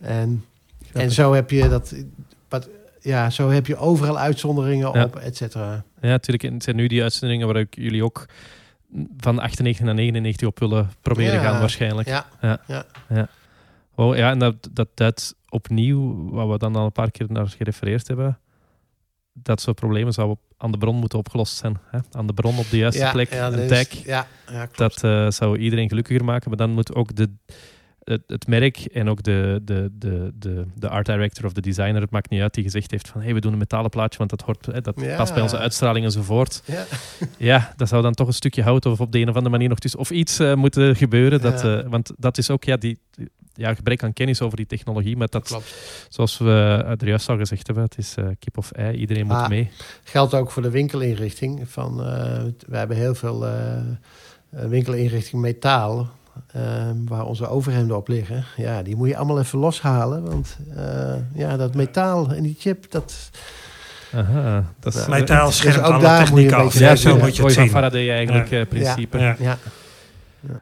En, 0.00 0.44
en 0.92 1.10
zo 1.10 1.32
heb 1.32 1.50
je 1.50 1.68
dat. 1.68 1.94
Wat, 2.48 2.68
ja, 3.00 3.30
zo 3.30 3.50
heb 3.50 3.66
je 3.66 3.76
overal 3.76 4.18
uitzonderingen 4.18 4.92
Ja. 4.92 5.04
op, 5.04 5.16
et 5.16 5.36
cetera. 5.36 5.84
Ja, 6.02 6.08
natuurlijk. 6.08 6.42
Het 6.54 6.62
zijn 6.62 6.76
nu 6.76 6.86
die 6.86 7.02
uitzendingen 7.02 7.46
waar 7.46 7.56
ik 7.56 7.74
jullie 7.76 8.04
ook 8.04 8.26
van 9.16 9.38
98 9.38 9.84
naar 9.84 9.94
99 9.94 10.48
op 10.48 10.58
willen 10.58 10.90
proberen 11.00 11.34
Ja. 11.34 11.42
gaan 11.42 11.60
waarschijnlijk. 11.60 12.08
Ja, 12.08 12.26
Oh, 13.94 14.16
ja, 14.16 14.30
en 14.30 14.38
dat, 14.38 14.68
dat 14.72 14.88
duidt 14.94 15.34
opnieuw, 15.48 16.30
wat 16.30 16.48
we 16.48 16.58
dan 16.58 16.76
al 16.76 16.84
een 16.84 16.92
paar 16.92 17.10
keer 17.10 17.26
naar 17.28 17.48
gerefereerd 17.48 18.08
hebben, 18.08 18.38
dat 19.32 19.60
soort 19.60 19.76
problemen 19.76 20.12
zouden 20.12 20.36
op- 20.36 20.54
aan 20.62 20.72
de 20.72 20.78
bron 20.78 20.96
moeten 20.96 21.18
opgelost 21.18 21.56
zijn. 21.56 21.78
Hè? 21.90 21.98
Aan 22.12 22.26
de 22.26 22.32
bron 22.32 22.58
op 22.58 22.70
de 22.70 22.76
juiste 22.76 23.00
ja, 23.02 23.12
plek, 23.12 23.32
ja, 23.32 23.46
een 23.52 23.68
dat. 23.68 23.92
Ja, 23.92 24.26
ja, 24.50 24.66
klopt. 24.66 24.76
Dat 25.00 25.04
eh, 25.04 25.30
zou 25.30 25.58
iedereen 25.58 25.88
gelukkiger 25.88 26.24
maken, 26.24 26.48
maar 26.48 26.58
dan 26.58 26.70
moet 26.70 26.94
ook 26.94 27.14
de, 27.16 27.30
het, 28.04 28.22
het 28.26 28.46
merk 28.46 28.76
en 28.78 29.08
ook 29.08 29.22
de, 29.22 29.60
de, 29.64 29.90
de, 29.98 30.30
de, 30.38 30.64
de 30.74 30.88
art 30.88 31.06
director 31.06 31.44
of 31.44 31.52
de 31.52 31.60
designer, 31.60 32.00
het 32.00 32.10
maakt 32.10 32.30
niet 32.30 32.40
uit, 32.40 32.54
die 32.54 32.64
gezegd 32.64 32.90
heeft 32.90 33.08
van 33.08 33.20
hey, 33.20 33.34
we 33.34 33.40
doen 33.40 33.52
een 33.52 33.58
metalen 33.58 33.90
plaatje, 33.90 34.18
want 34.18 34.30
dat, 34.30 34.42
hoort, 34.42 34.66
hè, 34.66 34.80
dat 34.80 35.00
Ja. 35.00 35.16
past 35.16 35.32
bij 35.34 35.42
onze 35.42 35.58
uitstraling 35.58 36.04
enzovoort. 36.04 36.62
ja. 36.66 36.84
Ja, 37.38 37.72
dat 37.76 37.88
zou 37.88 38.02
dan 38.02 38.14
toch 38.14 38.26
een 38.26 38.32
stukje 38.32 38.62
hout 38.62 38.86
of 38.86 39.00
op 39.00 39.12
de 39.12 39.18
een 39.18 39.28
of 39.28 39.34
andere 39.34 39.50
manier 39.50 39.68
nog 39.68 39.78
tussen, 39.78 40.00
of 40.00 40.10
iets 40.10 40.38
eh, 40.38 40.54
moeten 40.54 40.96
gebeuren. 40.96 41.40
Dat, 41.40 41.62
Ja. 41.62 41.78
eh, 41.78 41.88
want 41.88 42.12
dat 42.18 42.38
is 42.38 42.50
ook 42.50 42.64
ja, 42.64 42.76
die, 42.76 42.98
ja, 43.54 43.74
gebrek 43.74 44.02
aan 44.02 44.12
kennis 44.12 44.40
over 44.40 44.56
die 44.56 44.66
technologie, 44.66 45.16
maar 45.16 45.28
dat, 45.28 45.44
klopt. 45.46 45.74
zoals 46.08 46.38
we 46.38 46.84
er 46.98 47.06
juist 47.08 47.28
al 47.28 47.36
gezegd 47.36 47.66
hebben, 47.66 47.84
het 47.84 47.98
is 47.98 48.14
eh, 48.16 48.24
kip 48.38 48.58
of 48.58 48.70
ei, 48.70 48.96
iedereen 48.96 49.26
moet 49.26 49.36
Ah. 49.36 49.48
mee. 49.48 49.70
Geldt 50.04 50.34
ook 50.34 50.50
voor 50.50 50.62
de 50.62 50.70
winkelinrichting. 50.70 51.68
Van, 51.68 51.96
we 52.66 52.76
hebben 52.76 52.96
heel 52.96 53.14
veel 53.14 53.46
winkelinrichting 54.50 55.42
metaal. 55.42 56.10
Eh, 56.52 56.62
waar 57.06 57.24
onze 57.24 57.48
overhemden 57.48 57.96
op 57.96 58.08
liggen. 58.08 58.44
Ja, 58.56 58.82
die 58.82 58.96
moet 58.96 59.08
je 59.08 59.16
allemaal 59.16 59.38
even 59.38 59.58
loshalen. 59.58 60.22
Want 60.24 60.58
eh, 60.76 61.14
ja, 61.34 61.56
dat 61.56 61.74
metaal 61.74 62.32
en 62.32 62.42
die 62.42 62.56
chip, 62.58 62.90
dat... 62.90 63.30
Aha, 64.14 64.64
dat 64.80 64.94
is 64.94 65.00
Ja. 65.04 65.08
Metaal 65.08 65.46
Dus 65.46 65.56
schermt 65.56 65.78
ook 65.78 65.92
alle 65.92 66.02
daar 66.02 66.24
techniek 66.24 66.52
af. 66.52 66.62
beetje 66.64 66.84
Ja, 66.84 66.96
zo 66.96 67.10
moet 67.18 67.20
je 67.36 67.42
het 67.42 67.52
van 67.52 67.62
zien. 67.62 67.70
Faraday 67.70 68.10
eigenlijk, 68.10 68.48
Ja. 68.48 68.60
eh, 68.60 68.66
principe. 68.66 69.18
Ja. 69.18 69.36
Ja. 69.38 69.58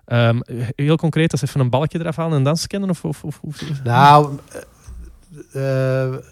Ehm, 0.05 0.41
heel 0.75 0.97
concreet, 0.97 1.33
als 1.33 1.43
even 1.43 1.61
een 1.61 1.71
balkje 1.71 1.99
eraf 2.01 2.16
halen 2.16 2.37
en 2.39 2.45
dan 2.45 2.57
scannen? 2.57 2.91
Of, 2.91 3.05
of, 3.05 3.23
of, 3.25 3.41
of- 3.43 3.62
Nou, 3.85 4.39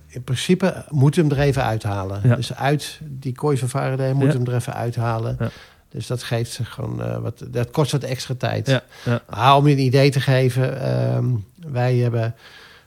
in 0.08 0.22
principe 0.24 0.84
moet 0.88 1.14
je 1.14 1.20
hem 1.20 1.30
er 1.30 1.38
even 1.38 1.64
uithalen. 1.64 2.20
Ja. 2.24 2.34
Dus 2.36 2.54
uit 2.54 3.00
die 3.04 3.32
kooi 3.34 3.58
van 3.58 3.68
Faraday 3.68 4.12
moet 4.12 4.22
Ja. 4.26 4.32
je 4.32 4.38
hem 4.38 4.46
er 4.46 4.54
even 4.54 4.74
uithalen. 4.74 5.36
Dus 5.88 6.06
dat 6.06 6.22
geeft 6.22 6.52
ze 6.52 6.64
gewoon 6.64 7.02
eh, 7.02 7.18
wat. 7.18 7.44
Dat 7.48 7.70
kost 7.70 7.92
wat 7.92 8.02
extra 8.02 8.34
tijd. 8.34 8.66
Ja, 8.66 8.84
ja. 9.04 9.22
Maar 9.30 9.56
om 9.56 9.66
je 9.66 9.74
een 9.74 9.82
idee 9.82 10.10
te 10.10 10.20
geven, 10.20 10.80
ehm, 10.80 11.26
wij 11.72 11.96
hebben 11.96 12.34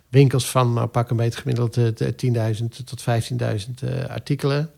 winkels 0.10 0.50
van 0.50 0.74
nou, 0.74 0.88
pak 0.88 1.10
een 1.10 1.18
beetje 1.18 1.42
gemiddeld 1.42 1.78
eh, 1.78 1.86
de 1.96 2.16
10.000 2.16 2.66
tot 2.86 3.02
15.000 3.02 3.84
eh, 3.84 4.06
artikelen. 4.10 4.72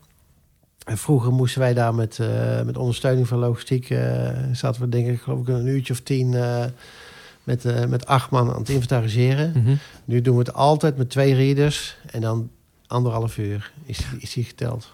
En 0.84 0.98
vroeger 0.98 1.32
moesten 1.32 1.60
wij 1.60 1.74
daar 1.74 1.94
met, 1.94 2.18
eh, 2.18 2.62
met 2.62 2.76
ondersteuning 2.76 3.28
van 3.28 3.38
logistiek, 3.38 3.90
eh, 3.90 4.30
zaten 4.52 4.80
we 4.80 4.88
denk 4.88 5.06
ik 5.06 5.20
geloof 5.20 5.40
ik 5.40 5.48
een 5.48 5.66
uurtje 5.66 5.92
of 5.92 6.00
tien 6.00 6.34
eh, 6.34 6.64
met, 7.44 7.64
eh, 7.64 7.84
met 7.84 8.06
acht 8.06 8.30
man 8.30 8.52
aan 8.52 8.58
het 8.58 8.68
inventariseren. 8.68 9.52
Mhm. 9.54 9.74
Nu 10.04 10.20
doen 10.20 10.34
we 10.36 10.42
het 10.42 10.54
altijd 10.54 10.96
met 10.96 11.10
twee 11.10 11.34
readers 11.34 11.96
en 12.10 12.20
dan 12.20 12.50
anderhalf 12.86 13.38
uur 13.38 13.72
is, 13.84 14.00
is 14.18 14.32
die 14.32 14.44
geteld. 14.44 14.92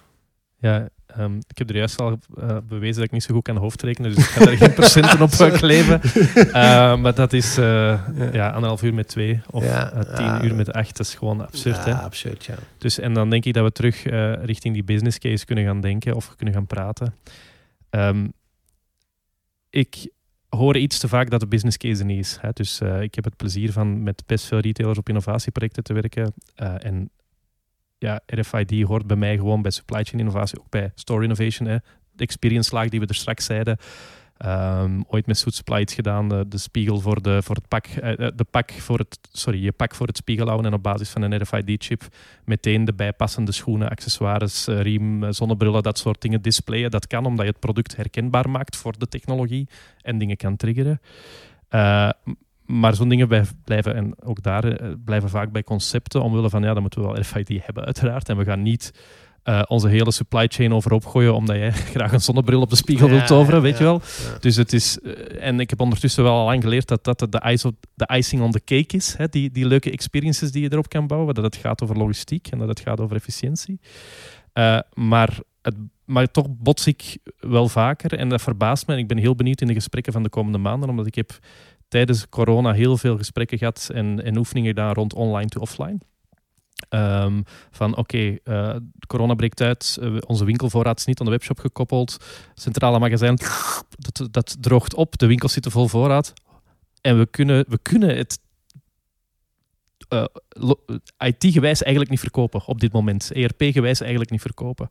Ja, 0.58 0.88
ehm, 1.16 1.36
ik 1.36 1.58
heb 1.58 1.68
er 1.68 1.76
juist 1.76 2.00
al 2.00 2.18
eh, 2.40 2.56
bewezen 2.68 2.94
dat 2.94 3.04
ik 3.04 3.10
niet 3.10 3.22
zo 3.22 3.34
goed 3.34 3.42
kan 3.42 3.56
hoofdrekenen, 3.56 4.14
dus 4.14 4.24
ik 4.24 4.30
ga 4.30 4.44
daar 4.44 4.56
geen 4.56 4.74
procenten 4.80 5.22
op 5.22 5.30
eh, 5.32 5.52
kleven. 5.52 6.02
Eh, 6.52 6.96
maar 6.96 7.14
dat 7.14 7.32
is 7.32 7.58
eh 7.58 7.98
ja, 8.32 8.50
anderhalf 8.50 8.82
uur 8.82 8.94
met 8.94 9.08
twee 9.08 9.40
of 9.50 9.64
Ja, 9.64 10.04
tien 10.04 10.24
ja. 10.24 10.42
uur 10.42 10.54
met 10.54 10.72
acht. 10.72 10.96
Dat 10.96 11.06
is 11.06 11.14
gewoon 11.14 11.40
absurd. 11.40 11.76
ja, 11.76 11.84
hè? 11.84 11.94
absurd, 11.94 12.44
ja. 12.44 12.54
Dus, 12.78 12.98
en 12.98 13.14
dan 13.14 13.30
denk 13.30 13.44
ik 13.44 13.54
dat 13.54 13.64
we 13.64 13.72
terug 13.72 14.02
richting 14.44 14.74
die 14.74 14.84
business 14.84 15.18
case 15.18 15.44
kunnen 15.44 15.64
gaan 15.64 15.80
denken 15.80 16.14
of 16.14 16.36
kunnen 16.36 16.54
gaan 16.54 16.66
praten. 16.66 17.14
Ehm, 17.90 18.26
ik 19.70 20.10
hoor 20.48 20.76
iets 20.76 20.98
te 20.98 21.08
vaak 21.08 21.30
dat 21.30 21.40
de 21.40 21.46
business 21.46 21.76
case 21.76 22.00
er 22.00 22.06
niet 22.06 22.18
is. 22.18 22.38
Hè? 22.40 22.50
Dus 22.52 22.80
ik 23.00 23.14
heb 23.14 23.24
het 23.24 23.36
plezier 23.36 23.72
van 23.72 24.02
met 24.02 24.22
best 24.26 24.46
veel 24.46 24.58
retailers 24.58 24.98
op 24.98 25.08
innovatieprojecten 25.08 25.82
te 25.82 25.92
werken. 25.92 26.34
En 26.78 27.10
ja, 28.00 28.20
RFID 28.26 28.82
hoort 28.82 29.06
bij 29.06 29.16
mij 29.16 29.36
gewoon 29.36 29.62
bij 29.62 29.70
supply 29.70 30.04
chain 30.04 30.18
innovatie, 30.18 30.58
ook 30.60 30.70
bij 30.70 30.92
store 30.94 31.22
innovation. 31.22 31.68
Hè? 31.68 31.76
De 32.12 32.24
experience 32.24 32.74
laag 32.74 32.88
die 32.88 33.00
we 33.00 33.06
er 33.06 33.14
straks 33.14 33.44
zeiden. 33.44 33.76
Ehm, 34.36 35.00
ooit 35.06 35.26
met 35.26 35.38
Soet 35.38 35.54
Supply 35.54 35.80
iets 35.80 35.94
gedaan, 35.94 36.28
de, 36.28 36.58
spiegel 36.58 37.00
voor, 37.00 37.22
de, 37.22 37.42
voor 37.42 37.54
het 37.54 37.68
pak, 37.68 37.86
eh, 37.86 38.26
eh, 38.26 38.32
de 38.36 38.44
pak 38.44 38.72
voor 38.72 38.98
het, 38.98 39.18
sorry, 39.32 39.64
je 39.64 39.72
pak 39.72 39.94
voor 39.94 40.06
het 40.06 40.16
spiegel 40.16 40.46
houden 40.46 40.66
en 40.66 40.76
op 40.76 40.82
basis 40.82 41.08
van 41.08 41.22
een 41.22 41.42
RFID-chip 41.42 42.02
meteen 42.44 42.84
de 42.84 42.92
bijpassende 42.92 43.52
schoenen, 43.52 43.88
accessoires, 43.88 44.66
eh, 44.66 44.80
riem, 44.80 45.32
zonnebrillen, 45.32 45.82
dat 45.82 45.98
soort 45.98 46.20
dingen 46.20 46.42
displayen. 46.42 46.90
Dat 46.90 47.06
kan 47.06 47.24
omdat 47.24 47.44
je 47.44 47.50
het 47.50 47.60
product 47.60 47.96
herkenbaar 47.96 48.50
maakt 48.50 48.76
voor 48.76 48.98
de 48.98 49.08
technologie 49.08 49.68
en 50.02 50.18
dingen 50.18 50.36
kan 50.36 50.56
triggeren. 50.56 51.00
Maar 52.78 52.94
zo'n 52.94 53.08
dingen 53.08 53.28
blijven, 53.64 53.94
en 53.94 54.14
ook 54.24 54.42
daar 54.42 54.64
eh, 54.64 54.88
blijven 55.04 55.28
vaak 55.28 55.52
bij 55.52 55.62
concepten, 55.62 56.22
omwille 56.22 56.50
van, 56.50 56.62
ja, 56.62 56.72
dan 56.72 56.82
moeten 56.82 57.00
we 57.00 57.06
wel 57.06 57.20
RFID 57.20 57.48
hebben 57.62 57.84
uiteraard. 57.84 58.28
En 58.28 58.36
we 58.36 58.44
gaan 58.44 58.62
niet 58.62 58.92
uh, 59.44 59.62
onze 59.66 59.88
hele 59.88 60.12
supply 60.12 60.46
chain 60.48 60.72
overhoop 60.72 61.06
gooien 61.06 61.34
omdat 61.34 61.56
jij 61.56 61.72
graag 61.94 62.12
een 62.12 62.20
zonnebril 62.20 62.60
op 62.60 62.70
de 62.70 62.76
spiegel 62.76 63.06
Ja, 63.06 63.12
wilt 63.12 63.26
toveren, 63.26 63.62
weet 63.62 63.72
ja, 63.72 63.78
je 63.78 63.84
wel. 63.84 64.00
ja. 64.32 64.38
Dus 64.38 64.56
het 64.56 64.72
is, 64.72 65.00
eh, 65.00 65.46
en 65.46 65.60
ik 65.60 65.70
heb 65.70 65.80
ondertussen 65.80 66.22
wel 66.22 66.32
al 66.32 66.44
lang 66.44 66.62
geleerd 66.62 66.88
dat 66.88 67.04
dat 67.04 67.18
de, 67.18 67.42
ice 67.46 67.66
op, 67.66 67.74
de 67.94 68.08
icing 68.16 68.42
on 68.42 68.50
the 68.50 68.64
cake 68.64 68.96
is. 68.96 69.14
Hè? 69.16 69.26
Die, 69.28 69.50
die 69.50 69.66
leuke 69.66 69.90
experiences 69.90 70.52
die 70.52 70.62
je 70.62 70.72
erop 70.72 70.88
kan 70.88 71.06
bouwen. 71.06 71.34
Dat 71.34 71.44
het 71.44 71.56
gaat 71.56 71.82
over 71.82 71.96
logistiek 71.96 72.48
en 72.48 72.58
dat 72.58 72.68
het 72.68 72.80
gaat 72.80 73.00
over 73.00 73.16
efficiëntie. 73.16 73.80
Eh, 74.52 74.78
maar, 74.94 75.38
het, 75.62 75.74
maar 76.04 76.30
toch 76.30 76.46
bots 76.48 76.86
ik 76.86 77.18
wel 77.38 77.68
vaker 77.68 78.18
en 78.18 78.28
dat 78.28 78.42
verbaast 78.42 78.86
me. 78.86 78.92
En 78.94 78.98
ik 78.98 79.08
ben 79.08 79.18
heel 79.18 79.34
benieuwd 79.34 79.60
in 79.60 79.66
de 79.66 79.74
gesprekken 79.74 80.12
van 80.12 80.22
de 80.22 80.28
komende 80.28 80.58
maanden, 80.58 80.88
omdat 80.88 81.06
ik 81.06 81.14
heb 81.14 81.38
tijdens 81.90 82.28
corona 82.28 82.72
heel 82.72 82.96
veel 82.96 83.16
gesprekken 83.16 83.58
gehad 83.58 83.90
en, 83.92 84.24
en 84.24 84.36
oefeningen 84.36 84.70
gedaan 84.70 84.92
rond 84.92 85.14
online 85.14 85.48
to 85.48 85.60
offline. 85.60 85.98
Ehm, 86.88 87.42
van 87.70 87.96
oké, 87.96 88.36
eh, 88.44 88.76
corona 89.06 89.34
breekt 89.34 89.60
uit, 89.60 89.98
eh, 90.00 90.16
onze 90.26 90.44
winkelvoorraad 90.44 90.98
is 90.98 91.04
niet 91.04 91.20
aan 91.20 91.26
de 91.26 91.32
webshop 91.32 91.58
gekoppeld, 91.58 92.16
centrale 92.54 92.98
magazijn, 92.98 93.38
dat, 93.98 94.28
dat 94.30 94.56
droogt 94.60 94.94
op, 94.94 95.18
de 95.18 95.26
winkels 95.26 95.52
zitten 95.52 95.72
vol 95.72 95.88
voorraad. 95.88 96.32
En 97.00 97.18
we 97.18 97.26
kunnen, 97.26 97.64
we 97.68 97.78
kunnen 97.82 98.16
het 98.16 98.40
eh, 100.08 100.24
IT-gewijs 101.18 101.82
eigenlijk 101.82 102.10
niet 102.10 102.20
verkopen 102.20 102.66
op 102.66 102.80
dit 102.80 102.92
moment. 102.92 103.30
ERP-gewijs 103.32 104.00
eigenlijk 104.00 104.30
niet 104.30 104.40
verkopen. 104.40 104.88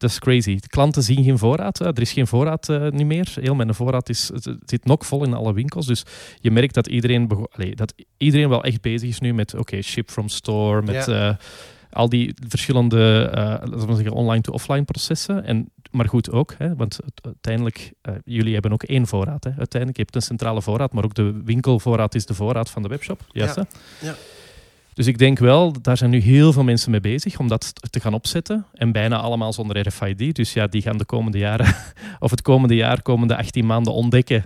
Dat 0.00 0.10
is 0.10 0.18
crazy. 0.18 0.54
De 0.60 0.68
klanten 0.68 1.02
zien 1.02 1.24
geen 1.24 1.38
voorraad. 1.38 1.80
eh, 1.80 1.86
Er 1.86 2.00
is 2.00 2.12
geen 2.12 2.26
voorraad 2.26 2.68
eh, 2.68 2.88
niet 2.88 3.06
meer. 3.06 3.32
Heel 3.40 3.54
mijn 3.54 3.74
voorraad 3.74 4.08
is, 4.08 4.30
het 4.34 4.44
het 4.44 4.58
zit 4.64 4.84
nog 4.84 5.06
vol 5.06 5.24
in 5.24 5.34
alle 5.34 5.52
winkels. 5.52 5.86
Dus 5.86 6.02
je 6.40 6.50
merkt 6.50 6.74
dat 6.74 6.86
iedereen, 6.86 7.30
allee, 7.52 7.74
dat 7.76 7.94
iedereen 8.16 8.48
wel 8.48 8.64
echt 8.64 8.80
bezig 8.80 9.08
is 9.08 9.20
nu 9.20 9.34
met 9.34 9.54
oké, 9.54 9.82
ship 9.82 10.10
from 10.10 10.28
store, 10.28 10.82
met 10.82 11.08
eh, 11.08 11.34
al 11.90 12.08
die 12.08 12.34
verschillende 12.48 13.28
laten 13.34 13.86
we 13.86 13.94
zeggen, 13.94 14.12
online 14.12 14.40
to 14.42 14.52
offline 14.52 14.84
processen. 14.84 15.44
En, 15.44 15.70
maar 15.90 16.08
goed 16.08 16.30
ook, 16.30 16.54
hè, 16.58 16.76
want 16.76 16.98
uiteindelijk, 17.22 17.92
jullie 18.24 18.52
hebben 18.52 18.72
ook 18.72 18.82
één 18.82 19.06
voorraad. 19.06 19.44
Hè. 19.44 19.50
Uiteindelijk, 19.58 19.96
je 19.96 20.02
hebt 20.02 20.14
een 20.14 20.22
centrale 20.22 20.62
voorraad, 20.62 20.92
maar 20.92 21.04
ook 21.04 21.14
de 21.14 21.40
winkelvoorraad 21.44 22.14
is 22.14 22.26
de 22.26 22.34
voorraad 22.34 22.70
van 22.70 22.82
de 22.82 22.88
webshop. 22.88 23.20
Juist, 23.28 23.56
Ja. 23.56 23.66
hè? 23.98 24.06
Ja. 24.06 24.14
Dus 25.00 25.08
ik 25.08 25.18
denk 25.18 25.38
wel, 25.38 25.72
daar 25.82 25.96
zijn 25.96 26.10
nu 26.10 26.18
heel 26.18 26.52
veel 26.52 26.62
mensen 26.64 26.90
mee 26.90 27.00
bezig 27.00 27.38
om 27.38 27.48
dat 27.48 27.72
te 27.90 28.00
gaan 28.00 28.14
opzetten. 28.14 28.66
En 28.74 28.92
bijna 28.92 29.18
allemaal 29.20 29.52
zonder 29.52 29.86
RFID. 29.86 30.34
Dus 30.34 30.52
ja, 30.52 30.66
die 30.66 30.82
gaan 30.82 30.98
de 30.98 31.04
komende 31.04 31.38
jaren, 31.38 31.74
of 32.18 32.30
het 32.30 32.42
komende 32.42 32.74
jaar, 32.74 33.02
komende 33.02 33.36
18 33.36 33.66
maanden 33.66 33.92
ontdekken 33.92 34.44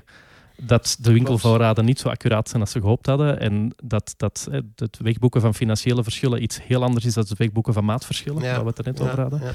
dat 0.62 0.96
de 1.00 1.12
winkelvoorraden 1.12 1.84
niet 1.84 1.98
zo 1.98 2.08
accuraat 2.08 2.48
zijn 2.48 2.60
als 2.62 2.70
ze 2.70 2.80
gehoopt 2.80 3.06
hadden. 3.06 3.40
En 3.40 3.72
dat, 3.84 4.14
dat 4.16 4.48
het 4.76 4.98
wegboeken 5.02 5.40
van 5.40 5.54
financiële 5.54 6.02
verschillen 6.02 6.42
iets 6.42 6.60
heel 6.62 6.82
anders 6.82 7.04
is 7.04 7.14
dan 7.14 7.24
het 7.28 7.38
wegboeken 7.38 7.72
van 7.72 7.84
maatverschillen, 7.84 8.42
Ja. 8.42 8.50
waar 8.54 8.62
we 8.62 8.68
het 8.68 8.78
er 8.78 8.84
net 8.84 8.98
Ja, 8.98 9.04
over 9.04 9.20
hadden. 9.20 9.40
ja. 9.42 9.52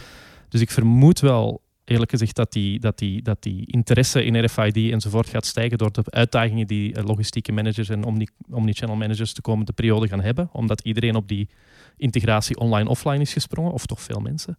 Dus 0.50 0.62
ik 0.62 0.72
vermoed 0.72 1.20
wel, 1.20 1.62
eerlijk 1.90 2.12
gezegd, 2.12 2.36
dat 2.36 2.52
die, 2.52 2.80
dat 2.80 2.98
die, 2.98 3.22
dat 3.22 3.44
die 3.44 3.64
interesse 3.66 4.26
in 4.26 4.46
RFID 4.46 4.92
enzovoort 4.92 5.30
gaat 5.30 5.46
stijgen 5.46 5.78
door 5.78 5.92
de 5.92 6.04
uitdagingen 6.06 6.68
die 6.68 6.94
eh, 6.94 7.04
logistieke 7.04 7.52
managers 7.52 7.90
en 7.90 8.04
omni- 8.04 8.28
omnichannel 8.50 8.96
managers 8.96 9.34
de 9.34 9.42
komende 9.42 9.74
periode 9.74 10.08
gaan 10.08 10.22
hebben. 10.22 10.50
Omdat 10.52 10.82
iedereen 10.82 11.16
op 11.16 11.28
die 11.28 11.50
integratie 11.98 12.58
online-offline 12.58 13.22
is 13.22 13.34
gesprongen, 13.34 13.72
of 13.72 13.86
toch 13.86 14.02
veel 14.02 14.20
mensen. 14.20 14.58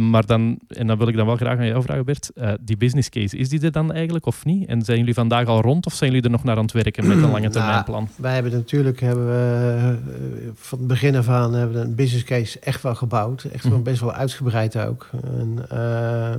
Maar 0.00 0.26
dan, 0.26 0.58
en 0.68 0.86
dan 0.86 0.98
wil 0.98 1.08
ik 1.08 1.16
dan 1.16 1.26
wel 1.26 1.36
graag 1.36 1.58
aan 1.58 1.66
jou 1.66 1.82
vragen, 1.82 2.04
Bert, 2.04 2.30
eh, 2.34 2.52
die 2.60 2.76
business 2.76 3.08
case, 3.08 3.36
is 3.36 3.48
die 3.48 3.60
er 3.60 3.72
dan 3.72 3.92
eigenlijk 3.92 4.26
of 4.26 4.44
niet? 4.44 4.68
En 4.68 4.82
zijn 4.82 4.98
jullie 4.98 5.14
vandaag 5.14 5.46
al 5.46 5.60
rond 5.60 5.86
of 5.86 5.94
zijn 5.94 6.10
jullie 6.10 6.24
er 6.24 6.30
nog 6.32 6.44
naar 6.44 6.56
aan 6.56 6.62
het 6.62 6.72
werken 6.72 7.06
met 7.08 7.16
een 7.22 7.30
lange 7.36 7.50
termijn 7.50 7.84
plan? 7.84 8.08
Wij 8.16 8.34
hebben 8.34 8.52
natuurlijk 8.52 9.00
hebben 9.00 9.26
we, 9.26 9.76
eh, 9.76 10.48
van 10.54 10.78
het 10.78 10.86
begin 10.86 11.16
af 11.16 11.28
aan 11.28 11.54
hebben 11.54 11.76
we 11.76 11.82
een 11.84 11.94
business 11.94 12.24
case 12.24 12.58
echt 12.60 12.82
wel 12.82 12.94
gebouwd. 12.94 13.44
Echt 13.44 13.64
wel 13.64 13.72
Mhm. 13.72 13.82
best 13.82 14.00
wel 14.00 14.12
uitgebreid 14.12 14.76
ook. 14.78 15.10
En, 15.22 15.64
eh, 15.68 16.34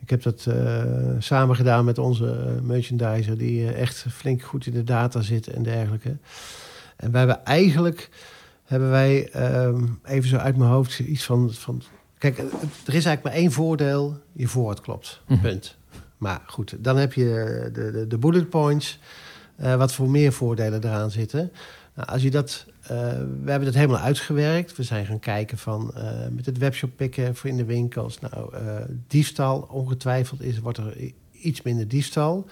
ik 0.00 0.10
heb 0.10 0.22
dat 0.22 0.46
eh, 0.48 0.82
samen 1.18 1.56
gedaan 1.56 1.84
met 1.84 1.98
onze 1.98 2.58
merchandiser, 2.62 3.38
die 3.38 3.72
echt 3.72 4.06
flink 4.10 4.42
goed 4.42 4.66
in 4.66 4.72
de 4.72 4.84
data 4.84 5.20
zit 5.20 5.46
en 5.48 5.62
dergelijke. 5.62 6.16
En 6.96 7.10
wij 7.10 7.20
hebben 7.20 7.44
eigenlijk, 7.44 8.08
hebben 8.64 8.90
wij 8.90 9.28
ehm, 9.32 9.84
even 10.04 10.28
zo 10.28 10.36
uit 10.36 10.56
mijn 10.56 10.70
hoofd 10.70 10.98
iets 10.98 11.24
van, 11.24 11.52
van 11.52 11.82
kijk, 12.22 12.38
er 12.38 12.94
is 12.94 13.04
eigenlijk 13.04 13.22
maar 13.22 13.32
één 13.32 13.52
voordeel, 13.52 14.18
je 14.32 14.48
voorraad 14.48 14.80
klopt. 14.80 15.20
Mhm. 15.26 15.40
Punt. 15.40 15.76
Maar 16.16 16.42
goed, 16.46 16.76
dan 16.78 16.96
heb 16.96 17.12
je 17.12 17.24
de, 17.72 17.90
de, 17.90 18.06
de 18.06 18.18
bullet 18.18 18.50
points. 18.50 18.98
eh, 19.56 19.76
wat 19.76 19.92
voor 19.92 20.10
meer 20.10 20.32
voordelen 20.32 20.84
eraan 20.84 21.10
zitten. 21.10 21.52
Nou, 21.94 22.08
als 22.08 22.22
je 22.22 22.30
dat, 22.30 22.66
eh, 22.82 22.88
we 23.42 23.50
hebben 23.50 23.64
dat 23.64 23.74
helemaal 23.74 24.00
uitgewerkt. 24.00 24.76
We 24.76 24.82
zijn 24.82 25.06
gaan 25.06 25.18
kijken 25.18 25.58
van 25.58 25.94
eh, 25.94 26.28
met 26.30 26.46
het 26.46 26.58
webshop 26.58 26.90
pikken 26.96 27.36
voor 27.36 27.50
in 27.50 27.56
de 27.56 27.64
winkels. 27.64 28.18
Nou, 28.20 28.54
diefstal 29.06 29.60
ongetwijfeld 29.70 30.42
is, 30.42 30.58
wordt 30.58 30.78
er 30.78 31.12
iets 31.32 31.62
minder 31.62 31.88
diefstal. 31.88 32.46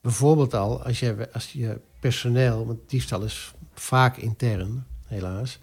Bijvoorbeeld 0.00 0.54
al 0.54 0.82
als 0.82 1.00
je, 1.00 1.28
als 1.32 1.52
je 1.52 1.80
personeel, 2.00 2.66
want 2.66 2.78
diefstal 2.86 3.22
is 3.22 3.54
vaak 3.74 4.16
intern, 4.16 4.86
helaas. 5.06 5.58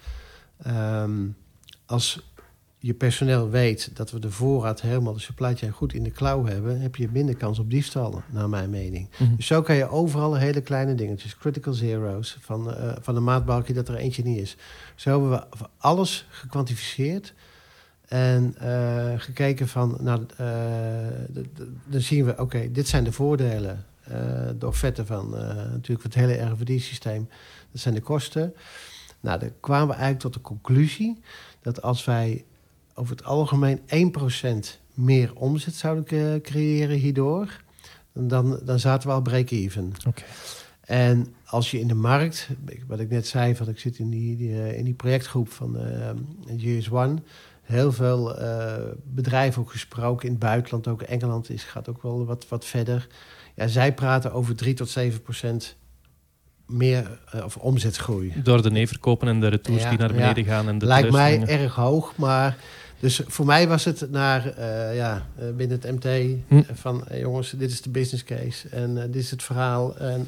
Ehm, 0.64 1.28
als 1.86 2.33
je 2.86 2.94
personeel 2.94 3.50
weet 3.50 3.90
dat 3.96 4.12
we 4.12 4.20
de 4.20 4.32
voorraad 4.32 4.82
helemaal 4.82 5.14
de 5.14 5.20
supply 5.20 5.56
chain 5.56 5.72
goed 5.72 5.94
in 5.94 6.04
de 6.04 6.12
klauw 6.12 6.46
hebben, 6.46 6.82
heb 6.82 6.96
je 6.96 7.10
minder 7.12 7.36
kans 7.36 7.60
op 7.60 7.70
diefstal, 7.70 8.22
naar 8.32 8.50
mijn 8.50 8.70
mening. 8.70 9.10
Mhm. 9.20 9.36
Dus 9.36 9.48
zo 9.48 9.62
kan 9.62 9.76
je 9.76 9.90
overal 9.90 10.36
hele 10.36 10.62
kleine 10.62 10.96
dingetjes, 10.96 11.38
critical 11.38 11.74
zeros, 11.74 12.38
van, 12.42 12.74
eh, 12.74 12.96
van 13.02 13.16
een 13.16 13.24
maatbalkje 13.24 13.74
dat 13.74 13.88
er 13.88 13.96
eentje 13.96 14.24
niet 14.24 14.38
is. 14.40 14.58
Zo 14.96 15.10
hebben 15.10 15.30
we 15.30 15.68
alles 15.78 16.26
gekwantificeerd 16.30 17.34
en 18.08 18.56
eh, 18.58 19.14
gekeken 19.20 19.68
van, 19.68 19.98
nou, 20.02 20.26
d- 20.26 20.36
dan 21.86 22.02
zien 22.02 22.26
we, 22.26 22.38
oké, 22.38 22.72
dit 22.72 22.88
zijn 22.88 23.04
de 23.04 23.12
voordelen. 23.12 23.86
de 24.60 24.68
offerte 24.68 25.06
van 25.06 25.30
natuurlijk 25.72 26.04
het 26.04 26.14
hele 26.14 26.34
RFID-systeem, 26.52 27.28
dat 27.72 27.82
zijn 27.82 27.94
de 27.94 28.02
kosten. 28.02 28.54
Nou, 29.20 29.40
dan 29.40 29.50
kwamen 29.60 29.88
we 29.88 29.94
eigenlijk 29.94 30.22
tot 30.24 30.34
de 30.34 30.42
conclusie 30.42 31.20
dat 31.62 31.82
als 31.82 32.06
wij 32.06 32.44
over 32.94 33.16
het 33.16 33.26
algemeen 33.26 33.80
1% 33.80 34.82
meer 34.94 35.36
omzet 35.36 35.74
zouden 35.74 36.42
creëren 36.42 36.98
hierdoor, 36.98 37.62
dan, 38.14 38.60
dan 38.64 38.80
zaten 38.80 39.08
we 39.08 39.14
al 39.14 39.22
break-even. 39.22 39.92
Oké. 40.08 40.24
En 40.82 41.34
als 41.46 41.72
je 41.72 41.80
in 41.80 41.88
de 41.88 41.94
markt, 41.94 42.50
wat 42.88 43.00
ik 43.00 43.10
net 43.10 43.28
zei, 43.28 43.56
van 43.56 43.70
ik 43.70 43.80
zit 43.80 43.98
in 43.98 44.10
die, 44.10 44.38
die, 44.38 44.62
eh, 44.62 44.78
in 44.78 44.84
die 44.84 44.94
projectgroep 44.94 45.50
van 45.50 45.78
uh, 46.48 46.76
US 46.78 46.90
One, 46.90 47.22
heel 47.62 47.92
veel 47.92 48.38
eh, 48.38 48.74
bedrijven 49.04 49.62
ook 49.62 49.72
gesproken 49.72 50.26
in 50.26 50.32
het 50.32 50.40
buitenland, 50.40 50.88
ook 50.88 51.02
Engeland 51.02 51.50
is, 51.50 51.64
gaat 51.64 51.90
ook 51.90 52.02
wel 52.02 52.26
wat, 52.26 52.48
wat 52.48 52.66
verder. 52.66 53.08
Ja, 53.56 53.68
zij 53.68 53.94
praten 53.94 54.34
over 54.34 54.56
3 54.56 54.74
tot 54.74 54.90
7 54.90 55.22
procent 55.22 55.78
meer 56.68 57.20
eh, 57.32 57.44
of 57.44 57.58
omzetgroei. 57.58 58.34
Door 58.44 58.62
de 58.62 58.72
neerverkopen 58.72 59.28
en 59.28 59.40
de 59.40 59.48
retours 59.48 59.84
Ja, 59.84 59.90
die 59.90 59.98
naar 59.98 60.14
ja. 60.14 60.16
beneden 60.16 60.46
gaan. 60.46 60.68
En 60.68 60.78
de 60.78 60.86
Lijkt 60.86 61.12
mij 61.12 61.48
erg 61.48 61.76
hoog, 61.76 62.16
maar 62.16 62.58
dus 63.04 63.22
voor 63.28 63.46
mij 63.46 63.68
was 63.68 63.86
het 63.86 64.12
naar 64.12 64.48
eh, 64.48 64.96
ja, 64.96 65.26
eh, 65.36 65.46
binnen 65.56 65.80
het 65.82 65.92
MT 65.92 66.38
Hm. 66.48 66.58
eh, 66.58 66.64
van 66.74 67.06
jongens, 67.14 67.50
dit 67.52 67.72
is 67.72 67.82
de 67.82 67.90
business 67.90 68.24
case 68.24 68.70
en 68.70 68.96
dit 68.96 69.16
is 69.16 69.32
het 69.32 69.44
verhaal. 69.44 69.98
En 69.98 70.28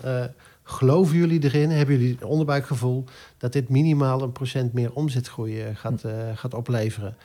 geloven 0.63 1.17
jullie 1.17 1.43
erin? 1.43 1.69
Hebben 1.69 1.95
jullie 1.97 2.13
het 2.13 2.23
onderbuikgevoel 2.23 3.03
dat 3.37 3.53
dit 3.53 3.69
minimaal 3.69 4.21
een 4.21 4.31
procent 4.31 4.73
meer 4.73 4.93
omzetgroei 4.93 5.63
gaat, 5.73 6.01
Hm. 6.01 6.09
gaat 6.35 6.53
opleveren? 6.53 7.15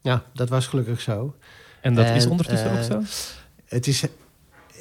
Ja, 0.00 0.24
dat 0.32 0.48
was 0.48 0.66
gelukkig 0.66 1.00
zo. 1.00 1.34
En 1.80 1.94
dat 1.94 2.08
is 2.10 2.24
En, 2.24 2.30
ondertussen 2.30 2.72
ook 2.72 2.82
zo? 2.82 3.02
Het 3.64 3.86
is, 3.86 4.04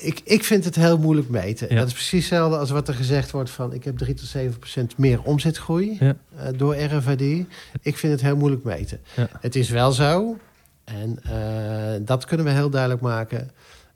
ik, 0.03 0.21
ik 0.23 0.43
vind 0.43 0.65
het 0.65 0.75
heel 0.75 0.97
moeilijk 0.97 1.29
meten. 1.29 1.67
Ja. 1.69 1.75
Dat 1.75 1.87
is 1.87 1.93
precies 1.93 2.19
hetzelfde 2.29 2.57
als 2.57 2.69
wat 2.69 2.87
er 2.87 2.93
gezegd 2.93 3.31
wordt 3.31 3.49
van... 3.49 3.73
ik 3.73 3.83
heb 3.83 3.97
3 3.97 4.13
tot 4.13 4.25
7 4.27 4.59
procent 4.59 4.97
meer 4.97 5.21
omzetgroei 5.23 5.97
Ja. 5.99 6.15
eh, 6.35 6.47
door 6.57 6.75
RFID. 6.75 7.45
Ik 7.81 7.97
vind 7.97 8.13
het 8.13 8.21
heel 8.21 8.35
moeilijk 8.37 8.63
meten. 8.63 8.99
Ja. 9.15 9.29
Het 9.39 9.55
is 9.55 9.69
wel 9.69 9.91
zo, 9.91 10.37
en 10.83 11.23
eh, 11.23 12.01
dat 12.05 12.25
kunnen 12.25 12.45
we 12.45 12.51
heel 12.51 12.69
duidelijk 12.69 13.01
maken... 13.01 13.49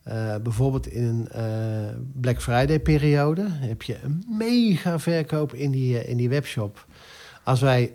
eh, 0.04 0.36
bijvoorbeeld 0.44 0.88
in 0.88 1.28
een 1.32 2.12
Black 2.22 2.42
Friday 2.42 2.80
periode... 2.80 3.46
heb 3.50 3.82
je 3.82 3.98
een 4.04 4.24
mega 4.38 5.00
verkoop 5.00 5.54
in 5.54 5.72
die, 5.72 6.06
in 6.08 6.18
die 6.18 6.30
webshop. 6.30 6.86
Als 7.44 7.62
wij 7.62 7.94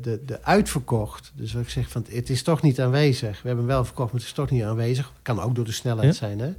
de, 0.00 0.20
de 0.26 0.42
uitverkocht. 0.42 1.32
Dus 1.34 1.52
wat 1.52 1.62
ik 1.62 1.68
zeg 1.68 1.88
van 1.88 2.06
het 2.10 2.30
is 2.30 2.42
toch 2.42 2.62
niet 2.62 2.80
aanwezig. 2.80 3.42
We 3.42 3.48
hebben 3.48 3.64
hem 3.64 3.74
wel 3.74 3.84
verkocht, 3.84 4.12
maar 4.12 4.20
het 4.20 4.28
is 4.28 4.34
toch 4.34 4.50
niet 4.50 4.62
aanwezig. 4.62 5.12
Kan 5.22 5.40
ook 5.40 5.54
door 5.54 5.64
de 5.64 5.72
snelheid 5.72 6.08
Ja. 6.08 6.12
zijn. 6.12 6.38
Hè? 6.40 6.52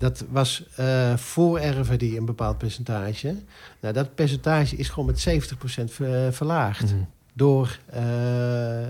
Dat 0.00 0.24
was 0.30 0.62
eh, 0.76 1.16
voor 1.16 1.60
RFID 1.60 2.02
een 2.02 2.24
bepaald 2.24 2.58
percentage. 2.58 3.34
Nou, 3.80 3.94
dat 3.94 4.14
percentage 4.14 4.76
is 4.76 4.88
gewoon 4.88 5.06
met 5.06 5.20
70% 5.20 5.90
ver- 5.90 6.32
verlaagd. 6.32 6.82
Mhm. 6.82 7.02
Door, 7.32 7.78
eh, 7.86 8.02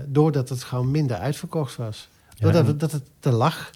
doordat 0.05 0.49
het 0.49 0.63
gewoon 0.63 0.91
minder 0.91 1.17
uitverkocht 1.17 1.75
was. 1.75 2.07
Doordat 2.39 2.79
dat 2.79 2.91
het 2.91 3.03
te 3.19 3.31
lag. 3.31 3.69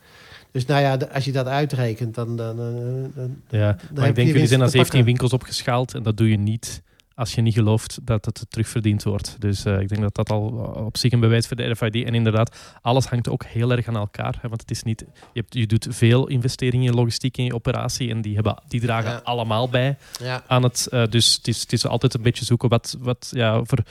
Dus 0.51 0.65
nou 0.65 0.81
ja, 0.81 0.97
als 1.13 1.25
je 1.25 1.31
dat 1.31 1.47
uitrekent, 1.47 2.15
dan... 2.15 2.35
dan, 2.35 2.55
dan, 2.57 3.11
dan 3.15 3.41
Ja, 3.49 3.77
maar 3.93 4.07
ik 4.07 4.15
denk, 4.15 4.27
jullie 4.27 4.47
zijn 4.47 4.59
naar 4.59 4.69
17 4.69 4.81
pakken. 4.81 5.03
winkels 5.05 5.33
opgeschaald 5.33 5.93
en 5.93 6.03
dat 6.03 6.17
doe 6.17 6.29
je 6.29 6.37
niet 6.37 6.81
als 7.15 7.35
je 7.35 7.41
niet 7.41 7.53
gelooft 7.53 7.99
dat 8.03 8.25
het 8.25 8.45
terugverdiend 8.49 9.03
wordt. 9.03 9.35
Dus 9.39 9.65
ik 9.65 9.89
denk 9.89 10.01
dat 10.01 10.15
dat 10.15 10.29
al 10.29 10.41
op 10.85 10.97
zich 10.97 11.11
een 11.11 11.19
bewijs 11.19 11.47
voor 11.47 11.57
de 11.57 11.69
RFID. 11.69 11.95
En 11.95 12.15
inderdaad, 12.15 12.77
alles 12.81 13.05
hangt 13.05 13.29
ook 13.29 13.45
heel 13.45 13.71
erg 13.71 13.87
aan 13.87 13.95
elkaar. 13.95 14.37
Hè, 14.41 14.49
want 14.49 14.61
het 14.61 14.71
is 14.71 14.83
niet, 14.83 15.05
je, 15.33 15.39
hebt, 15.39 15.53
je 15.53 15.67
doet 15.67 15.87
veel 15.89 16.27
investeringen 16.27 16.87
in 16.87 16.95
logistiek 16.95 17.37
in 17.37 17.43
je 17.43 17.53
operatie 17.53 18.09
en 18.09 18.21
die, 18.21 18.33
hebben, 18.33 18.61
die 18.67 18.81
dragen 18.81 19.23
allemaal 19.23 19.69
bij 19.69 19.97
ja. 20.19 20.43
aan 20.47 20.63
het. 20.63 20.87
dus 21.09 21.35
het 21.35 21.47
is, 21.47 21.61
het 21.61 21.73
is 21.73 21.87
altijd 21.87 22.13
een 22.13 22.21
beetje 22.21 22.45
zoeken 22.45 22.69
wat, 22.69 22.97
wat 22.99 23.29
ja, 23.33 23.63
voor 23.63 23.83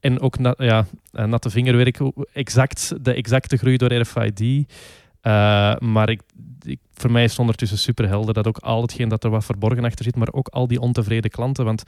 en 0.00 0.20
ook 0.20 0.38
na, 0.38 0.54
ja, 0.58 0.86
eh, 1.12 1.24
natte 1.24 1.50
vingerwerk, 1.50 2.00
exact, 2.32 2.92
de 3.04 3.12
exacte 3.12 3.56
groei 3.56 3.76
door 3.76 3.92
RFID. 3.92 4.40
Uh, 4.40 4.62
eh, 5.20 5.78
maar 5.78 6.10
ik, 6.10 6.22
ik, 6.62 6.78
voor 6.94 7.10
mij 7.10 7.24
is 7.24 7.30
het 7.30 7.38
ondertussen 7.38 7.78
super 7.78 8.08
helder 8.08 8.34
dat 8.34 8.46
ook 8.46 8.58
al 8.58 8.82
hetgeen 8.82 9.08
dat 9.08 9.24
er 9.24 9.30
wat 9.30 9.44
verborgen 9.44 9.84
achter 9.84 10.04
zit, 10.04 10.16
maar 10.16 10.32
ook 10.32 10.48
al 10.48 10.66
die 10.66 10.80
ontevreden 10.80 11.30
klanten. 11.30 11.64
Want 11.64 11.82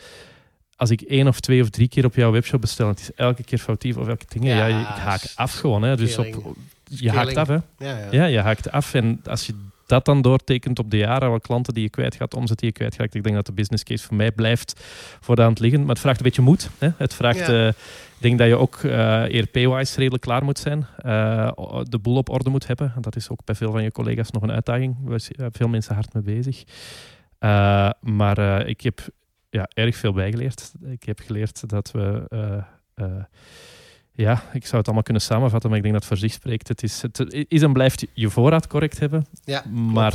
als 0.78 0.90
ik 0.90 1.00
één 1.00 1.28
of 1.28 1.40
twee 1.40 1.62
of 1.62 1.70
drie 1.70 1.88
keer 1.88 2.04
op 2.04 2.14
jouw 2.14 2.30
webshop 2.30 2.60
bestel, 2.60 2.86
en 2.86 2.90
het 2.90 3.00
is 3.00 3.14
elke 3.14 3.42
keer 3.42 3.58
foutief 3.58 3.96
of 3.96 4.08
elke 4.08 4.24
ding, 4.28 4.44
ja, 4.44 4.66
ja, 4.66 4.80
ik 4.80 4.86
haak 4.86 5.22
af 5.34 5.52
gewoon. 5.52 5.82
Hè. 5.82 5.96
Dus 5.96 6.18
op, 6.18 6.56
je 6.84 7.10
haakt 7.10 7.36
af, 7.36 7.48
hè? 7.48 7.54
Ja, 7.54 7.62
ja. 7.78 8.08
ja, 8.10 8.24
je 8.24 8.40
haakt 8.40 8.70
af. 8.70 8.94
En 8.94 9.20
als 9.24 9.46
je 9.46 9.54
dat 9.86 10.04
dan 10.04 10.22
doortekent 10.22 10.78
op 10.78 10.90
de 10.90 10.96
jaren, 10.96 11.30
wat 11.30 11.42
klanten 11.42 11.74
die 11.74 11.82
je 11.82 11.90
kwijtgaat, 11.90 12.34
omzet 12.34 12.58
die 12.58 12.68
je 12.68 12.74
kwijtgaat, 12.74 13.14
ik 13.14 13.22
denk 13.22 13.34
dat 13.34 13.46
de 13.46 13.52
business 13.52 13.82
case 13.82 14.06
voor 14.06 14.16
mij 14.16 14.32
blijft 14.32 14.80
voor 15.20 15.36
de 15.36 15.42
hand 15.42 15.60
liggen. 15.60 15.80
Maar 15.80 15.88
het 15.88 15.98
vraagt 15.98 16.18
een 16.18 16.24
beetje 16.24 16.42
moed. 16.42 16.70
Hè? 16.78 16.88
Het 16.96 17.14
vraagt, 17.14 17.48
uh, 17.48 17.68
ik 17.68 17.74
denk 18.18 18.38
dat 18.38 18.46
je 18.46 18.56
ook 18.56 18.82
uh, 18.82 19.24
eh, 19.24 19.34
ERP-wise 19.34 19.98
redelijk 19.98 20.22
klaar 20.22 20.44
moet 20.44 20.58
zijn, 20.58 20.86
uh, 21.06 21.50
de 21.82 21.98
boel 21.98 22.16
op 22.16 22.28
orde 22.28 22.50
moet 22.50 22.66
hebben. 22.66 22.92
En 22.96 23.02
dat 23.02 23.16
is 23.16 23.30
ook 23.30 23.44
bij 23.44 23.54
veel 23.54 23.72
van 23.72 23.82
je 23.82 23.92
collega's 23.92 24.30
nog 24.30 24.42
een 24.42 24.52
uitdaging. 24.52 24.96
We 25.04 25.22
hebben 25.26 25.52
veel 25.52 25.68
mensen 25.68 25.94
hard 25.94 26.14
mee 26.14 26.22
bezig. 26.22 26.64
maar 28.00 28.66
ik 28.66 28.80
heb 28.80 29.00
ja, 29.50 29.68
erg 29.74 29.96
veel 29.96 30.12
bijgeleerd. 30.12 30.72
Ik 30.84 31.02
heb 31.02 31.18
geleerd 31.20 31.68
dat 31.68 31.90
we 31.90 32.26
ja, 34.22 34.42
ik 34.52 34.66
zou 34.66 34.76
het 34.76 34.84
allemaal 34.84 35.02
kunnen 35.02 35.22
samenvatten, 35.22 35.68
maar 35.68 35.78
ik 35.78 35.84
denk 35.84 35.94
dat 35.94 36.04
het 36.08 36.12
voor 36.12 36.28
zich 36.28 36.38
spreekt. 36.38 36.68
Het 36.68 36.82
is, 36.82 37.02
het 37.02 37.46
is 37.48 37.62
en 37.62 37.72
blijft 37.72 38.06
je 38.12 38.30
voorraad 38.30 38.66
correct 38.66 38.98
hebben, 38.98 39.26
ja, 39.44 39.64
maar 39.66 40.14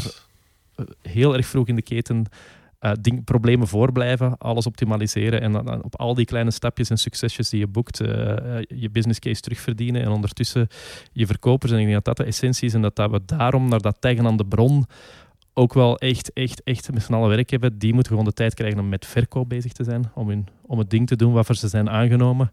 eh, 0.75 0.85
heel 1.01 1.35
erg 1.35 1.45
vroeg 1.45 1.67
in 1.67 1.75
de 1.75 1.81
keten 1.81 2.25
uh, 2.81 2.91
ding, 3.01 3.23
problemen 3.23 3.67
voorblijven, 3.67 4.37
alles 4.37 4.65
optimaliseren 4.65 5.41
en 5.41 5.51
dan 5.51 5.83
op 5.83 5.99
al 5.99 6.13
die 6.13 6.25
kleine 6.25 6.51
stapjes 6.51 6.89
en 6.89 6.97
succesjes 6.97 7.49
die 7.49 7.59
je 7.59 7.67
boekt, 7.67 8.01
uh, 8.01 8.07
je 8.67 8.89
business 8.91 9.19
case 9.19 9.41
terugverdienen 9.41 10.01
en 10.01 10.09
ondertussen 10.09 10.67
je 11.11 11.25
verkopers. 11.25 11.71
En 11.71 11.77
ik 11.77 11.83
denk 11.83 12.03
dat 12.03 12.15
dat 12.15 12.25
de 12.25 12.31
essentie 12.31 12.67
is 12.67 12.73
en 12.73 12.81
dat, 12.81 12.95
dat 12.95 13.11
we 13.11 13.21
daarom 13.25 13.69
naar 13.69 13.81
dat 13.81 13.97
taggen 13.99 14.25
aan 14.25 14.37
de 14.37 14.45
bron 14.45 14.85
ook 15.53 15.73
wel 15.73 15.97
echt, 15.97 16.33
echt, 16.33 16.63
echt 16.63 16.93
met 16.93 17.03
z'n 17.03 17.13
allen 17.13 17.29
werk 17.29 17.49
hebben. 17.49 17.77
Die 17.77 17.93
moeten 17.93 18.11
gewoon 18.11 18.27
de 18.27 18.33
tijd 18.33 18.53
krijgen 18.53 18.79
om 18.79 18.89
met 18.89 19.05
verkoop 19.05 19.49
bezig 19.49 19.71
te 19.71 19.83
zijn, 19.83 20.11
om, 20.13 20.29
hun, 20.29 20.47
om 20.61 20.77
het 20.77 20.89
ding 20.89 21.07
te 21.07 21.15
doen 21.15 21.33
waarvoor 21.33 21.55
ze 21.55 21.67
zijn 21.67 21.89
aangenomen. 21.89 22.51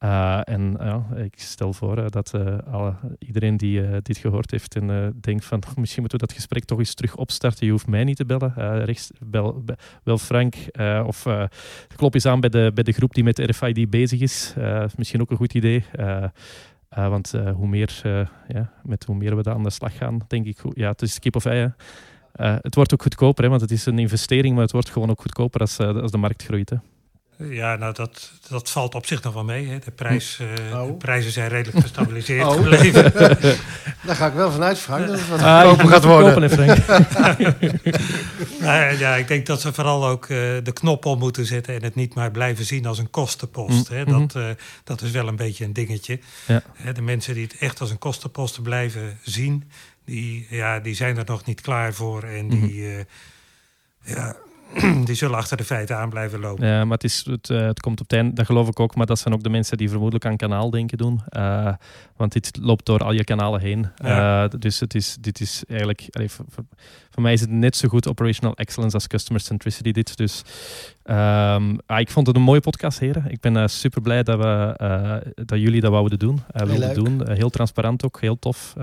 Uh, 0.00 0.40
en 0.44 0.76
uh, 0.80 1.24
ik 1.24 1.38
stel 1.38 1.72
voor 1.72 1.98
uh, 1.98 2.04
dat 2.08 2.32
alle, 2.70 2.94
iedereen 3.18 3.56
die 3.56 4.02
dit 4.02 4.18
gehoord 4.18 4.50
heeft 4.50 4.76
en 4.76 5.14
denkt 5.20 5.44
van 5.44 5.62
misschien 5.76 6.00
moeten 6.00 6.18
we 6.20 6.26
dat 6.26 6.36
gesprek 6.36 6.64
toch 6.64 6.78
eens 6.78 6.94
terug 6.94 7.16
opstarten. 7.16 7.66
Je 7.66 7.72
hoeft 7.72 7.86
mij 7.86 8.04
niet 8.04 8.16
te 8.16 8.24
bellen. 8.24 8.84
rechts, 8.84 9.10
bel, 9.20 9.64
bel 10.02 10.18
Frank 10.18 10.54
of 11.06 11.26
klop 11.96 12.14
eens 12.14 12.26
aan 12.26 12.40
bij 12.40 12.50
de, 12.50 12.70
bij 12.74 12.84
de 12.84 12.92
groep 12.92 13.14
die 13.14 13.24
met 13.24 13.38
RFID 13.38 13.90
bezig 13.90 14.20
is. 14.20 14.54
misschien 14.96 15.20
ook 15.20 15.30
een 15.30 15.36
goed 15.36 15.54
idee. 15.54 15.84
want 16.88 17.32
hoe 17.54 17.68
meer, 17.68 18.00
ja, 18.48 18.72
met 18.82 19.04
hoe 19.04 19.16
meer 19.16 19.36
we 19.36 19.42
daar 19.42 19.54
aan 19.54 19.62
de 19.62 19.70
slag 19.70 19.96
gaan, 19.96 20.18
denk 20.28 20.46
ik, 20.46 20.58
ja, 20.72 20.90
het 20.90 21.02
is 21.02 21.18
kip 21.18 21.36
of 21.36 21.44
ei. 21.44 21.72
Het 22.36 22.74
wordt 22.74 22.92
ook 22.92 23.02
goedkoper, 23.02 23.44
hè, 23.44 23.50
want 23.50 23.60
het 23.60 23.70
is 23.70 23.86
een 23.86 23.98
investering, 23.98 24.54
maar 24.54 24.62
het 24.62 24.72
wordt 24.72 24.90
gewoon 24.90 25.10
ook 25.10 25.20
goedkoper 25.20 25.60
als, 25.60 25.78
als 25.78 26.10
de 26.10 26.18
markt 26.18 26.42
groeit. 26.42 26.70
Hè. 26.70 26.76
Ja, 27.38 27.76
nou 27.76 27.94
dat, 27.94 28.30
dat 28.48 28.70
valt 28.70 28.94
op 28.94 29.06
zich 29.06 29.22
nog 29.22 29.34
wel 29.34 29.44
mee. 29.44 29.68
Hè. 29.68 29.78
De, 29.78 29.90
prijs, 29.90 30.38
uh, 30.40 30.86
de 30.86 30.92
prijzen 30.92 31.32
zijn 31.32 31.48
redelijk 31.48 31.80
gestabiliseerd 31.80 32.46
oh. 32.46 32.52
gebleven. 32.52 33.12
Daar 34.06 34.16
ga 34.16 34.26
ik 34.26 34.32
wel 34.32 34.50
vanuit, 34.52 34.78
Frank, 34.78 35.06
dat 35.06 35.18
het 35.18 35.28
wat 35.28 35.40
ah, 35.40 35.60
goedkoper 35.60 35.88
gaat 35.88 36.04
worden. 36.04 36.50
Frank. 36.50 36.86
nou, 38.60 38.98
ja, 38.98 39.16
ik 39.16 39.28
denk 39.28 39.46
dat 39.46 39.60
ze 39.60 39.72
vooral 39.72 40.06
ook 40.06 40.28
uh, 40.28 40.38
de 40.62 40.72
knop 40.72 41.04
om 41.04 41.18
moeten 41.18 41.46
zetten... 41.46 41.74
en 41.74 41.82
het 41.82 41.94
niet 41.94 42.14
maar 42.14 42.30
blijven 42.30 42.64
zien 42.64 42.86
als 42.86 42.98
een 42.98 43.10
kostenpost. 43.10 43.90
Mm. 43.90 43.96
Hè. 43.96 44.04
Dat, 44.04 44.34
uh, 44.34 44.48
dat 44.84 45.02
is 45.02 45.10
wel 45.10 45.28
een 45.28 45.36
beetje 45.36 45.64
een 45.64 45.72
dingetje. 45.72 46.18
Ja. 46.46 46.62
De 46.92 47.02
mensen 47.02 47.34
die 47.34 47.44
het 47.44 47.56
echt 47.58 47.80
als 47.80 47.90
een 47.90 47.98
kostenpost 47.98 48.62
blijven 48.62 49.18
zien... 49.22 49.70
die, 50.06 50.46
ja, 50.50 50.80
die 50.80 50.94
zijn 50.94 51.16
er 51.16 51.24
nog 51.26 51.44
niet 51.44 51.60
klaar 51.60 51.94
voor 51.94 52.22
en 52.22 52.48
die... 52.48 52.82
Mm. 52.82 53.04
ja, 54.04 54.36
die 55.06 55.14
zullen 55.14 55.36
achter 55.36 55.56
de 55.56 55.64
feiten 55.64 55.96
aan 55.96 56.10
blijven 56.10 56.40
lopen. 56.40 56.66
Ja, 56.66 56.84
maar 56.84 56.94
het, 56.94 57.04
is, 57.04 57.24
het, 57.30 57.48
uh, 57.48 57.66
het 57.66 57.80
komt 57.80 58.00
op 58.00 58.10
het 58.10 58.18
einde, 58.18 58.34
dat 58.34 58.46
geloof 58.46 58.68
ik 58.68 58.80
ook, 58.80 58.94
maar 58.94 59.06
dat 59.06 59.18
zijn 59.18 59.34
ook 59.34 59.42
de 59.42 59.48
mensen 59.48 59.76
die 59.76 59.88
vermoedelijk 59.88 60.26
aan 60.26 60.36
kanaaldenken 60.36 60.98
doen. 60.98 61.20
Uh, 61.36 61.72
want 62.16 62.32
dit 62.32 62.58
loopt 62.60 62.86
door 62.86 62.98
al 62.98 63.12
je 63.12 63.24
kanalen 63.24 63.60
heen. 63.60 63.88
Ja. 63.96 64.44
Uh, 64.44 64.50
dus 64.58 64.80
het 64.80 64.94
is, 64.94 65.16
dit 65.20 65.40
is 65.40 65.64
eigenlijk, 65.68 66.06
allee, 66.10 66.30
voor, 66.30 66.44
voor, 67.10 67.22
mij 67.22 67.32
is 67.32 67.40
het 67.40 67.50
net 67.50 67.76
zo 67.76 67.88
goed 67.88 68.08
operational 68.08 68.56
excellence 68.56 68.94
als 68.94 69.06
customer 69.06 69.40
centricity 69.40 69.92
dit. 69.92 70.16
Dus 70.16 70.42
um, 71.04 71.78
ah, 71.86 72.00
ik 72.00 72.10
vond 72.10 72.26
het 72.26 72.36
een 72.36 72.42
mooie 72.42 72.60
podcast, 72.60 72.98
heren. 72.98 73.24
Ik 73.28 73.40
ben 73.40 73.70
super 73.70 74.00
blij 74.00 74.22
dat, 74.22 74.38
we, 74.38 75.32
dat 75.34 75.60
jullie 75.60 75.80
dat 75.80 75.90
wouden 75.90 76.18
doen. 76.18 76.42
wilden 76.52 76.94
doen. 76.94 77.30
heel 77.32 77.50
transparant 77.50 78.04
ook, 78.04 78.20
heel 78.20 78.38
tof. 78.38 78.74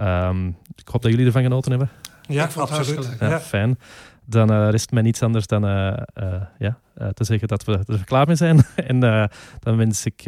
Um, 0.00 0.56
ik 0.74 0.88
hoop 0.88 1.02
dat 1.02 1.10
jullie 1.10 1.26
ervan 1.26 1.42
genoten 1.42 1.70
hebben. 1.70 1.90
Ja, 2.28 2.48
absoluut. 2.56 3.16
Ja, 3.20 3.40
Fijn 3.40 3.78
dan 4.24 4.52
uh, 4.52 4.70
rest 4.70 4.90
mij 4.90 5.02
niets 5.02 5.22
anders 5.22 5.46
dan 5.46 5.64
uh, 5.64 5.96
uh, 6.14 6.42
ja, 6.58 6.78
te 7.12 7.24
zeggen 7.24 7.48
dat 7.48 7.64
we 7.64 7.84
er 7.86 8.04
klaar 8.04 8.26
mee 8.26 8.36
zijn. 8.36 8.64
en 8.90 9.00
dan 9.60 9.76
wens 9.76 10.06
ik 10.06 10.22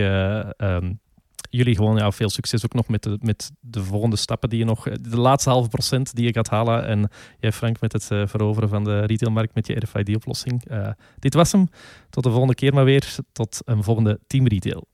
um, 0.57 1.01
jullie 1.51 1.75
gewoon 1.75 1.97
ja, 1.97 2.11
veel 2.11 2.31
succes 2.31 2.65
ook 2.65 2.75
nog 2.75 2.89
met 2.89 3.03
de, 3.03 3.19
met 3.21 3.51
de 3.61 3.83
volgende 3.83 4.17
stappen 4.17 4.49
die 4.49 4.59
je 4.59 4.65
nog... 4.65 4.83
De 4.83 5.19
laatste 5.19 5.51
halve 5.51 5.69
procent 5.69 6.15
die 6.15 6.25
je 6.25 6.33
gaat 6.33 6.49
halen. 6.49 6.87
En 6.87 7.11
jij 7.41 7.53
Frank 7.53 7.81
met 7.81 7.93
het 7.93 8.05
veroveren 8.05 8.69
van 8.69 8.85
de 8.85 9.01
retailmarkt 9.01 9.55
met 9.55 9.67
je 9.67 9.75
RFID-oplossing. 9.75 10.63
dit 11.19 11.35
was 11.35 11.53
hem. 11.53 11.69
Tot 12.11 12.23
de 12.23 12.31
volgende 12.31 12.55
keer 12.55 12.75
maar 12.75 12.85
weer. 12.85 13.17
Tot 13.33 13.61
een 13.65 13.83
volgende 13.83 14.21
Team 14.27 14.47
Retail. 14.47 14.89